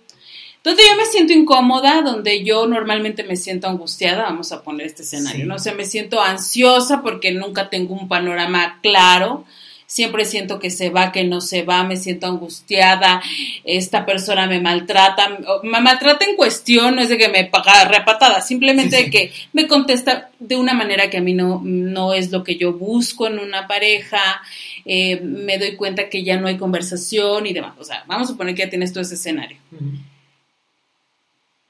donde 0.64 0.84
yo 0.88 0.96
me 0.96 1.06
siento 1.06 1.34
incómoda, 1.34 2.02
donde 2.04 2.44
yo 2.44 2.68
normalmente 2.68 3.24
me 3.24 3.36
siento 3.36 3.68
angustiada, 3.68 4.24
vamos 4.24 4.52
a 4.52 4.62
poner 4.62 4.88
este 4.88 5.04
escenario, 5.04 5.42
Sí. 5.42 5.48
¿no? 5.48 5.56
O 5.56 5.60
sea, 5.60 5.74
me 5.74 5.86
siento 5.86 6.22
ansiosa 6.22 7.02
porque 7.02 7.32
nunca 7.32 7.70
tengo 7.70 7.96
un 7.96 8.08
panorama 8.08 8.80
claro. 8.84 9.46
siempre 9.88 10.24
siento 10.24 10.58
que 10.58 10.70
se 10.70 10.90
va, 10.90 11.12
que 11.12 11.26
no 11.26 11.42
se 11.42 11.64
va, 11.64 11.84
me 11.84 11.98
siento 11.98 12.26
angustiada, 12.26 13.22
esta 13.66 14.06
persona 14.06 14.48
me 14.48 14.62
maltrata, 14.62 15.38
me 15.64 15.82
maltrata 15.82 16.24
en 16.24 16.38
cuestión, 16.38 16.96
no 16.96 17.02
es 17.02 17.10
de 17.10 17.18
que 17.18 17.28
me 17.28 17.44
paga 17.44 17.84
repatada, 17.84 18.40
simplemente 18.40 18.96
de 18.96 19.10
que 19.10 19.34
me 19.52 19.68
contesta 19.68 20.30
de 20.40 20.56
una 20.56 20.74
manera 20.74 21.10
que 21.10 21.18
a 21.18 21.22
mí 21.22 21.34
no, 21.34 21.60
no 21.66 22.14
es 22.14 22.32
lo 22.32 22.42
que 22.42 22.56
yo 22.56 22.72
busco 22.72 23.28
en 23.28 23.38
una 23.40 23.68
pareja, 23.68 24.42
eh, 24.86 25.20
me 25.22 25.58
doy 25.58 25.76
cuenta 25.76 26.08
que 26.08 26.24
ya 26.24 26.38
no 26.38 26.48
hay 26.48 26.56
conversación 26.58 27.46
y 27.46 27.52
demás. 27.52 27.74
O 27.78 27.84
sea, 27.84 28.06
vamos 28.08 28.30
a 28.30 28.32
suponer 28.32 28.56
que 28.56 28.64
ya 28.64 28.70
tienes 28.70 28.94
todo 28.94 29.02
ese 29.04 29.16
escenario. 29.16 29.58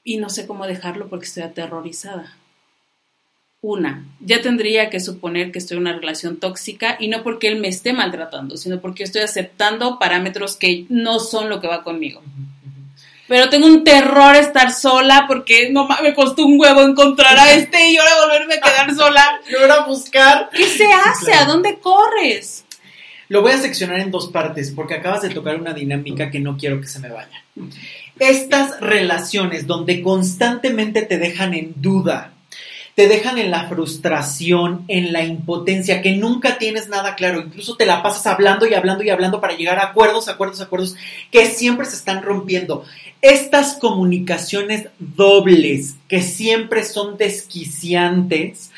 Y 0.04 0.16
no 0.16 0.28
sé 0.28 0.46
cómo 0.46 0.66
dejarlo 0.66 1.08
porque 1.08 1.26
estoy 1.26 1.44
aterrorizada. 1.44 2.36
Una, 3.60 4.04
ya 4.18 4.42
tendría 4.42 4.90
que 4.90 4.98
suponer 4.98 5.52
que 5.52 5.60
estoy 5.60 5.76
en 5.76 5.82
una 5.82 5.96
relación 5.96 6.38
tóxica 6.38 6.96
y 6.98 7.06
no 7.06 7.22
porque 7.22 7.46
él 7.46 7.60
me 7.60 7.68
esté 7.68 7.92
maltratando, 7.92 8.56
sino 8.56 8.80
porque 8.80 9.04
estoy 9.04 9.22
aceptando 9.22 10.00
parámetros 10.00 10.56
que 10.56 10.84
no 10.88 11.20
son 11.20 11.48
lo 11.48 11.60
que 11.60 11.68
va 11.68 11.84
conmigo. 11.84 12.22
Pero 13.28 13.48
tengo 13.48 13.66
un 13.66 13.84
terror 13.84 14.34
estar 14.34 14.72
sola 14.72 15.26
porque 15.28 15.70
no 15.70 15.88
me 16.02 16.12
costó 16.12 16.44
un 16.44 16.60
huevo 16.60 16.82
encontrar 16.82 17.38
a 17.38 17.54
este 17.54 17.90
y 17.90 17.96
ahora 17.96 18.26
volverme 18.26 18.54
a 18.54 18.60
quedar 18.60 18.94
sola. 18.96 19.40
y 19.48 19.54
ahora 19.54 19.86
buscar. 19.86 20.50
¿Qué 20.52 20.66
se 20.66 20.86
hace? 20.92 21.32
¿A 21.32 21.44
dónde 21.44 21.78
corres? 21.78 22.64
Lo 23.28 23.40
voy 23.40 23.52
a 23.52 23.58
seccionar 23.58 24.00
en 24.00 24.10
dos 24.10 24.28
partes 24.28 24.72
porque 24.72 24.94
acabas 24.94 25.22
de 25.22 25.30
tocar 25.30 25.58
una 25.58 25.72
dinámica 25.72 26.30
que 26.30 26.40
no 26.40 26.56
quiero 26.58 26.80
que 26.80 26.88
se 26.88 26.98
me 26.98 27.08
vaya. 27.08 27.42
Estas 28.22 28.78
relaciones 28.78 29.66
donde 29.66 30.00
constantemente 30.00 31.02
te 31.02 31.18
dejan 31.18 31.54
en 31.54 31.74
duda, 31.78 32.34
te 32.94 33.08
dejan 33.08 33.36
en 33.36 33.50
la 33.50 33.68
frustración, 33.68 34.84
en 34.86 35.12
la 35.12 35.24
impotencia, 35.24 36.02
que 36.02 36.12
nunca 36.12 36.56
tienes 36.56 36.88
nada 36.88 37.16
claro, 37.16 37.40
incluso 37.40 37.74
te 37.74 37.84
la 37.84 38.00
pasas 38.00 38.28
hablando 38.28 38.64
y 38.64 38.74
hablando 38.74 39.02
y 39.02 39.10
hablando 39.10 39.40
para 39.40 39.56
llegar 39.56 39.80
a 39.80 39.86
acuerdos, 39.86 40.28
acuerdos, 40.28 40.60
acuerdos, 40.60 40.94
que 41.32 41.46
siempre 41.46 41.84
se 41.84 41.96
están 41.96 42.22
rompiendo. 42.22 42.84
Estas 43.22 43.74
comunicaciones 43.74 44.86
dobles, 45.00 45.96
que 46.06 46.22
siempre 46.22 46.84
son 46.84 47.16
desquiciantes, 47.16 48.70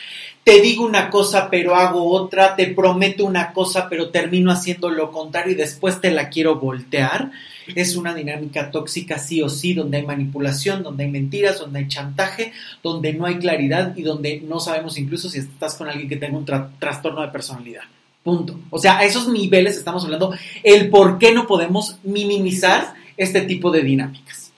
te 0.44 0.60
digo 0.60 0.84
una 0.84 1.10
cosa 1.10 1.48
pero 1.50 1.74
hago 1.74 2.10
otra, 2.10 2.54
te 2.54 2.68
prometo 2.68 3.24
una 3.24 3.52
cosa 3.52 3.88
pero 3.88 4.10
termino 4.10 4.52
haciendo 4.52 4.90
lo 4.90 5.10
contrario 5.10 5.52
y 5.52 5.56
después 5.56 6.00
te 6.00 6.10
la 6.10 6.28
quiero 6.28 6.56
voltear 6.56 7.32
es 7.74 7.96
una 7.96 8.14
dinámica 8.14 8.70
tóxica 8.70 9.18
sí 9.18 9.42
o 9.42 9.48
sí, 9.48 9.74
donde 9.74 9.98
hay 9.98 10.06
manipulación, 10.06 10.82
donde 10.82 11.04
hay 11.04 11.10
mentiras, 11.10 11.58
donde 11.58 11.80
hay 11.80 11.88
chantaje, 11.88 12.52
donde 12.82 13.12
no 13.14 13.26
hay 13.26 13.38
claridad 13.38 13.96
y 13.96 14.02
donde 14.02 14.40
no 14.40 14.60
sabemos 14.60 14.98
incluso 14.98 15.28
si 15.28 15.38
estás 15.38 15.74
con 15.74 15.88
alguien 15.88 16.08
que 16.08 16.16
tenga 16.16 16.36
un 16.36 16.44
trastorno 16.78 17.22
de 17.22 17.28
personalidad. 17.28 17.82
Punto. 18.22 18.58
O 18.70 18.78
sea, 18.78 18.98
a 18.98 19.04
esos 19.04 19.28
niveles 19.28 19.76
estamos 19.76 20.04
hablando 20.04 20.34
el 20.62 20.88
por 20.88 21.18
qué 21.18 21.32
no 21.32 21.46
podemos 21.46 21.98
minimizar 22.02 22.94
este 23.16 23.42
tipo 23.42 23.70
de 23.70 23.82
dinámicas. 23.82 24.52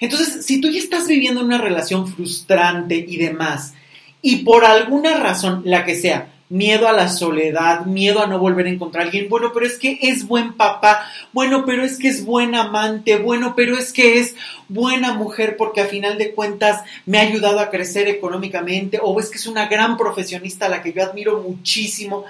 Entonces, 0.00 0.44
si 0.44 0.60
tú 0.60 0.68
ya 0.68 0.78
estás 0.78 1.06
viviendo 1.06 1.40
una 1.40 1.58
relación 1.58 2.08
frustrante 2.08 2.96
y 2.96 3.16
demás, 3.16 3.74
y 4.22 4.36
por 4.44 4.64
alguna 4.64 5.16
razón, 5.16 5.62
la 5.64 5.84
que 5.84 5.96
sea, 5.96 6.28
miedo 6.48 6.86
a 6.86 6.92
la 6.92 7.08
soledad, 7.08 7.86
miedo 7.86 8.22
a 8.22 8.26
no 8.26 8.38
volver 8.38 8.66
a 8.66 8.70
encontrar 8.70 9.02
a 9.02 9.06
alguien. 9.06 9.28
Bueno, 9.28 9.52
pero 9.52 9.66
es 9.66 9.78
que 9.78 9.98
es 10.02 10.28
buen 10.28 10.52
papá, 10.52 11.10
bueno, 11.32 11.64
pero 11.66 11.82
es 11.82 11.98
que 11.98 12.08
es 12.08 12.24
buen 12.24 12.54
amante, 12.54 13.16
bueno, 13.16 13.54
pero 13.56 13.76
es 13.76 13.92
que 13.92 14.18
es 14.18 14.36
buena 14.68 15.14
mujer 15.14 15.56
porque 15.56 15.80
a 15.80 15.86
final 15.86 16.18
de 16.18 16.32
cuentas 16.32 16.84
me 17.04 17.18
ha 17.18 17.22
ayudado 17.22 17.58
a 17.58 17.70
crecer 17.70 18.06
económicamente, 18.06 19.00
o 19.02 19.18
es 19.18 19.28
que 19.28 19.38
es 19.38 19.46
una 19.46 19.66
gran 19.66 19.96
profesionista 19.96 20.66
a 20.66 20.68
la 20.68 20.82
que 20.82 20.92
yo 20.92 21.02
admiro 21.02 21.42
muchísimo. 21.42 22.24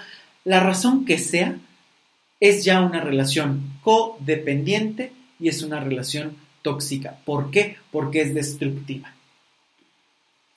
La 0.44 0.60
razón 0.60 1.04
que 1.04 1.18
sea, 1.18 1.56
es 2.40 2.64
ya 2.64 2.80
una 2.80 3.00
relación 3.00 3.78
codependiente 3.82 5.12
y 5.38 5.48
es 5.48 5.62
una 5.62 5.78
relación 5.78 6.36
tóxica. 6.62 7.18
¿Por 7.24 7.52
qué? 7.52 7.76
Porque 7.92 8.22
es 8.22 8.34
destructiva 8.34 9.12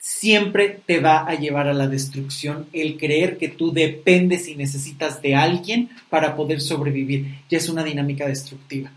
siempre 0.06 0.80
te 0.86 1.00
va 1.00 1.26
a 1.26 1.34
llevar 1.34 1.66
a 1.66 1.74
la 1.74 1.88
destrucción 1.88 2.68
el 2.72 2.96
creer 2.96 3.38
que 3.38 3.48
tú 3.48 3.72
dependes 3.72 4.46
y 4.46 4.54
necesitas 4.54 5.20
de 5.20 5.34
alguien 5.34 5.90
para 6.08 6.36
poder 6.36 6.60
sobrevivir. 6.60 7.40
Ya 7.50 7.58
es 7.58 7.68
una 7.68 7.82
dinámica 7.82 8.24
destructiva. 8.28 8.92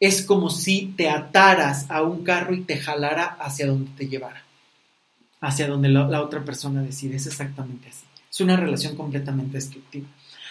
Es 0.00 0.22
como 0.22 0.48
si 0.48 0.94
te 0.96 1.10
ataras 1.10 1.90
a 1.90 2.00
un 2.00 2.24
carro 2.24 2.54
y 2.54 2.62
te 2.62 2.78
jalara 2.78 3.36
hacia 3.38 3.66
donde 3.66 3.90
te 3.94 4.08
llevara, 4.08 4.42
hacia 5.42 5.68
donde 5.68 5.90
la, 5.90 6.22
otra 6.22 6.42
persona 6.42 6.80
decide. 6.80 7.16
Es 7.16 7.26
exactamente 7.26 7.90
así. 7.90 8.06
Es 8.30 8.40
una 8.40 8.56
relación 8.56 8.96
completamente 8.96 9.58
destructiva. 9.58 10.06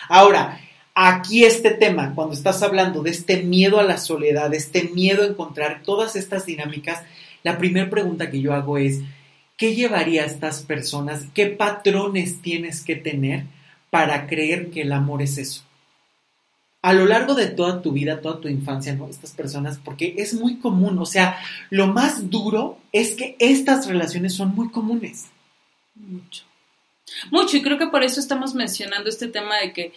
Ahora, 0.08 0.62
aquí 0.94 1.44
este 1.44 1.72
tema, 1.72 2.14
cuando 2.14 2.36
estás 2.36 2.62
hablando 2.62 3.02
de 3.02 3.10
este 3.10 3.42
miedo 3.42 3.80
a 3.80 3.84
la 3.84 3.98
soledad, 3.98 4.52
de 4.52 4.58
este 4.58 4.84
miedo 4.94 5.24
a 5.24 5.28
encontrar 5.28 5.82
todas 5.84 6.16
estas 6.16 6.46
dinámicas, 6.46 7.02
la 7.42 7.58
primera 7.58 7.90
pregunta 7.90 8.30
que 8.30 8.42
yo 8.42 8.54
hago 8.54 8.78
es, 8.78 9.02
¿Qué 9.58 9.74
llevaría 9.74 10.24
a 10.24 10.26
estas 10.26 10.64
personas? 10.64 11.28
¿Qué 11.34 11.48
patrones 11.48 12.42
tienes 12.42 12.84
que 12.84 12.96
tener 12.96 13.46
para 13.90 14.28
creer 14.28 14.70
que 14.70 14.82
el 14.82 14.92
amor 14.92 15.22
es 15.22 15.38
eso? 15.38 15.64
A 16.82 16.94
lo 16.94 17.06
largo 17.06 17.34
de 17.34 17.48
toda 17.48 17.82
tu 17.82 17.92
vida, 17.94 18.22
toda 18.22 18.42
tu 18.42 18.48
infancia, 18.48 18.94
¿no? 18.94 19.08
Estas 19.08 19.32
personas, 19.32 19.80
porque 19.84 20.16
es 20.18 20.34
muy 20.34 20.58
común, 20.58 21.00
o 21.00 21.06
sea, 21.06 21.40
lo 21.70 21.88
más 21.88 22.30
duro 22.30 22.78
es 22.92 23.16
que 23.16 23.36
estas 23.40 23.88
relaciones 23.88 24.34
son 24.34 24.54
muy 24.54 24.70
comunes. 24.70 25.28
Mucho. 25.96 26.44
Mucho, 27.32 27.58
y 27.58 27.62
creo 27.62 27.78
que 27.78 27.88
por 27.88 28.04
eso 28.04 28.20
estamos 28.20 28.54
mencionando 28.54 29.10
este 29.10 29.28
tema 29.28 29.58
de 29.58 29.74
que 29.74 29.94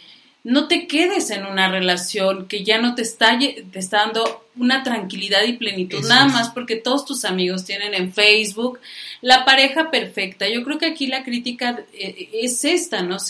no 0.49 0.67
te 0.67 0.87
quedes 0.87 1.29
en 1.29 1.45
una 1.45 1.71
relación 1.71 2.49
que 2.49 2.65
ya 2.65 2.79
no 2.79 2.95
te 2.95 3.03
está, 3.03 3.39
te 3.39 3.79
está 3.79 3.99
dando 3.99 4.47
una 4.57 4.83
tranquilidad 4.83 5.45
y 5.45 5.53
plenitud, 5.53 6.01
nada 6.09 6.25
más 6.25 6.49
porque 6.49 6.77
todos 6.77 7.05
tus 7.05 7.27
amigos 7.27 7.67
tienen 7.67 7.93
en 7.93 8.15
Facebook 8.15 8.81
la 9.21 9.45
pareja 9.45 9.91
perfecta. 9.91 10.49
Yo 10.49 10.65
creo 10.65 10.79
que 10.79 10.87
aquí 10.87 11.07
la 11.07 11.23
crítica 11.23 11.85
eh, 11.93 12.31
es 12.33 12.65
esta, 12.65 13.03
¿no? 13.03 13.17
O 13.17 13.21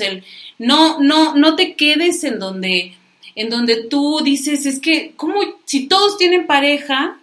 no, 0.60 1.00
no, 1.00 1.34
no 1.34 1.56
te 1.56 1.74
quedes 1.74 2.22
en 2.22 2.38
donde, 2.38 2.94
en 3.34 3.50
donde 3.50 3.82
tú 3.88 4.20
dices, 4.22 4.64
es 4.64 4.78
que, 4.78 5.14
¿cómo? 5.16 5.40
Si 5.64 5.88
todos 5.88 6.18
tienen 6.18 6.46
pareja, 6.46 7.17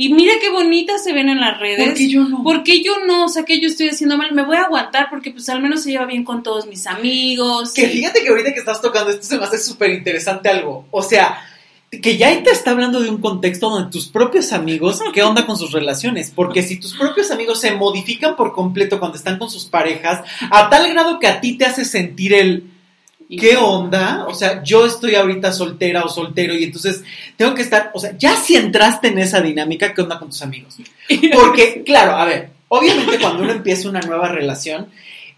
y 0.00 0.14
mira 0.14 0.34
qué 0.40 0.48
bonitas 0.48 1.02
se 1.02 1.12
ven 1.12 1.28
en 1.28 1.40
las 1.40 1.58
redes. 1.58 1.84
¿Por 1.84 1.94
qué 1.94 2.08
yo 2.08 2.22
no? 2.22 2.44
¿Por 2.44 2.62
qué 2.62 2.84
yo 2.84 3.04
no? 3.04 3.24
O 3.24 3.28
sea, 3.28 3.44
que 3.44 3.60
yo 3.60 3.66
estoy 3.66 3.88
haciendo 3.88 4.16
mal. 4.16 4.30
Me 4.30 4.44
voy 4.44 4.56
a 4.56 4.62
aguantar 4.62 5.08
porque 5.10 5.32
pues 5.32 5.48
al 5.48 5.60
menos 5.60 5.82
se 5.82 5.90
lleva 5.90 6.06
bien 6.06 6.22
con 6.22 6.44
todos 6.44 6.68
mis 6.68 6.86
amigos. 6.86 7.72
Que 7.72 7.88
fíjate 7.88 8.22
que 8.22 8.28
ahorita 8.28 8.52
que 8.52 8.60
estás 8.60 8.80
tocando 8.80 9.10
esto 9.10 9.24
se 9.24 9.36
me 9.36 9.42
hace 9.42 9.58
súper 9.58 9.90
interesante 9.90 10.48
algo. 10.48 10.86
O 10.92 11.02
sea, 11.02 11.40
que 11.90 12.16
ya 12.16 12.40
te 12.44 12.50
está 12.52 12.70
hablando 12.70 13.00
de 13.00 13.10
un 13.10 13.20
contexto 13.20 13.70
donde 13.70 13.90
tus 13.90 14.06
propios 14.06 14.52
amigos, 14.52 15.02
¿qué 15.12 15.24
onda 15.24 15.44
con 15.44 15.56
sus 15.56 15.72
relaciones? 15.72 16.30
Porque 16.32 16.62
si 16.62 16.78
tus 16.78 16.96
propios 16.96 17.32
amigos 17.32 17.60
se 17.60 17.72
modifican 17.72 18.36
por 18.36 18.52
completo 18.52 19.00
cuando 19.00 19.18
están 19.18 19.36
con 19.36 19.50
sus 19.50 19.64
parejas, 19.64 20.22
a 20.48 20.70
tal 20.70 20.88
grado 20.92 21.18
que 21.18 21.26
a 21.26 21.40
ti 21.40 21.58
te 21.58 21.64
hace 21.64 21.84
sentir 21.84 22.34
el 22.34 22.70
¿qué 23.36 23.56
onda? 23.56 24.24
O 24.26 24.34
sea, 24.34 24.62
yo 24.62 24.86
estoy 24.86 25.14
ahorita 25.14 25.52
soltera 25.52 26.02
o 26.04 26.08
soltero 26.08 26.54
y 26.54 26.64
entonces 26.64 27.02
tengo 27.36 27.54
que 27.54 27.62
estar, 27.62 27.90
o 27.92 28.00
sea, 28.00 28.16
ya 28.16 28.36
si 28.36 28.56
entraste 28.56 29.08
en 29.08 29.18
esa 29.18 29.40
dinámica, 29.40 29.92
¿qué 29.92 30.00
onda 30.00 30.18
con 30.18 30.28
tus 30.28 30.42
amigos? 30.42 30.76
Porque, 31.32 31.82
claro, 31.84 32.12
a 32.12 32.24
ver, 32.24 32.50
obviamente 32.68 33.18
cuando 33.18 33.42
uno 33.42 33.52
empieza 33.52 33.88
una 33.88 34.00
nueva 34.00 34.28
relación, 34.28 34.88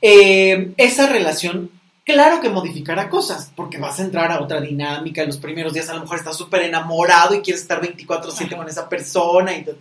eh, 0.01 0.72
esa 0.76 1.09
relación, 1.09 1.70
claro 2.05 2.41
que 2.41 2.49
modificará 2.49 3.11
cosas, 3.11 3.53
porque 3.55 3.78
vas 3.78 4.01
a 4.01 4.05
entrar 4.05 4.32
a 4.32 4.41
otra 4.41 4.61
dinámica, 4.61 5.20
en 5.20 5.28
los 5.28 5.36
primeros 5.36 5.74
días 5.74 5.91
a 5.91 5.95
lo 5.95 6.01
mejor 6.01 6.18
estás 6.18 6.36
súper 6.36 6.62
enamorado 6.62 7.34
y 7.34 7.41
quieres 7.41 7.62
estar 7.62 7.80
24/7 7.80 8.57
con 8.57 8.68
esa 8.68 8.88
persona 8.88 9.55
y 9.55 9.62
tal. 9.62 9.76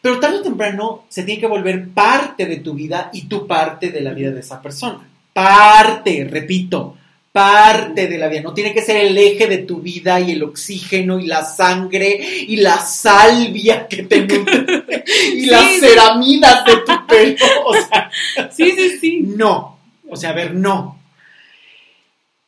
Pero 0.00 0.20
tarde 0.20 0.38
o 0.38 0.42
temprano 0.42 1.04
se 1.08 1.22
tiene 1.22 1.40
que 1.40 1.46
volver 1.46 1.88
parte 1.88 2.46
de 2.46 2.56
tu 2.56 2.74
vida 2.74 3.10
y 3.12 3.22
tu 3.26 3.46
parte 3.46 3.90
de 3.90 4.00
la 4.00 4.12
vida 4.12 4.30
de 4.30 4.40
esa 4.40 4.60
persona. 4.60 5.08
Parte, 5.32 6.26
repito, 6.28 6.96
parte 7.32 8.08
de 8.08 8.18
la 8.18 8.28
vida, 8.28 8.42
no 8.42 8.52
tiene 8.52 8.74
que 8.74 8.82
ser 8.82 8.98
el 8.98 9.16
eje 9.16 9.46
de 9.46 9.58
tu 9.58 9.80
vida 9.80 10.20
y 10.20 10.32
el 10.32 10.42
oxígeno 10.42 11.18
y 11.18 11.26
la 11.26 11.42
sangre 11.42 12.20
y 12.46 12.56
la 12.56 12.78
salvia 12.78 13.88
que 13.88 14.02
te 14.02 14.18
y 15.34 15.46
las 15.46 15.80
ceramidas 15.80 16.64
de 16.66 16.76
tu 16.76 17.06
pelo, 17.08 17.46
o 17.64 17.74
sea, 17.74 18.10
sí, 18.54 18.72
sí, 18.72 18.98
sí. 19.00 19.20
No, 19.22 19.78
o 20.08 20.16
sea, 20.16 20.30
a 20.30 20.34
ver, 20.34 20.54
no. 20.54 21.00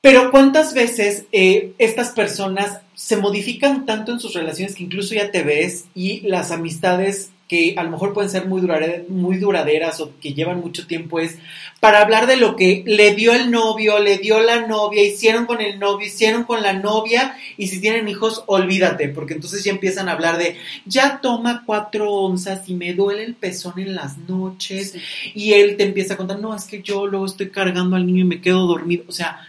Pero 0.02 0.30
cuántas 0.30 0.74
veces 0.74 1.24
eh, 1.32 1.72
estas 1.78 2.10
personas 2.10 2.80
se 2.94 3.16
modifican 3.16 3.86
tanto 3.86 4.12
en 4.12 4.20
sus 4.20 4.34
relaciones 4.34 4.74
que 4.74 4.84
incluso 4.84 5.14
ya 5.14 5.30
te 5.30 5.42
ves 5.42 5.86
y 5.94 6.20
las 6.28 6.50
amistades 6.50 7.30
que 7.48 7.74
a 7.76 7.82
lo 7.82 7.90
mejor 7.90 8.14
pueden 8.14 8.30
ser 8.30 8.46
muy, 8.46 8.62
muy 9.08 9.36
duraderas 9.36 10.00
o 10.00 10.12
que 10.20 10.32
llevan 10.32 10.60
mucho 10.60 10.86
tiempo 10.86 11.20
es 11.20 11.36
para 11.78 12.00
hablar 12.00 12.26
de 12.26 12.36
lo 12.36 12.56
que 12.56 12.82
le 12.86 13.14
dio 13.14 13.34
el 13.34 13.50
novio, 13.50 13.98
le 13.98 14.16
dio 14.16 14.40
la 14.40 14.66
novia, 14.66 15.02
hicieron 15.02 15.44
con 15.44 15.60
el 15.60 15.78
novio, 15.78 16.06
hicieron 16.06 16.44
con 16.44 16.62
la 16.62 16.72
novia 16.72 17.36
y 17.58 17.68
si 17.68 17.80
tienen 17.80 18.08
hijos, 18.08 18.42
olvídate, 18.46 19.08
porque 19.08 19.34
entonces 19.34 19.62
ya 19.62 19.72
empiezan 19.72 20.08
a 20.08 20.12
hablar 20.12 20.38
de 20.38 20.56
ya 20.86 21.20
toma 21.20 21.62
cuatro 21.66 22.10
onzas 22.10 22.66
y 22.68 22.74
me 22.74 22.94
duele 22.94 23.24
el 23.24 23.34
pezón 23.34 23.78
en 23.78 23.94
las 23.94 24.16
noches 24.16 24.94
y 25.34 25.52
él 25.52 25.76
te 25.76 25.84
empieza 25.84 26.14
a 26.14 26.16
contar, 26.16 26.38
no, 26.40 26.54
es 26.54 26.64
que 26.64 26.80
yo 26.80 27.06
luego 27.06 27.26
estoy 27.26 27.50
cargando 27.50 27.96
al 27.96 28.06
niño 28.06 28.22
y 28.22 28.28
me 28.28 28.40
quedo 28.40 28.66
dormido, 28.66 29.04
o 29.06 29.12
sea, 29.12 29.46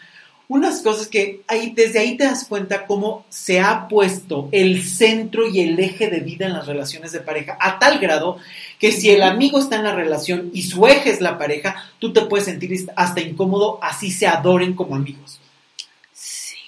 unas 0.48 0.82
cosas 0.82 1.08
que 1.08 1.42
ahí, 1.48 1.74
desde 1.76 2.00
ahí 2.00 2.18
te 2.18 2.26
das 2.26 2.46
cuenta 2.46 2.86
cómo 2.86 3.26
se 3.30 3.60
ha 3.60 3.88
puesto 3.88 4.50
el 4.52 4.84
centro 4.84 5.48
y 5.50 5.62
el 5.62 5.80
eje 5.80 6.10
de 6.10 6.20
vida 6.20 6.46
en 6.46 6.54
las 6.54 6.68
relaciones 6.68 7.12
de 7.12 7.20
pareja, 7.20 7.58
a 7.60 7.80
tal 7.80 8.00
grado 8.00 8.38
que 8.80 8.92
si 8.92 9.10
el 9.10 9.24
amigo 9.24 9.60
está 9.60 9.76
en 9.76 9.84
la 9.84 9.96
relación 9.96 10.52
y 10.54 10.64
su 10.64 10.86
eje 10.88 11.10
es 11.10 11.22
la 11.22 11.38
pareja, 11.38 11.76
tú 12.00 12.14
te 12.14 12.22
puedes 12.22 12.46
sentir 12.46 12.90
hasta 12.96 13.22
incómodo, 13.22 13.80
así 13.82 14.12
se 14.12 14.28
adoren 14.28 14.74
como 14.74 14.96
amigos. 14.96 15.40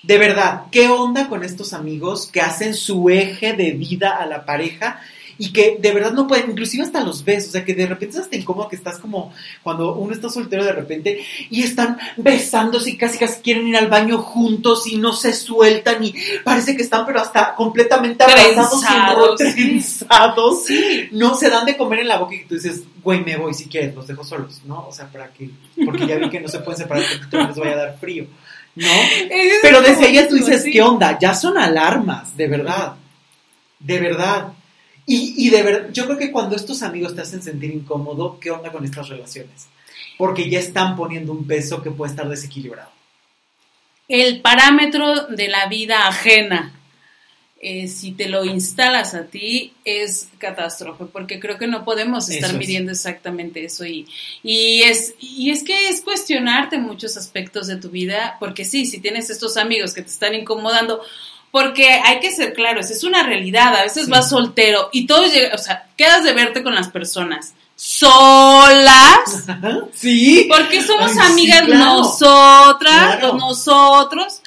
De 0.03 0.17
verdad, 0.17 0.63
¿qué 0.71 0.87
onda 0.87 1.27
con 1.27 1.43
estos 1.43 1.73
amigos 1.73 2.27
que 2.27 2.41
hacen 2.41 2.73
su 2.73 3.09
eje 3.09 3.53
de 3.53 3.71
vida 3.71 4.15
a 4.15 4.25
la 4.25 4.45
pareja? 4.45 5.01
Y 5.37 5.51
que 5.51 5.77
de 5.79 5.91
verdad 5.91 6.13
no 6.13 6.27
pueden, 6.27 6.51
inclusive 6.51 6.83
hasta 6.83 7.03
los 7.03 7.23
ves, 7.23 7.47
o 7.47 7.51
sea, 7.51 7.63
que 7.63 7.73
de 7.73 7.85
repente 7.85 8.17
es 8.17 8.23
hasta 8.23 8.35
incómodo 8.35 8.67
que 8.67 8.75
estás 8.75 8.99
como 8.99 9.33
cuando 9.63 9.95
uno 9.95 10.13
está 10.13 10.29
soltero 10.29 10.63
de 10.63 10.73
repente 10.73 11.23
y 11.49 11.63
están 11.63 11.97
besándose 12.17 12.91
y 12.91 12.97
casi 12.97 13.17
casi 13.17 13.41
quieren 13.41 13.67
ir 13.67 13.77
al 13.77 13.87
baño 13.87 14.17
juntos 14.19 14.87
y 14.87 14.97
no 14.97 15.13
se 15.13 15.33
sueltan 15.33 16.03
y 16.03 16.13
parece 16.43 16.75
que 16.75 16.83
están 16.83 17.05
pero 17.05 17.19
hasta 17.19 17.55
completamente 17.55 18.23
abrazados 18.23 18.83
y 19.39 19.53
trenzados, 19.53 20.65
no 21.11 21.35
se 21.35 21.49
dan 21.49 21.65
de 21.65 21.77
comer 21.77 21.99
en 21.99 22.07
la 22.07 22.17
boca 22.17 22.35
y 22.35 22.45
tú 22.45 22.55
dices, 22.55 22.83
güey, 23.03 23.23
me 23.23 23.37
voy 23.37 23.53
si 23.53 23.65
quieres, 23.65 23.95
los 23.95 24.07
dejo 24.07 24.23
solos, 24.23 24.61
¿no? 24.65 24.87
O 24.87 24.91
sea, 24.91 25.07
para 25.07 25.31
que, 25.31 25.49
porque 25.85 26.07
ya 26.07 26.17
vi 26.17 26.29
que 26.29 26.39
no 26.39 26.47
se 26.47 26.59
pueden 26.59 26.77
separar 26.77 27.03
porque 27.19 27.47
les 27.47 27.55
voy 27.55 27.67
a 27.69 27.75
dar 27.75 27.97
frío. 27.99 28.27
¿No? 28.75 28.87
Pero 29.63 29.81
desde 29.81 30.07
ella 30.07 30.27
tú 30.27 30.35
dices, 30.35 30.63
¿qué 30.71 30.83
onda? 30.83 31.17
Ya 31.17 31.33
son 31.33 31.57
alarmas, 31.57 32.37
de 32.37 32.47
verdad. 32.47 32.93
De 33.79 33.99
verdad. 33.99 34.53
Y, 35.09 35.49
de 35.49 35.63
verdad, 35.63 35.89
yo 35.93 36.05
creo 36.05 36.17
que 36.17 36.33
cuando 36.33 36.57
estos 36.57 36.83
amigos 36.83 37.15
te 37.15 37.21
hacen 37.21 37.41
sentir 37.41 37.71
incómodo, 37.71 38.37
¿qué 38.41 38.51
onda 38.51 38.73
con 38.73 38.83
estas 38.83 39.07
relaciones? 39.07 39.67
Porque 40.17 40.49
ya 40.49 40.59
están 40.59 40.97
poniendo 40.97 41.31
un 41.31 41.47
peso 41.47 41.81
que 41.81 41.91
puede 41.91 42.11
estar 42.11 42.27
desequilibrado. 42.27 42.91
El 44.09 44.41
parámetro 44.41 45.27
de 45.27 45.47
la 45.47 45.67
vida 45.67 46.09
ajena, 46.09 46.73
eh, 47.61 47.87
si 47.87 48.11
te 48.11 48.27
lo 48.27 48.43
instalas 48.43 49.13
a 49.13 49.27
ti, 49.27 49.73
es 49.85 50.27
catástrofe, 50.39 51.05
porque 51.05 51.39
creo 51.39 51.57
que 51.57 51.67
no 51.67 51.85
podemos 51.85 52.29
estar 52.29 52.53
midiendo 52.57 52.91
exactamente 52.91 53.63
eso. 53.63 53.85
Y, 53.85 54.09
y, 54.43 54.81
es, 54.81 55.15
y 55.21 55.51
es 55.51 55.63
que 55.63 55.87
es 55.87 56.01
cuestionarte 56.01 56.79
muchos 56.79 57.15
aspectos 57.15 57.67
de 57.67 57.77
tu 57.77 57.89
vida, 57.89 58.35
porque 58.41 58.65
sí, 58.65 58.85
si 58.85 58.99
tienes 58.99 59.29
estos 59.29 59.55
amigos 59.55 59.93
que 59.93 60.01
te 60.01 60.09
están 60.09 60.35
incomodando, 60.35 61.01
porque 61.57 61.87
hay 61.87 62.19
que 62.19 62.29
ser 62.29 62.53
claros, 62.53 62.91
es 62.91 63.03
una 63.03 63.23
realidad, 63.23 63.75
a 63.75 63.81
veces 63.81 64.07
vas 64.09 64.29
soltero 64.29 64.89
y 64.91 65.07
todo 65.07 65.25
llega, 65.25 65.55
o 65.55 65.57
sea, 65.57 65.87
quedas 65.97 66.23
de 66.23 66.33
verte 66.33 66.61
con 66.61 66.75
las 66.75 66.89
personas 66.89 67.55
solas. 67.75 69.47
Sí. 69.91 70.45
Porque 70.47 70.83
somos 70.83 71.17
amigas 71.17 71.67
nosotras, 71.67 73.33
nosotros, 73.33 74.43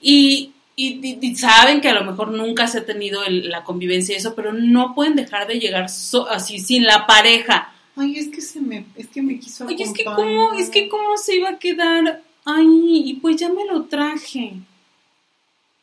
y, 0.00 0.52
y, 0.74 1.36
saben 1.36 1.82
que 1.82 1.90
a 1.90 1.94
lo 1.94 2.04
mejor 2.10 2.30
nunca 2.30 2.66
se 2.66 2.78
ha 2.78 2.86
tenido 2.86 3.20
la 3.28 3.62
convivencia 3.62 4.14
y 4.14 4.16
eso, 4.16 4.34
pero 4.34 4.54
no 4.54 4.94
pueden 4.94 5.16
dejar 5.16 5.46
de 5.48 5.58
llegar 5.58 5.84
así 5.84 6.60
sin 6.60 6.84
la 6.84 7.06
pareja. 7.06 7.74
Ay, 7.94 8.16
es 8.16 8.28
que 8.28 8.40
se 8.40 8.62
me, 8.62 8.86
es 8.96 9.08
que 9.08 9.20
me 9.20 9.38
quiso 9.38 9.66
Ay, 9.68 9.76
es 9.82 9.92
que 9.92 10.04
cómo, 10.04 10.54
es 10.54 10.70
que 10.70 10.88
cómo 10.88 11.18
se 11.18 11.36
iba 11.36 11.50
a 11.50 11.58
quedar. 11.58 12.22
Ay, 12.46 13.02
y 13.04 13.14
pues 13.20 13.36
ya 13.36 13.50
me 13.50 13.66
lo 13.66 13.82
traje. 13.82 14.54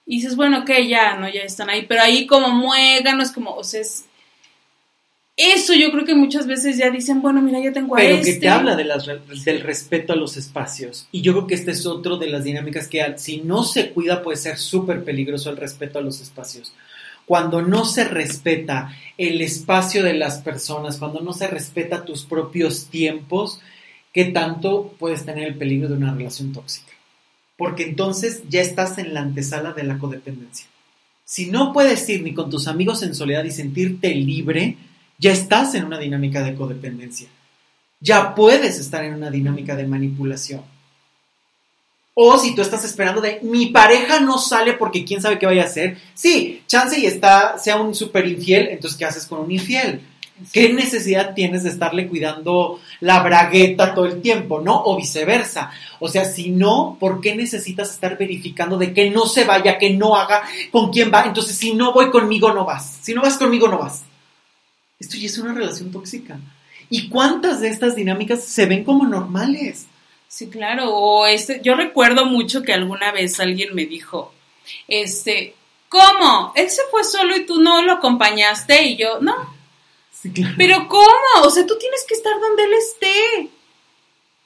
Y 0.05 0.17
dices, 0.17 0.35
bueno, 0.35 0.59
ok, 0.59 0.71
ya, 0.87 1.15
¿no? 1.17 1.27
Ya 1.29 1.41
están 1.41 1.69
ahí, 1.69 1.85
pero 1.87 2.01
ahí 2.01 2.27
como 2.27 2.49
muéganos, 2.49 3.31
como, 3.31 3.55
o 3.55 3.63
sea, 3.63 3.81
es... 3.81 4.05
Eso 5.37 5.73
yo 5.73 5.91
creo 5.91 6.05
que 6.05 6.15
muchas 6.15 6.47
veces 6.47 6.77
ya 6.77 6.89
dicen, 6.89 7.21
bueno, 7.21 7.41
mira, 7.41 7.59
ya 7.59 7.73
tengo 7.73 7.97
a 7.97 7.99
Pero 7.99 8.15
este. 8.15 8.35
que 8.35 8.39
te 8.39 8.47
habla 8.47 8.77
de 8.77 8.85
las, 8.85 9.05
del 9.05 9.59
respeto 9.59 10.13
a 10.13 10.15
los 10.15 10.37
espacios. 10.37 11.09
Y 11.11 11.21
yo 11.21 11.33
creo 11.33 11.47
que 11.47 11.55
este 11.55 11.71
es 11.71 11.85
otro 11.85 12.15
de 12.15 12.29
las 12.29 12.45
dinámicas 12.45 12.87
que 12.87 13.03
si 13.17 13.41
no 13.41 13.63
se 13.63 13.89
cuida 13.89 14.23
puede 14.23 14.37
ser 14.37 14.57
súper 14.57 15.03
peligroso 15.03 15.49
el 15.49 15.57
respeto 15.57 15.99
a 15.99 16.01
los 16.01 16.21
espacios. 16.21 16.71
Cuando 17.25 17.61
no 17.61 17.83
se 17.83 18.05
respeta 18.05 18.95
el 19.17 19.41
espacio 19.41 20.03
de 20.03 20.13
las 20.13 20.37
personas, 20.37 20.97
cuando 20.97 21.19
no 21.19 21.33
se 21.33 21.47
respeta 21.47 22.05
tus 22.05 22.23
propios 22.23 22.85
tiempos, 22.85 23.59
¿qué 24.13 24.25
tanto 24.25 24.95
puedes 24.97 25.25
tener 25.25 25.49
el 25.49 25.55
peligro 25.55 25.89
de 25.89 25.95
una 25.95 26.13
relación 26.13 26.53
tóxica? 26.53 26.94
Porque 27.57 27.83
entonces 27.83 28.43
ya 28.49 28.61
estás 28.61 28.97
en 28.97 29.13
la 29.13 29.21
antesala 29.21 29.73
de 29.73 29.83
la 29.83 29.97
codependencia. 29.97 30.67
Si 31.23 31.47
no 31.47 31.73
puedes 31.73 32.07
ir 32.09 32.21
ni 32.21 32.33
con 32.33 32.49
tus 32.49 32.67
amigos 32.67 33.01
en 33.01 33.15
soledad 33.15 33.43
y 33.43 33.51
sentirte 33.51 34.13
libre, 34.13 34.77
ya 35.17 35.31
estás 35.31 35.73
en 35.75 35.85
una 35.85 35.97
dinámica 35.97 36.43
de 36.43 36.55
codependencia. 36.55 37.27
Ya 37.99 38.35
puedes 38.35 38.79
estar 38.79 39.03
en 39.03 39.15
una 39.15 39.31
dinámica 39.31 39.75
de 39.75 39.87
manipulación. 39.87 40.61
O 42.13 42.37
si 42.37 42.55
tú 42.55 42.61
estás 42.61 42.85
esperando 42.85 43.19
de 43.19 43.39
mi 43.41 43.67
pareja 43.67 44.19
no 44.19 44.37
sale 44.37 44.73
porque 44.73 45.03
quién 45.03 45.21
sabe 45.21 45.37
qué 45.39 45.45
vaya 45.45 45.63
a 45.63 45.67
hacer. 45.67 45.97
Sí, 46.13 46.61
chance 46.67 46.99
y 46.99 47.05
está, 47.05 47.57
sea 47.57 47.77
un 47.77 47.93
super 47.93 48.25
infiel, 48.25 48.67
entonces 48.69 48.97
¿qué 48.97 49.05
haces 49.05 49.25
con 49.25 49.41
un 49.41 49.51
infiel? 49.51 50.01
¿Qué 50.51 50.73
necesidad 50.73 51.33
tienes 51.33 51.63
de 51.63 51.69
estarle 51.69 52.07
cuidando 52.07 52.81
la 52.99 53.23
bragueta 53.23 53.93
todo 53.93 54.05
el 54.05 54.21
tiempo, 54.21 54.59
no? 54.59 54.83
O 54.83 54.97
viceversa. 54.97 55.71
O 55.99 56.09
sea, 56.09 56.25
si 56.25 56.49
no, 56.49 56.97
¿por 56.99 57.21
qué 57.21 57.35
necesitas 57.35 57.91
estar 57.91 58.17
verificando 58.17 58.77
de 58.77 58.93
que 58.93 59.09
no 59.09 59.27
se 59.27 59.45
vaya, 59.45 59.77
que 59.77 59.91
no 59.91 60.15
haga, 60.15 60.43
con 60.71 60.91
quién 60.91 61.09
va? 61.13 61.23
Entonces, 61.23 61.55
si 61.55 61.73
no 61.73 61.93
voy 61.93 62.11
conmigo, 62.11 62.53
no 62.53 62.65
vas. 62.65 62.99
Si 63.01 63.13
no 63.13 63.21
vas 63.21 63.37
conmigo, 63.37 63.69
no 63.69 63.77
vas. 63.77 64.03
Esto 64.99 65.15
ya 65.15 65.27
es 65.27 65.37
una 65.37 65.53
relación 65.53 65.91
tóxica. 65.91 66.37
¿Y 66.89 67.07
cuántas 67.07 67.61
de 67.61 67.69
estas 67.69 67.95
dinámicas 67.95 68.43
se 68.43 68.65
ven 68.65 68.83
como 68.83 69.05
normales? 69.05 69.87
Sí, 70.27 70.49
claro. 70.49 70.93
O 70.93 71.25
este, 71.27 71.61
yo 71.63 71.75
recuerdo 71.75 72.25
mucho 72.25 72.61
que 72.61 72.73
alguna 72.73 73.13
vez 73.13 73.39
alguien 73.39 73.73
me 73.73 73.85
dijo, 73.85 74.33
este, 74.89 75.55
¿cómo? 75.87 76.51
Él 76.55 76.69
se 76.69 76.81
fue 76.91 77.05
solo 77.05 77.37
y 77.37 77.45
tú 77.45 77.61
no 77.61 77.81
lo 77.83 77.93
acompañaste 77.93 78.83
y 78.83 78.97
yo, 78.97 79.19
no, 79.21 79.54
pero 80.57 80.87
¿cómo? 80.87 81.43
O 81.43 81.49
sea, 81.49 81.65
tú 81.65 81.77
tienes 81.79 82.05
que 82.07 82.13
estar 82.13 82.33
donde 82.39 82.63
él 82.63 82.73
esté. 82.73 83.49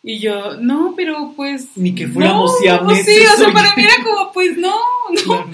Y 0.02 0.20
yo, 0.20 0.56
no, 0.56 0.94
pero 0.96 1.34
pues. 1.36 1.68
Ni 1.76 1.94
que 1.94 2.08
fuéramos 2.08 2.54
no, 2.64 2.86
pues 2.86 3.06
Sí, 3.06 3.20
o 3.34 3.38
sea, 3.38 3.52
para 3.52 3.76
mí 3.76 3.84
era 3.84 4.04
como, 4.04 4.32
pues 4.32 4.58
no, 4.58 4.76
no. 5.28 5.52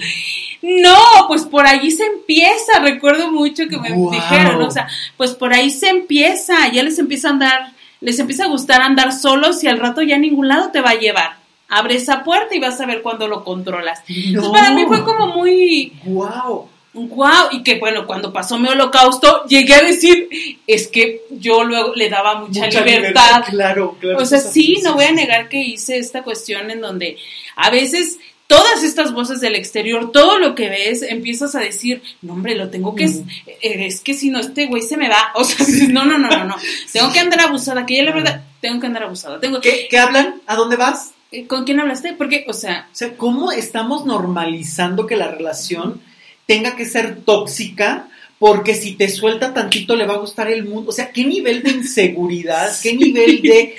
No, 0.62 1.28
pues 1.28 1.44
por 1.44 1.66
allí 1.66 1.90
se 1.90 2.04
empieza. 2.04 2.80
Recuerdo 2.80 3.30
mucho 3.30 3.68
que 3.68 3.78
me 3.78 3.90
dijeron, 3.90 4.62
o 4.62 4.70
sea, 4.70 4.88
pues 5.16 5.34
por 5.34 5.52
ahí 5.52 5.70
se 5.70 5.88
empieza. 5.88 6.68
Ya 6.72 6.82
les 6.82 6.98
empieza 6.98 7.28
a 7.28 7.32
andar, 7.32 7.72
les 8.00 8.18
empieza 8.18 8.44
a 8.44 8.48
gustar 8.48 8.82
andar 8.82 9.12
solos 9.12 9.62
y 9.62 9.68
al 9.68 9.78
rato 9.78 10.02
ya 10.02 10.16
a 10.16 10.20
ningún 10.20 10.48
lado 10.48 10.70
te 10.70 10.80
va 10.80 10.90
a 10.90 10.98
llevar. 10.98 11.36
Abre 11.68 11.96
esa 11.96 12.22
puerta 12.22 12.54
y 12.54 12.60
vas 12.60 12.80
a 12.80 12.86
ver 12.86 13.02
cuándo 13.02 13.26
lo 13.26 13.44
controlas. 13.44 14.02
Entonces 14.08 14.52
para 14.52 14.70
mí 14.72 14.84
fue 14.86 15.04
como 15.04 15.26
muy. 15.28 15.92
¡Wow! 16.04 16.68
Wow, 16.96 17.48
y 17.52 17.62
que 17.62 17.78
bueno, 17.78 18.06
cuando 18.06 18.32
pasó 18.32 18.58
mi 18.58 18.68
holocausto, 18.68 19.44
llegué 19.44 19.74
a 19.74 19.82
decir, 19.82 20.28
es 20.66 20.88
que 20.88 21.22
yo 21.30 21.62
luego 21.64 21.94
le 21.94 22.08
daba 22.08 22.40
mucha, 22.40 22.66
libertad. 22.66 23.44
Claro, 23.48 23.96
claro. 24.00 24.18
O 24.18 24.24
sea, 24.24 24.40
sí, 24.40 24.78
no 24.82 24.94
voy 24.94 25.04
a 25.04 25.12
negar 25.12 25.48
que 25.48 25.62
hice 25.62 25.98
esta 25.98 26.22
cuestión 26.22 26.70
en 26.70 26.80
donde 26.80 27.18
a 27.56 27.70
veces 27.70 28.18
todas 28.46 28.82
estas 28.82 29.12
voces 29.12 29.40
del 29.40 29.54
exterior, 29.54 30.12
todo 30.12 30.38
lo 30.38 30.54
que 30.54 30.68
ves, 30.68 31.02
empiezas 31.02 31.54
a 31.54 31.60
decir, 31.60 32.02
no 32.22 32.34
hombre, 32.34 32.54
lo 32.54 32.70
tengo 32.70 32.94
que, 32.94 33.04
es, 33.04 33.22
es 33.60 34.00
que 34.00 34.14
si 34.14 34.30
no, 34.30 34.38
este 34.38 34.66
güey 34.66 34.82
se 34.82 34.96
me 34.96 35.08
va. 35.08 35.32
O 35.34 35.44
sea, 35.44 35.66
no, 35.88 36.04
no, 36.04 36.18
no, 36.18 36.28
no, 36.28 36.44
no. 36.44 36.56
Tengo 36.92 37.12
que 37.12 37.20
andar 37.20 37.40
abusada, 37.40 37.84
que 37.86 37.96
ya 37.96 38.04
la 38.04 38.12
verdad, 38.12 38.44
tengo 38.60 38.80
que 38.80 38.86
andar 38.86 39.04
abusada. 39.04 39.40
Tengo... 39.40 39.60
¿Qué, 39.60 39.86
¿Qué 39.90 39.98
hablan? 39.98 40.40
¿A 40.46 40.54
dónde 40.56 40.76
vas? 40.76 41.12
Eh, 41.32 41.46
¿Con 41.46 41.64
quién 41.64 41.80
hablaste? 41.80 42.14
Porque, 42.14 42.44
o 42.48 42.52
sea... 42.52 42.88
O 42.92 42.96
sea, 42.96 43.16
¿cómo 43.16 43.52
estamos 43.52 44.06
normalizando 44.06 45.06
que 45.06 45.16
la 45.16 45.28
relación 45.28 46.00
tenga 46.46 46.76
que 46.76 46.86
ser 46.86 47.16
tóxica 47.22 48.08
porque 48.38 48.74
si 48.74 48.92
te 48.92 49.08
suelta 49.08 49.54
tantito 49.54 49.96
le 49.96 50.06
va 50.06 50.14
a 50.14 50.18
gustar 50.18 50.50
el 50.50 50.64
mundo. 50.64 50.90
O 50.90 50.92
sea, 50.92 51.10
¿qué 51.10 51.24
nivel 51.24 51.62
de 51.62 51.70
inseguridad, 51.70 52.70
qué 52.82 52.94
nivel 52.94 53.40
de, 53.40 53.74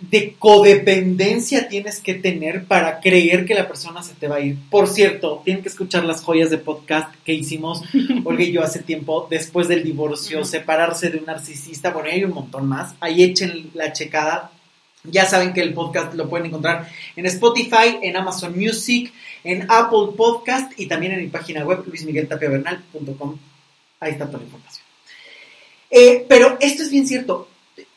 de 0.00 0.34
codependencia 0.38 1.68
tienes 1.68 2.00
que 2.00 2.14
tener 2.14 2.64
para 2.64 3.00
creer 3.00 3.44
que 3.46 3.54
la 3.54 3.68
persona 3.68 4.02
se 4.02 4.14
te 4.14 4.26
va 4.26 4.36
a 4.36 4.40
ir? 4.40 4.56
Por 4.68 4.88
cierto, 4.88 5.42
tienen 5.44 5.62
que 5.62 5.68
escuchar 5.68 6.04
las 6.04 6.22
joyas 6.22 6.50
de 6.50 6.58
podcast 6.58 7.14
que 7.24 7.34
hicimos 7.34 7.82
Olga 8.24 8.42
y 8.42 8.52
yo 8.52 8.62
hace 8.62 8.80
tiempo, 8.80 9.28
después 9.30 9.68
del 9.68 9.84
divorcio, 9.84 10.44
separarse 10.44 11.10
de 11.10 11.18
un 11.18 11.26
narcisista. 11.26 11.90
Bueno, 11.90 12.08
hay 12.10 12.24
un 12.24 12.32
montón 12.32 12.66
más. 12.66 12.94
Ahí 13.00 13.22
echen 13.22 13.70
la 13.74 13.92
checada. 13.92 14.50
Ya 15.04 15.24
saben 15.24 15.54
que 15.54 15.62
el 15.62 15.72
podcast 15.72 16.12
lo 16.14 16.28
pueden 16.28 16.46
encontrar 16.46 16.86
en 17.16 17.24
Spotify, 17.24 17.96
en 18.02 18.16
Amazon 18.16 18.58
Music, 18.58 19.10
en 19.44 19.66
Apple 19.68 20.14
Podcast 20.16 20.78
y 20.78 20.86
también 20.86 21.12
en 21.12 21.20
mi 21.20 21.28
página 21.28 21.64
web 21.64 21.84
luismigueltapiavernal.com. 21.86 23.38
Ahí 24.00 24.12
está 24.12 24.26
toda 24.26 24.38
la 24.38 24.44
información. 24.44 24.84
Eh, 25.90 26.24
pero 26.28 26.56
esto 26.60 26.82
es 26.82 26.90
bien 26.90 27.06
cierto. 27.06 27.48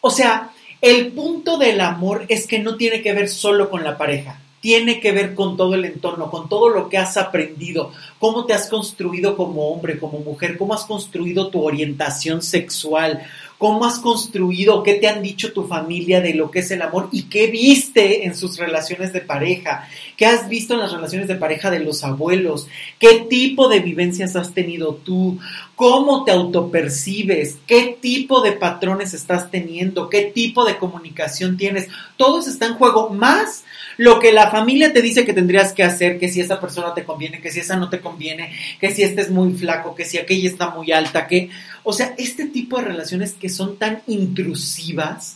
O 0.02 0.10
sea, 0.10 0.52
el 0.82 1.14
punto 1.14 1.58
del 1.58 1.80
amor 1.80 2.26
es 2.28 2.48
que 2.48 2.60
no 2.60 2.76
tiene 2.76 3.02
que 3.02 3.14
ver 3.14 3.30
solo 3.30 3.70
con 3.70 3.84
la 3.84 3.98
pareja. 3.98 4.40
Tiene 4.60 5.00
que 5.00 5.12
ver 5.12 5.36
con 5.36 5.58
todo 5.58 5.76
el 5.76 5.86
entorno, 5.86 6.32
con 6.32 6.50
todo 6.50 6.70
lo 6.70 6.88
que 6.88 6.98
has 6.98 7.18
aprendido, 7.18 7.92
cómo 8.18 8.46
te 8.46 8.54
has 8.54 8.68
construido 8.68 9.36
como 9.36 9.70
hombre, 9.70 10.00
como 10.00 10.20
mujer, 10.20 10.58
cómo 10.58 10.74
has 10.74 10.86
construido 10.86 11.50
tu 11.50 11.62
orientación 11.62 12.42
sexual, 12.42 13.24
cómo 13.58 13.86
has 13.86 14.00
construido, 14.00 14.84
qué 14.84 14.96
te 14.96 15.08
han 15.08 15.22
dicho 15.22 15.54
tu 15.54 15.68
familia 15.68 16.20
de 16.20 16.34
lo 16.34 16.52
que 16.52 16.60
es 16.60 16.72
el 16.72 16.82
amor 16.82 17.08
y 17.14 17.24
qué 17.24 17.48
viste 17.48 18.26
en 18.26 18.36
sus 18.36 18.58
relaciones 18.58 19.14
de 19.14 19.22
pareja, 19.22 19.88
qué 20.24 20.28
has 20.28 20.48
visto 20.48 20.74
en 20.74 20.80
las 20.80 20.94
relaciones 20.94 21.28
de 21.28 21.36
pareja 21.36 21.70
de 21.70 21.82
los 21.82 22.06
abuelos, 22.06 22.70
qué 22.98 23.26
tipo 23.30 23.68
de 23.68 23.82
vivencias 23.82 24.38
has 24.38 24.54
tenido 24.54 24.94
tú, 24.94 25.38
cómo 25.76 26.24
te 26.24 26.32
autopercibes, 26.32 27.58
qué 27.68 27.98
tipo 28.00 28.40
de 28.40 28.54
patrones 28.54 29.14
estás 29.14 29.52
teniendo, 29.52 30.10
qué 30.10 30.32
tipo 30.34 30.64
de 30.64 30.78
comunicación 30.78 31.58
tienes. 31.58 31.90
Todo 32.16 32.40
eso 32.40 32.52
está 32.52 32.68
en 32.68 32.76
juego, 32.76 33.10
más 33.10 33.66
lo 33.98 34.22
que 34.22 34.32
la 34.32 34.50
familia 34.50 34.94
te 34.94 35.02
dice 35.02 35.26
que 35.26 35.34
tendrías 35.34 35.74
que 35.74 35.84
hacer, 35.84 36.18
que 36.18 36.30
si 36.30 36.40
esa 36.40 36.62
persona 36.62 36.94
te 36.94 37.04
conviene, 37.04 37.42
que 37.42 37.52
si 37.52 37.60
esa 37.60 37.76
no 37.76 37.90
te 37.90 38.00
conviene, 38.00 38.56
que 38.80 38.96
si 38.96 39.04
este 39.04 39.24
es 39.24 39.30
muy 39.30 39.52
flaco, 39.52 39.94
que 39.94 40.06
si 40.06 40.20
aquella 40.20 40.48
está 40.48 40.70
muy 40.70 40.94
alta, 40.94 41.28
que, 41.28 41.50
o 41.84 41.92
sea, 41.92 42.16
este 42.18 42.46
tipo 42.46 42.78
de 42.78 42.86
relaciones 42.86 43.34
que 43.34 43.50
son 43.50 43.76
tan 43.76 44.02
intrusivas 44.08 45.36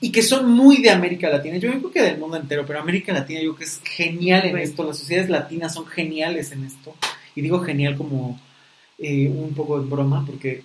y 0.00 0.10
que 0.10 0.22
son 0.22 0.50
muy 0.50 0.82
de 0.82 0.90
América 0.90 1.28
Latina. 1.28 1.56
Yo 1.56 1.70
creo 1.70 1.90
que 1.90 2.02
del 2.02 2.18
mundo 2.18 2.36
entero, 2.36 2.64
pero 2.66 2.80
América 2.80 3.12
Latina 3.12 3.40
yo 3.40 3.54
creo 3.54 3.58
que 3.58 3.64
es 3.64 3.80
genial 3.84 4.46
en 4.46 4.58
esto. 4.58 4.84
Las 4.84 4.98
sociedades 4.98 5.30
latinas 5.30 5.74
son 5.74 5.86
geniales 5.86 6.52
en 6.52 6.64
esto. 6.64 6.94
Y 7.34 7.40
digo 7.40 7.60
genial 7.60 7.96
como 7.96 8.40
eh, 8.98 9.28
un 9.28 9.54
poco 9.54 9.80
de 9.80 9.88
broma, 9.88 10.24
porque 10.24 10.62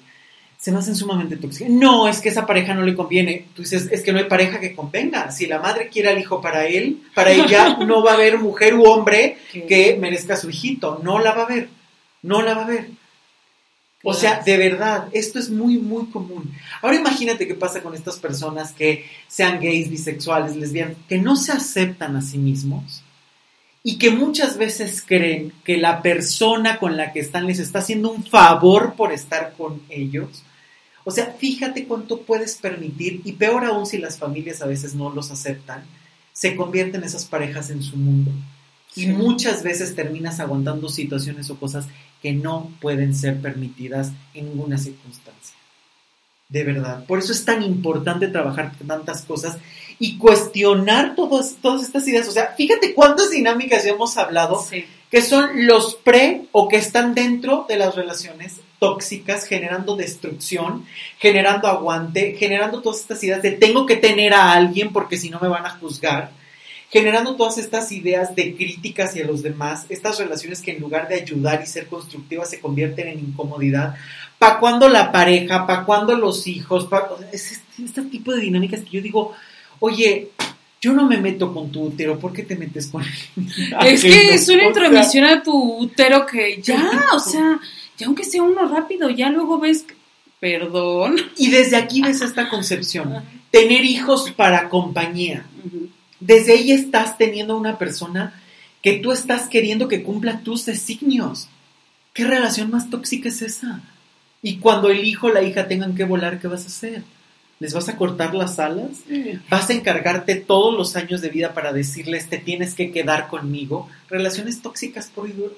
se 0.57 0.71
me 0.71 0.79
hacen 0.79 0.95
sumamente 0.95 1.37
tóxicas. 1.37 1.69
No, 1.69 2.07
es 2.07 2.19
que 2.19 2.29
esa 2.29 2.45
pareja 2.45 2.73
no 2.73 2.81
le 2.81 2.95
conviene. 2.95 3.45
Tú 3.53 3.61
dices, 3.61 3.89
es 3.91 4.01
que 4.01 4.11
no 4.11 4.19
hay 4.19 4.25
pareja 4.25 4.59
que 4.59 4.75
convenga. 4.75 5.31
Si 5.31 5.45
la 5.45 5.59
madre 5.59 5.87
quiere 5.87 6.09
al 6.09 6.19
hijo 6.19 6.41
para 6.41 6.65
él, 6.65 7.03
para 7.13 7.31
ella 7.31 7.77
no 7.85 8.03
va 8.03 8.11
a 8.11 8.15
haber 8.15 8.39
mujer 8.39 8.73
u 8.73 8.83
hombre 8.85 9.37
que 9.51 9.97
merezca 9.99 10.33
a 10.33 10.37
su 10.37 10.49
hijito. 10.49 10.99
No 11.03 11.19
la 11.19 11.33
va 11.33 11.43
a 11.43 11.45
haber. 11.45 11.69
No 12.23 12.41
la 12.41 12.55
va 12.55 12.63
a 12.63 12.67
ver. 12.67 12.89
O 14.09 14.13
sea, 14.13 14.41
de 14.41 14.55
verdad, 14.55 15.09
esto 15.11 15.37
es 15.37 15.49
muy, 15.49 15.79
muy 15.79 16.05
común. 16.05 16.53
Ahora 16.81 16.95
imagínate 16.95 17.45
qué 17.45 17.55
pasa 17.55 17.83
con 17.83 17.93
estas 17.93 18.17
personas 18.19 18.71
que 18.71 19.05
sean 19.27 19.59
gays, 19.59 19.89
bisexuales, 19.89 20.55
lesbianas, 20.55 20.95
que 21.09 21.17
no 21.17 21.35
se 21.35 21.51
aceptan 21.51 22.15
a 22.15 22.21
sí 22.21 22.37
mismos 22.37 23.03
y 23.83 23.97
que 23.97 24.09
muchas 24.09 24.57
veces 24.57 25.03
creen 25.05 25.51
que 25.65 25.75
la 25.75 26.01
persona 26.01 26.79
con 26.79 26.95
la 26.95 27.11
que 27.11 27.19
están 27.19 27.47
les 27.47 27.59
está 27.59 27.79
haciendo 27.79 28.09
un 28.09 28.23
favor 28.23 28.93
por 28.93 29.11
estar 29.11 29.53
con 29.57 29.81
ellos. 29.89 30.41
O 31.03 31.11
sea, 31.11 31.35
fíjate 31.37 31.83
cuánto 31.83 32.21
puedes 32.21 32.55
permitir 32.55 33.19
y 33.25 33.33
peor 33.33 33.65
aún 33.65 33.85
si 33.85 33.97
las 33.97 34.17
familias 34.17 34.61
a 34.61 34.67
veces 34.67 34.95
no 34.95 35.09
los 35.09 35.31
aceptan, 35.31 35.83
se 36.31 36.55
convierten 36.55 37.03
esas 37.03 37.25
parejas 37.25 37.71
en 37.71 37.83
su 37.83 37.97
mundo. 37.97 38.31
Y 38.95 39.07
muchas 39.07 39.63
veces 39.63 39.95
terminas 39.95 40.39
aguantando 40.39 40.87
situaciones 40.87 41.49
o 41.49 41.59
cosas 41.59 41.87
que 42.21 42.33
no 42.33 42.71
pueden 42.81 43.15
ser 43.15 43.41
permitidas 43.41 44.11
en 44.33 44.49
ninguna 44.49 44.77
circunstancia. 44.77 45.55
De 46.49 46.63
verdad. 46.63 47.05
Por 47.05 47.19
eso 47.19 47.33
es 47.33 47.43
tan 47.43 47.61
importante 47.61 48.27
trabajar 48.29 48.71
tantas 48.85 49.23
cosas 49.23 49.57
y 49.99 50.17
cuestionar 50.17 51.15
todas, 51.15 51.57
todas 51.61 51.83
estas 51.83 52.07
ideas. 52.07 52.27
O 52.27 52.31
sea, 52.31 52.53
fíjate 52.55 52.93
cuántas 52.93 53.31
dinámicas 53.31 53.83
ya 53.83 53.91
hemos 53.91 54.17
hablado 54.17 54.65
que 55.09 55.21
son 55.21 55.65
los 55.67 55.95
pre 55.95 56.43
o 56.51 56.67
que 56.67 56.77
están 56.77 57.13
dentro 57.13 57.65
de 57.67 57.77
las 57.77 57.95
relaciones 57.95 58.61
tóxicas, 58.79 59.45
generando 59.45 59.95
destrucción, 59.95 60.85
generando 61.17 61.67
aguante, 61.67 62.35
generando 62.37 62.81
todas 62.81 63.01
estas 63.01 63.23
ideas 63.23 63.41
de 63.41 63.51
tengo 63.51 63.85
que 63.85 63.95
tener 63.95 64.33
a 64.33 64.51
alguien 64.51 64.91
porque 64.91 65.17
si 65.17 65.29
no 65.29 65.39
me 65.39 65.47
van 65.47 65.65
a 65.65 65.71
juzgar 65.71 66.31
generando 66.89 67.35
todas 67.35 67.57
estas 67.57 67.91
ideas 67.91 68.35
de 68.35 68.55
crítica 68.55 69.05
hacia 69.05 69.25
los 69.25 69.43
demás, 69.43 69.85
estas 69.89 70.19
relaciones 70.19 70.61
que 70.61 70.71
en 70.71 70.79
lugar 70.79 71.07
de 71.07 71.15
ayudar 71.15 71.61
y 71.61 71.67
ser 71.67 71.87
constructivas 71.87 72.49
se 72.49 72.59
convierten 72.59 73.09
en 73.09 73.19
incomodidad. 73.19 73.95
¿Para 74.39 74.59
cuándo 74.59 74.87
la 74.87 75.11
pareja? 75.11 75.65
¿Para 75.67 75.83
cuándo 75.83 76.15
los 76.15 76.47
hijos? 76.47 76.85
Pa, 76.85 77.09
es 77.31 77.61
este, 77.83 78.01
tipo 78.03 78.33
de 78.33 78.41
dinámicas 78.41 78.81
que 78.81 78.91
yo 78.91 79.01
digo, 79.01 79.33
oye, 79.79 80.29
yo 80.79 80.93
no 80.93 81.07
me 81.07 81.17
meto 81.17 81.53
con 81.53 81.71
tu 81.71 81.85
útero, 81.85 82.19
¿por 82.19 82.31
qué 82.31 82.43
te 82.43 82.55
metes 82.55 82.87
con 82.87 83.03
él? 83.03 83.09
Es 83.85 84.03
que 84.03 84.35
es 84.35 84.47
una 84.47 84.67
intromisión 84.67 85.25
a 85.25 85.43
tu 85.43 85.79
útero 85.79 86.25
que 86.25 86.61
ya, 86.61 86.89
o 87.13 87.19
sea, 87.19 87.59
ya 87.97 88.05
aunque 88.05 88.23
sea 88.23 88.43
uno 88.43 88.67
rápido, 88.67 89.09
ya 89.09 89.29
luego 89.29 89.59
ves, 89.59 89.85
perdón. 90.39 91.17
Y 91.35 91.49
desde 91.49 91.75
aquí 91.75 92.01
ves 92.01 92.21
esta 92.21 92.47
concepción, 92.47 93.23
tener 93.51 93.83
hijos 93.83 94.31
para 94.31 94.69
compañía 94.69 95.45
desde 96.19 96.53
ahí 96.53 96.71
estás 96.71 97.17
teniendo 97.17 97.57
una 97.57 97.77
persona 97.77 98.41
que 98.81 98.93
tú 98.93 99.11
estás 99.11 99.47
queriendo 99.47 99.87
que 99.87 100.03
cumpla 100.03 100.41
tus 100.41 100.65
designios. 100.65 101.49
¿Qué 102.13 102.25
relación 102.25 102.71
más 102.71 102.89
tóxica 102.89 103.29
es 103.29 103.41
esa? 103.41 103.81
Y 104.41 104.57
cuando 104.57 104.89
el 104.89 105.05
hijo 105.05 105.27
o 105.27 105.31
la 105.31 105.43
hija 105.43 105.67
tengan 105.67 105.95
que 105.95 106.03
volar, 106.03 106.39
¿qué 106.39 106.47
vas 106.47 106.63
a 106.63 106.67
hacer? 106.67 107.03
¿Les 107.59 107.73
vas 107.73 107.89
a 107.89 107.95
cortar 107.95 108.35
las 108.35 108.59
alas? 108.59 108.99
¿Vas 109.49 109.69
a 109.69 109.73
encargarte 109.73 110.35
todos 110.35 110.77
los 110.77 110.95
años 110.95 111.21
de 111.21 111.29
vida 111.29 111.55
para 111.55 111.73
decirles 111.73 112.29
te 112.29 112.37
tienes 112.37 112.75
que 112.75 112.91
quedar 112.91 113.29
conmigo? 113.29 113.89
Relaciones 114.09 114.61
tóxicas 114.61 115.11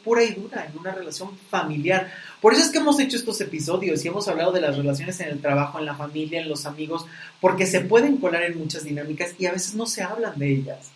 pura 0.04 0.24
y 0.24 0.34
dura 0.34 0.66
en 0.66 0.78
una 0.80 0.94
relación 0.94 1.38
familiar. 1.50 2.10
Por 2.42 2.54
eso 2.54 2.64
es 2.64 2.70
que 2.70 2.78
hemos 2.78 3.02
hecho 3.02 3.18
estos 3.18 3.42
episodios 3.42 4.06
y 4.06 4.08
hemos 4.08 4.30
hablado 4.30 4.54
de 4.54 4.62
las 4.62 4.78
relaciones 4.78 5.20
en 5.20 5.28
el 5.28 5.42
trabajo, 5.42 5.78
en 5.78 5.86
la 5.86 5.96
familia, 5.96 6.40
en 6.40 6.48
los 6.48 6.66
amigos, 6.66 7.06
porque 7.42 7.66
se 7.66 7.82
pueden 7.82 8.16
colar 8.16 8.44
en 8.44 8.58
muchas 8.58 8.86
dinámicas 8.86 9.36
y 9.38 9.48
a 9.48 9.52
veces 9.52 9.76
no 9.76 9.86
se 9.86 10.02
hablan 10.02 10.40
de 10.40 10.52
ellas. 10.52 10.92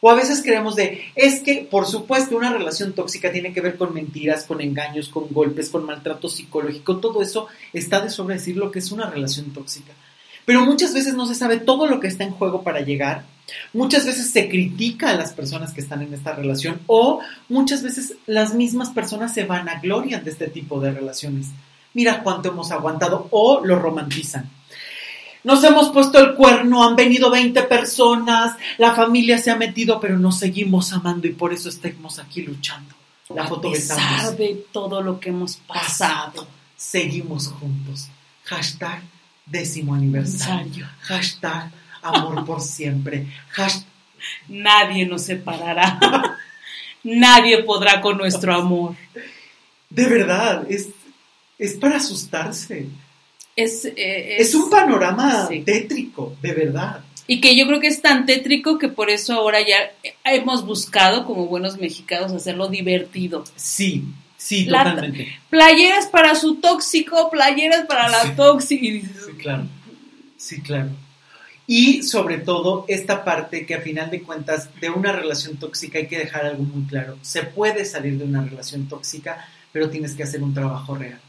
O 0.00 0.10
a 0.10 0.14
veces 0.14 0.42
creemos 0.42 0.76
de, 0.76 1.02
es 1.14 1.40
que, 1.40 1.66
por 1.68 1.86
supuesto, 1.86 2.36
una 2.36 2.52
relación 2.52 2.92
tóxica 2.92 3.32
tiene 3.32 3.52
que 3.52 3.60
ver 3.60 3.76
con 3.76 3.92
mentiras, 3.92 4.44
con 4.44 4.60
engaños, 4.60 5.08
con 5.08 5.26
golpes, 5.30 5.70
con 5.70 5.84
maltrato 5.84 6.28
psicológico. 6.28 6.98
Todo 6.98 7.20
eso 7.20 7.48
está 7.72 8.00
de 8.00 8.08
sobre 8.08 8.36
decir 8.36 8.56
lo 8.56 8.70
que 8.70 8.78
es 8.78 8.92
una 8.92 9.10
relación 9.10 9.52
tóxica. 9.52 9.92
Pero 10.48 10.64
muchas 10.64 10.94
veces 10.94 11.12
no 11.12 11.26
se 11.26 11.34
sabe 11.34 11.58
todo 11.58 11.86
lo 11.86 12.00
que 12.00 12.06
está 12.06 12.24
en 12.24 12.30
juego 12.30 12.62
para 12.62 12.80
llegar. 12.80 13.26
Muchas 13.74 14.06
veces 14.06 14.30
se 14.30 14.48
critica 14.48 15.10
a 15.10 15.14
las 15.14 15.34
personas 15.34 15.74
que 15.74 15.82
están 15.82 16.00
en 16.00 16.14
esta 16.14 16.32
relación 16.32 16.80
o 16.86 17.20
muchas 17.50 17.82
veces 17.82 18.14
las 18.24 18.54
mismas 18.54 18.88
personas 18.88 19.34
se 19.34 19.44
vanaglorian 19.44 20.24
de 20.24 20.30
este 20.30 20.48
tipo 20.48 20.80
de 20.80 20.92
relaciones. 20.92 21.48
Mira 21.92 22.22
cuánto 22.22 22.48
hemos 22.48 22.70
aguantado 22.70 23.28
o 23.30 23.60
lo 23.62 23.78
romantizan. 23.78 24.48
Nos 25.44 25.62
hemos 25.64 25.90
puesto 25.90 26.18
el 26.18 26.34
cuerno, 26.34 26.82
han 26.82 26.96
venido 26.96 27.30
20 27.30 27.64
personas, 27.64 28.56
la 28.78 28.94
familia 28.94 29.36
se 29.36 29.50
ha 29.50 29.56
metido, 29.56 30.00
pero 30.00 30.18
nos 30.18 30.38
seguimos 30.38 30.94
amando 30.94 31.26
y 31.26 31.32
por 31.32 31.52
eso 31.52 31.68
estamos 31.68 32.18
aquí 32.18 32.40
luchando. 32.40 32.94
La 33.34 33.46
foto 33.46 33.68
a 33.68 33.72
pesar 33.72 34.34
de 34.34 34.64
todo 34.72 35.02
lo 35.02 35.20
que 35.20 35.28
hemos 35.28 35.56
pasado, 35.56 36.48
seguimos 36.74 37.48
juntos. 37.48 38.08
Hashtag 38.44 39.02
décimo 39.50 39.94
aniversario. 39.94 40.86
Hashtag 41.00 41.70
amor 42.02 42.44
por 42.44 42.60
siempre. 42.60 43.26
Nadie 44.48 45.06
nos 45.06 45.22
separará. 45.22 45.98
Nadie 47.04 47.62
podrá 47.62 48.00
con 48.00 48.18
nuestro 48.18 48.54
amor. 48.54 48.94
De 49.88 50.06
verdad, 50.06 50.66
es, 50.68 50.88
es 51.58 51.74
para 51.74 51.96
asustarse. 51.96 52.88
Es, 53.56 53.84
eh, 53.84 54.36
es, 54.38 54.54
un 54.54 54.70
panorama 54.70 55.48
tétrico, 55.64 56.36
de 56.40 56.52
verdad. 56.52 57.00
Y 57.26 57.40
que 57.40 57.56
yo 57.56 57.66
creo 57.66 57.80
que 57.80 57.88
es 57.88 58.00
tan 58.00 58.24
tétrico 58.24 58.78
que 58.78 58.88
por 58.88 59.10
eso 59.10 59.34
ahora 59.34 59.60
ya 59.60 59.92
hemos 60.24 60.64
buscado, 60.64 61.24
como 61.24 61.46
buenos 61.46 61.76
mexicanos, 61.78 62.32
hacerlo 62.32 62.68
divertido. 62.68 63.44
Sí, 63.56 64.04
Sí, 64.48 64.64
totalmente. 64.64 65.28
Playeras 65.50 66.06
para 66.06 66.34
su 66.34 66.54
tóxico, 66.54 67.28
playeras 67.30 67.84
para 67.84 68.08
la 68.08 68.34
tóxica. 68.34 68.82
Sí, 68.82 69.32
claro. 69.36 69.64
Sí, 70.38 70.62
claro. 70.62 70.88
Y 71.66 72.02
sobre 72.02 72.38
todo 72.38 72.86
esta 72.88 73.24
parte 73.24 73.66
que 73.66 73.74
a 73.74 73.82
final 73.82 74.10
de 74.10 74.22
cuentas 74.22 74.70
de 74.80 74.88
una 74.88 75.12
relación 75.12 75.58
tóxica 75.58 75.98
hay 75.98 76.06
que 76.06 76.16
dejar 76.16 76.46
algo 76.46 76.62
muy 76.62 76.86
claro. 76.86 77.18
Se 77.20 77.42
puede 77.42 77.84
salir 77.84 78.16
de 78.16 78.24
una 78.24 78.42
relación 78.42 78.88
tóxica, 78.88 79.46
pero 79.70 79.90
tienes 79.90 80.14
que 80.14 80.22
hacer 80.22 80.42
un 80.42 80.54
trabajo 80.54 80.94
real. 80.94 81.20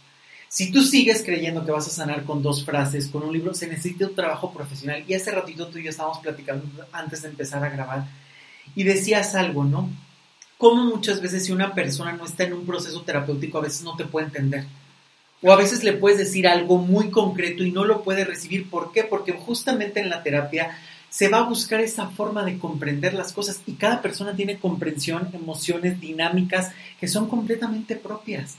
Si 0.48 0.72
tú 0.72 0.82
sigues 0.82 1.22
creyendo 1.22 1.66
que 1.66 1.72
vas 1.74 1.88
a 1.88 1.92
sanar 1.92 2.24
con 2.24 2.42
dos 2.42 2.64
frases, 2.64 3.08
con 3.08 3.24
un 3.24 3.34
libro, 3.34 3.54
se 3.54 3.68
necesita 3.68 4.08
un 4.08 4.16
trabajo 4.16 4.54
profesional. 4.54 5.04
Y 5.06 5.14
hace 5.14 5.32
ratito 5.32 5.68
tú 5.68 5.78
y 5.78 5.84
yo 5.84 5.90
estábamos 5.90 6.20
platicando 6.20 6.66
antes 6.94 7.24
de 7.24 7.28
empezar 7.28 7.66
a 7.66 7.70
grabar 7.70 8.06
y 8.78 8.86
decías 8.86 9.36
algo, 9.36 9.66
¿no? 9.66 9.90
Cómo 10.60 10.84
muchas 10.84 11.22
veces 11.22 11.46
si 11.46 11.54
una 11.54 11.74
persona 11.74 12.12
no 12.12 12.26
está 12.26 12.44
en 12.44 12.52
un 12.54 12.66
proceso 12.66 13.02
terapéutico 13.02 13.58
a 13.58 13.62
veces 13.62 13.82
no 13.82 13.96
te 13.96 14.06
puede 14.06 14.28
entender. 14.28 14.66
O 15.42 15.54
a 15.54 15.56
veces 15.56 15.86
le 15.86 15.94
puedes 15.94 16.20
decir 16.20 16.50
algo 16.50 16.78
muy 16.78 17.10
concreto 17.12 17.64
y 17.64 17.72
no 17.72 17.86
lo 17.86 18.04
puede 18.04 18.26
recibir. 18.26 18.70
¿Por 18.70 18.92
qué? 18.92 19.06
Porque 19.06 19.32
justamente 19.32 20.02
en 20.02 20.10
la 20.10 20.22
terapia 20.22 20.78
se 21.10 21.30
va 21.30 21.40
a 21.40 21.50
buscar 21.50 21.80
esa 21.80 22.08
forma 22.08 22.44
de 22.44 22.60
comprender 22.60 23.14
las 23.14 23.32
cosas 23.32 23.62
y 23.66 23.76
cada 23.76 24.02
persona 24.02 24.36
tiene 24.36 24.60
comprensión, 24.60 25.30
emociones, 25.34 26.02
dinámicas 26.02 26.72
que 27.00 27.08
son 27.08 27.30
completamente 27.30 27.96
propias. 27.96 28.58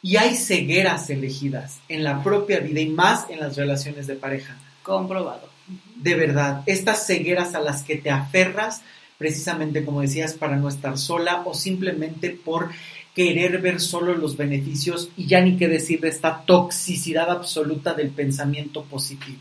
Y 0.00 0.16
hay 0.16 0.36
cegueras 0.36 1.10
elegidas 1.10 1.80
en 1.90 2.04
la 2.04 2.22
propia 2.22 2.60
vida 2.60 2.80
y 2.80 2.88
más 2.88 3.28
en 3.28 3.40
las 3.40 3.54
relaciones 3.56 4.06
de 4.06 4.16
pareja. 4.16 4.56
Comprobado. 4.82 5.50
De 5.96 6.14
verdad, 6.14 6.62
estas 6.64 7.06
cegueras 7.06 7.54
a 7.54 7.60
las 7.60 7.82
que 7.82 7.96
te 7.96 8.10
aferras 8.10 8.80
precisamente 9.24 9.86
como 9.86 10.02
decías, 10.02 10.34
para 10.34 10.56
no 10.56 10.68
estar 10.68 10.98
sola 10.98 11.44
o 11.46 11.54
simplemente 11.54 12.28
por 12.28 12.68
querer 13.14 13.58
ver 13.62 13.80
solo 13.80 14.14
los 14.14 14.36
beneficios 14.36 15.08
y 15.16 15.24
ya 15.24 15.40
ni 15.40 15.56
qué 15.56 15.66
decir 15.66 15.98
de 16.00 16.10
esta 16.10 16.42
toxicidad 16.42 17.30
absoluta 17.30 17.94
del 17.94 18.10
pensamiento 18.10 18.82
positivo. 18.82 19.40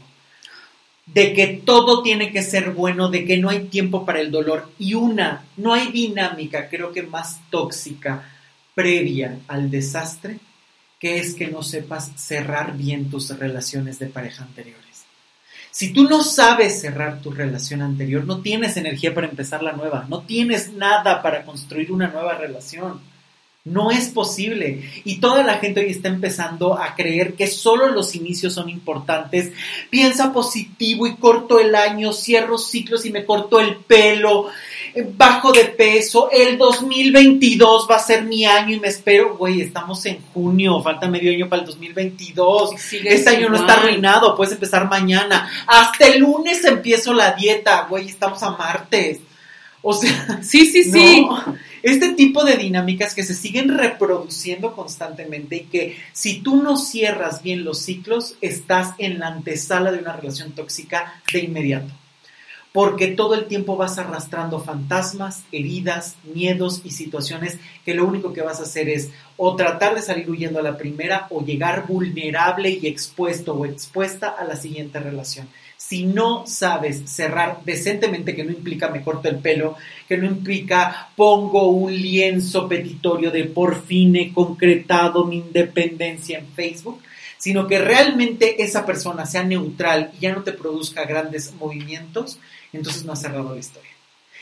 De 1.06 1.34
que 1.34 1.48
todo 1.66 2.02
tiene 2.02 2.32
que 2.32 2.44
ser 2.44 2.72
bueno, 2.72 3.10
de 3.10 3.26
que 3.26 3.36
no 3.36 3.50
hay 3.50 3.66
tiempo 3.66 4.06
para 4.06 4.22
el 4.22 4.32
dolor 4.32 4.72
y 4.80 4.94
una, 4.94 5.44
no 5.58 5.74
hay 5.74 5.92
dinámica 5.92 6.70
creo 6.70 6.94
que 6.94 7.04
más 7.04 7.42
tóxica 7.50 8.24
previa 8.74 9.40
al 9.50 9.70
desastre 9.70 10.40
que 10.98 11.20
es 11.20 11.36
que 11.36 11.48
no 11.48 11.62
sepas 11.62 12.14
cerrar 12.16 12.78
bien 12.78 13.10
tus 13.10 13.38
relaciones 13.38 14.00
de 14.00 14.06
pareja 14.06 14.46
anteriores. 14.46 14.83
Si 15.74 15.91
tú 15.91 16.03
no 16.03 16.24
sabes 16.24 16.82
cerrar 16.82 17.19
tu 17.19 17.32
relación 17.32 17.82
anterior, 17.82 18.26
no 18.26 18.41
tienes 18.41 18.78
energía 18.78 19.11
para 19.11 19.28
empezar 19.28 19.63
la 19.63 19.71
nueva, 19.71 20.05
no 20.07 20.21
tienes 20.21 20.71
nada 20.71 21.24
para 21.24 21.43
construir 21.43 21.91
una 21.91 22.09
nueva 22.09 22.36
relación. 22.36 23.01
No 23.65 23.89
es 23.89 24.09
posible. 24.09 24.88
Y 25.03 25.19
toda 25.19 25.41
la 25.41 25.57
gente 25.57 25.80
hoy 25.80 25.89
está 25.89 26.09
empezando 26.09 26.78
a 26.78 26.93
creer 26.93 27.34
que 27.34 27.47
solo 27.47 27.88
los 27.88 28.13
inicios 28.13 28.53
son 28.53 28.69
importantes. 28.69 29.51
Piensa 29.89 30.32
positivo 30.32 31.07
y 31.07 31.15
corto 31.15 31.59
el 31.59 31.74
año, 31.74 32.13
cierro 32.13 32.59
ciclos 32.59 33.03
y 33.07 33.11
me 33.11 33.26
corto 33.26 33.59
el 33.59 33.78
pelo, 33.78 34.49
bajo 35.16 35.52
de 35.52 35.66
peso. 35.66 36.30
El 36.32 36.58
2022 36.58 37.88
va 37.89 37.96
a 37.96 38.00
ser 38.00 38.24
mi 38.24 38.46
año 38.46 38.76
y 38.76 38.80
me 38.80 38.88
espero. 38.88 39.38
Güey, 39.38 39.62
estamos 39.62 40.06
en 40.06 40.20
junio, 40.34 40.82
falta 40.82 41.08
medio 41.08 41.32
año 41.32 41.50
para 41.50 41.62
el 41.62 41.68
2022. 41.68 42.72
este 43.04 43.30
año 43.30 43.50
no 43.50 43.58
está 43.58 43.74
arruinado, 43.74 44.36
puedes 44.36 44.54
empezar 44.54 44.89
mañana. 44.89 45.50
Hasta 45.68 46.08
el 46.08 46.20
lunes 46.20 46.64
empiezo 46.66 47.14
la 47.14 47.34
dieta, 47.34 47.88
güey, 47.89 48.08
estamos 48.08 48.41
a 48.44 48.52
martes. 48.52 49.20
O 49.82 49.94
sea, 49.94 50.39
sí, 50.41 50.66
sí, 50.66 50.84
sí 50.84 51.28
este 51.84 52.14
tipo 52.14 52.46
de 52.46 52.56
dinámicas 52.56 53.14
que 53.14 53.24
se 53.24 53.36
siguen 53.36 53.78
reproduciendo 53.78 54.74
constantemente 54.74 55.58
y 55.58 55.64
que 55.66 55.98
si 56.14 56.41
tú 56.41 56.64
no 56.64 56.78
cierras 56.78 57.44
bien 57.44 57.66
los 57.66 57.80
ciclos, 57.80 58.38
estás 58.39 58.94
en 58.98 59.20
la 59.20 59.28
antesala 59.28 59.91
de 59.91 60.00
una 60.00 60.14
relación 60.14 60.54
tóxica 60.54 61.22
de 61.32 61.39
inmediato. 61.39 61.94
Porque 62.74 63.07
todo 63.07 63.36
el 63.36 63.45
tiempo 63.45 63.78
vas 63.78 63.99
arrastrando 63.99 64.59
fantasmas, 64.59 65.43
heridas, 65.51 66.15
miedos 66.34 66.82
y 66.84 66.91
situaciones 66.91 67.59
que 67.86 67.93
lo 67.93 68.05
único 68.05 68.34
que 68.34 68.41
vas 68.41 68.59
a 68.59 68.63
hacer 68.63 68.89
es 68.89 69.11
o 69.38 69.55
tratar 69.55 69.93
de 69.93 70.01
salir 70.01 70.30
huyendo 70.30 70.59
a 70.59 70.63
la 70.63 70.76
primera 70.76 71.28
o 71.30 71.45
llegar 71.45 71.86
vulnerable 71.88 72.71
y 72.71 72.88
expuesto 72.88 73.53
o 73.53 73.65
expuesta 73.65 74.28
a 74.28 74.43
la 74.43 74.55
siguiente 74.55 74.99
relación. 74.99 75.47
Si 75.78 76.05
no 76.05 76.47
sabes 76.47 77.03
cerrar 77.05 77.59
decentemente, 77.65 78.34
que 78.34 78.43
no 78.43 78.51
implica 78.51 78.88
me 78.88 79.03
corto 79.03 79.30
el 79.30 79.38
pelo, 79.38 79.76
que 80.07 80.17
no 80.17 80.26
implica 80.26 81.09
pongo 81.15 81.67
un 81.67 81.93
lienzo 81.93 82.67
petitorio 82.67 83.30
de 83.30 83.43
por 83.43 83.84
fin 83.84 84.15
he 84.15 84.34
concretado 84.34 85.26
mi 85.26 85.38
independencia 85.38 86.39
en 86.39 86.47
Facebook, 86.47 87.01
sino 87.38 87.67
que 87.67 87.80
realmente 87.80 88.63
esa 88.63 88.86
persona 88.86 89.26
sea 89.26 89.43
neutral 89.43 90.11
y 90.17 90.21
ya 90.21 90.34
no 90.34 90.43
te 90.43 90.53
produzca 90.53 91.03
grandes 91.03 91.53
movimientos, 91.59 92.39
entonces 92.78 93.05
no 93.05 93.13
has 93.13 93.21
cerrado 93.21 93.53
la 93.53 93.59
historia. 93.59 93.91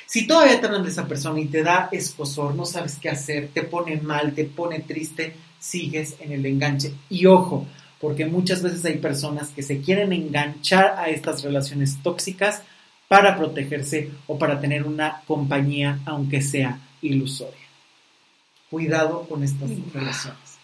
Si 0.05 0.27
todavía 0.27 0.59
te 0.59 0.65
hablan 0.65 0.84
de 0.84 0.89
esa 0.89 1.07
persona 1.07 1.39
y 1.39 1.45
te 1.45 1.63
da 1.63 1.88
escosor, 1.91 2.53
no 2.53 2.65
sabes 2.65 2.97
qué 3.01 3.09
hacer, 3.09 3.49
te 3.53 3.63
pone 3.63 3.95
mal, 3.97 4.34
te 4.34 4.43
pone 4.43 4.79
triste, 4.82 5.34
sigues 5.57 6.17
en 6.19 6.34
el 6.34 6.45
enganche. 6.45 6.93
Y 7.09 7.27
ojo, 7.27 7.65
porque 8.01 8.25
muchas 8.25 8.61
veces 8.61 8.84
hay 8.84 8.97
personas 8.97 9.49
que 9.49 9.63
se 9.63 9.79
quieren 9.79 10.11
enganchar 10.11 10.95
a 10.97 11.07
estas 11.09 11.43
relaciones 11.43 12.01
tóxicas 12.03 12.63
para 13.07 13.38
protegerse 13.38 14.09
o 14.27 14.38
para 14.38 14.59
tener 14.59 14.84
una 14.84 15.21
compañía, 15.27 15.99
aunque 16.05 16.41
sea 16.41 16.79
ilusoria. 17.01 17.67
Cuidado 18.69 19.27
con 19.29 19.43
estas 19.43 19.69
relaciones. 19.93 20.57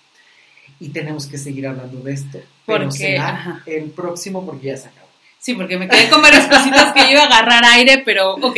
Y 0.79 0.89
tenemos 0.89 1.25
que 1.27 1.37
seguir 1.37 1.67
hablando 1.67 1.99
de 2.01 2.13
esto. 2.13 2.39
Pero 2.65 2.91
será 2.91 3.63
el 3.65 3.91
próximo 3.91 4.45
porque 4.45 4.67
ya 4.67 4.77
se 4.77 4.87
acabó. 4.87 5.06
Sí, 5.39 5.53
porque 5.53 5.77
me 5.77 5.87
quedé 5.87 6.09
con 6.09 6.21
varias 6.21 6.47
cositas 6.47 6.93
que 6.93 7.11
iba 7.11 7.21
a 7.21 7.25
agarrar 7.25 7.63
aire, 7.65 8.01
pero 8.03 8.35
ok. 8.35 8.57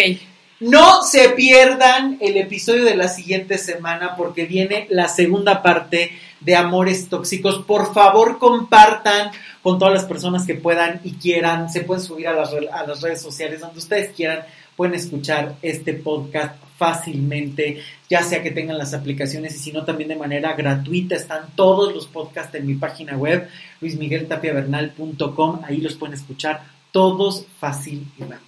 No 0.60 1.04
se 1.04 1.30
pierdan 1.30 2.18
el 2.20 2.36
episodio 2.36 2.84
de 2.84 2.96
la 2.96 3.08
siguiente 3.08 3.58
semana 3.58 4.16
porque 4.18 4.46
viene 4.46 4.88
la 4.90 5.08
segunda 5.08 5.62
parte 5.62 6.12
de 6.42 6.56
amores 6.56 7.08
tóxicos. 7.08 7.64
Por 7.66 7.94
favor, 7.94 8.40
compartan 8.40 9.32
con 9.62 9.80
todas 9.80 9.94
las 9.94 10.06
personas 10.06 10.46
que 10.46 10.56
puedan 10.56 11.00
y 11.06 11.14
quieran. 11.14 11.70
Se 11.70 11.82
pueden 11.82 12.04
subir 12.04 12.28
a 12.28 12.34
las, 12.34 12.52
a 12.54 12.86
las 12.86 13.02
redes 13.02 13.22
sociales 13.22 13.62
donde 13.62 13.80
ustedes 13.80 14.14
quieran. 14.14 14.42
Pueden 14.76 14.96
escuchar 14.96 15.56
este 15.62 15.94
podcast 15.94 16.56
fácilmente, 16.80 17.84
ya 18.10 18.24
sea 18.24 18.42
que 18.42 18.52
tengan 18.52 18.78
las 18.78 18.94
aplicaciones 18.94 19.54
y 19.56 19.60
si 19.60 19.72
no 19.74 19.84
también 19.84 20.08
de 20.08 20.16
manera 20.16 20.54
gratuita. 20.54 21.16
Están 21.16 21.50
todos 21.56 21.94
los 21.94 22.08
podcasts 22.08 22.56
en 22.56 22.66
mi 22.66 22.76
página 22.76 23.18
web, 23.18 23.50
luismigueltapiavernal.com. 23.82 25.60
Ahí 25.66 25.82
los 25.82 25.96
pueden 25.96 26.16
escuchar 26.16 26.64
todos 26.92 27.46
fácil 27.60 28.08
y 28.18 28.22
rápido. 28.22 28.40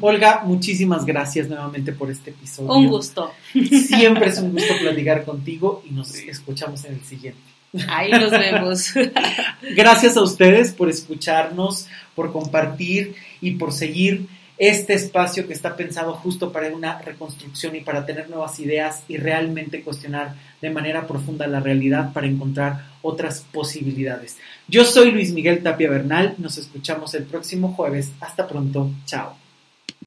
Olga, 0.00 0.42
muchísimas 0.44 1.04
gracias 1.04 1.48
nuevamente 1.48 1.92
por 1.92 2.10
este 2.10 2.30
episodio. 2.30 2.72
Un 2.72 2.88
gusto. 2.88 3.30
Siempre 3.52 4.28
es 4.28 4.38
un 4.38 4.52
gusto 4.52 4.74
platicar 4.80 5.24
contigo 5.24 5.84
y 5.88 5.92
nos 5.92 6.12
escuchamos 6.14 6.84
en 6.86 6.94
el 6.94 7.04
siguiente. 7.04 7.38
Ahí 7.88 8.10
nos 8.10 8.30
vemos. 8.30 8.94
Gracias 9.76 10.16
a 10.16 10.22
ustedes 10.22 10.72
por 10.72 10.88
escucharnos, 10.88 11.86
por 12.14 12.32
compartir 12.32 13.14
y 13.42 13.52
por 13.52 13.72
seguir 13.72 14.26
este 14.58 14.94
espacio 14.94 15.46
que 15.46 15.52
está 15.52 15.76
pensado 15.76 16.14
justo 16.14 16.52
para 16.52 16.68
una 16.68 17.00
reconstrucción 17.00 17.76
y 17.76 17.80
para 17.80 18.04
tener 18.04 18.28
nuevas 18.28 18.58
ideas 18.58 19.02
y 19.08 19.16
realmente 19.16 19.82
cuestionar 19.82 20.34
de 20.60 20.70
manera 20.70 21.06
profunda 21.06 21.46
la 21.46 21.60
realidad 21.60 22.12
para 22.12 22.26
encontrar 22.26 22.84
otras 23.02 23.44
posibilidades. 23.52 24.36
Yo 24.66 24.84
soy 24.84 25.12
Luis 25.12 25.32
Miguel 25.32 25.62
Tapia 25.62 25.88
Bernal, 25.88 26.34
nos 26.38 26.58
escuchamos 26.58 27.14
el 27.14 27.24
próximo 27.24 27.72
jueves. 27.72 28.10
Hasta 28.20 28.46
pronto, 28.48 28.90
chao. 29.06 29.47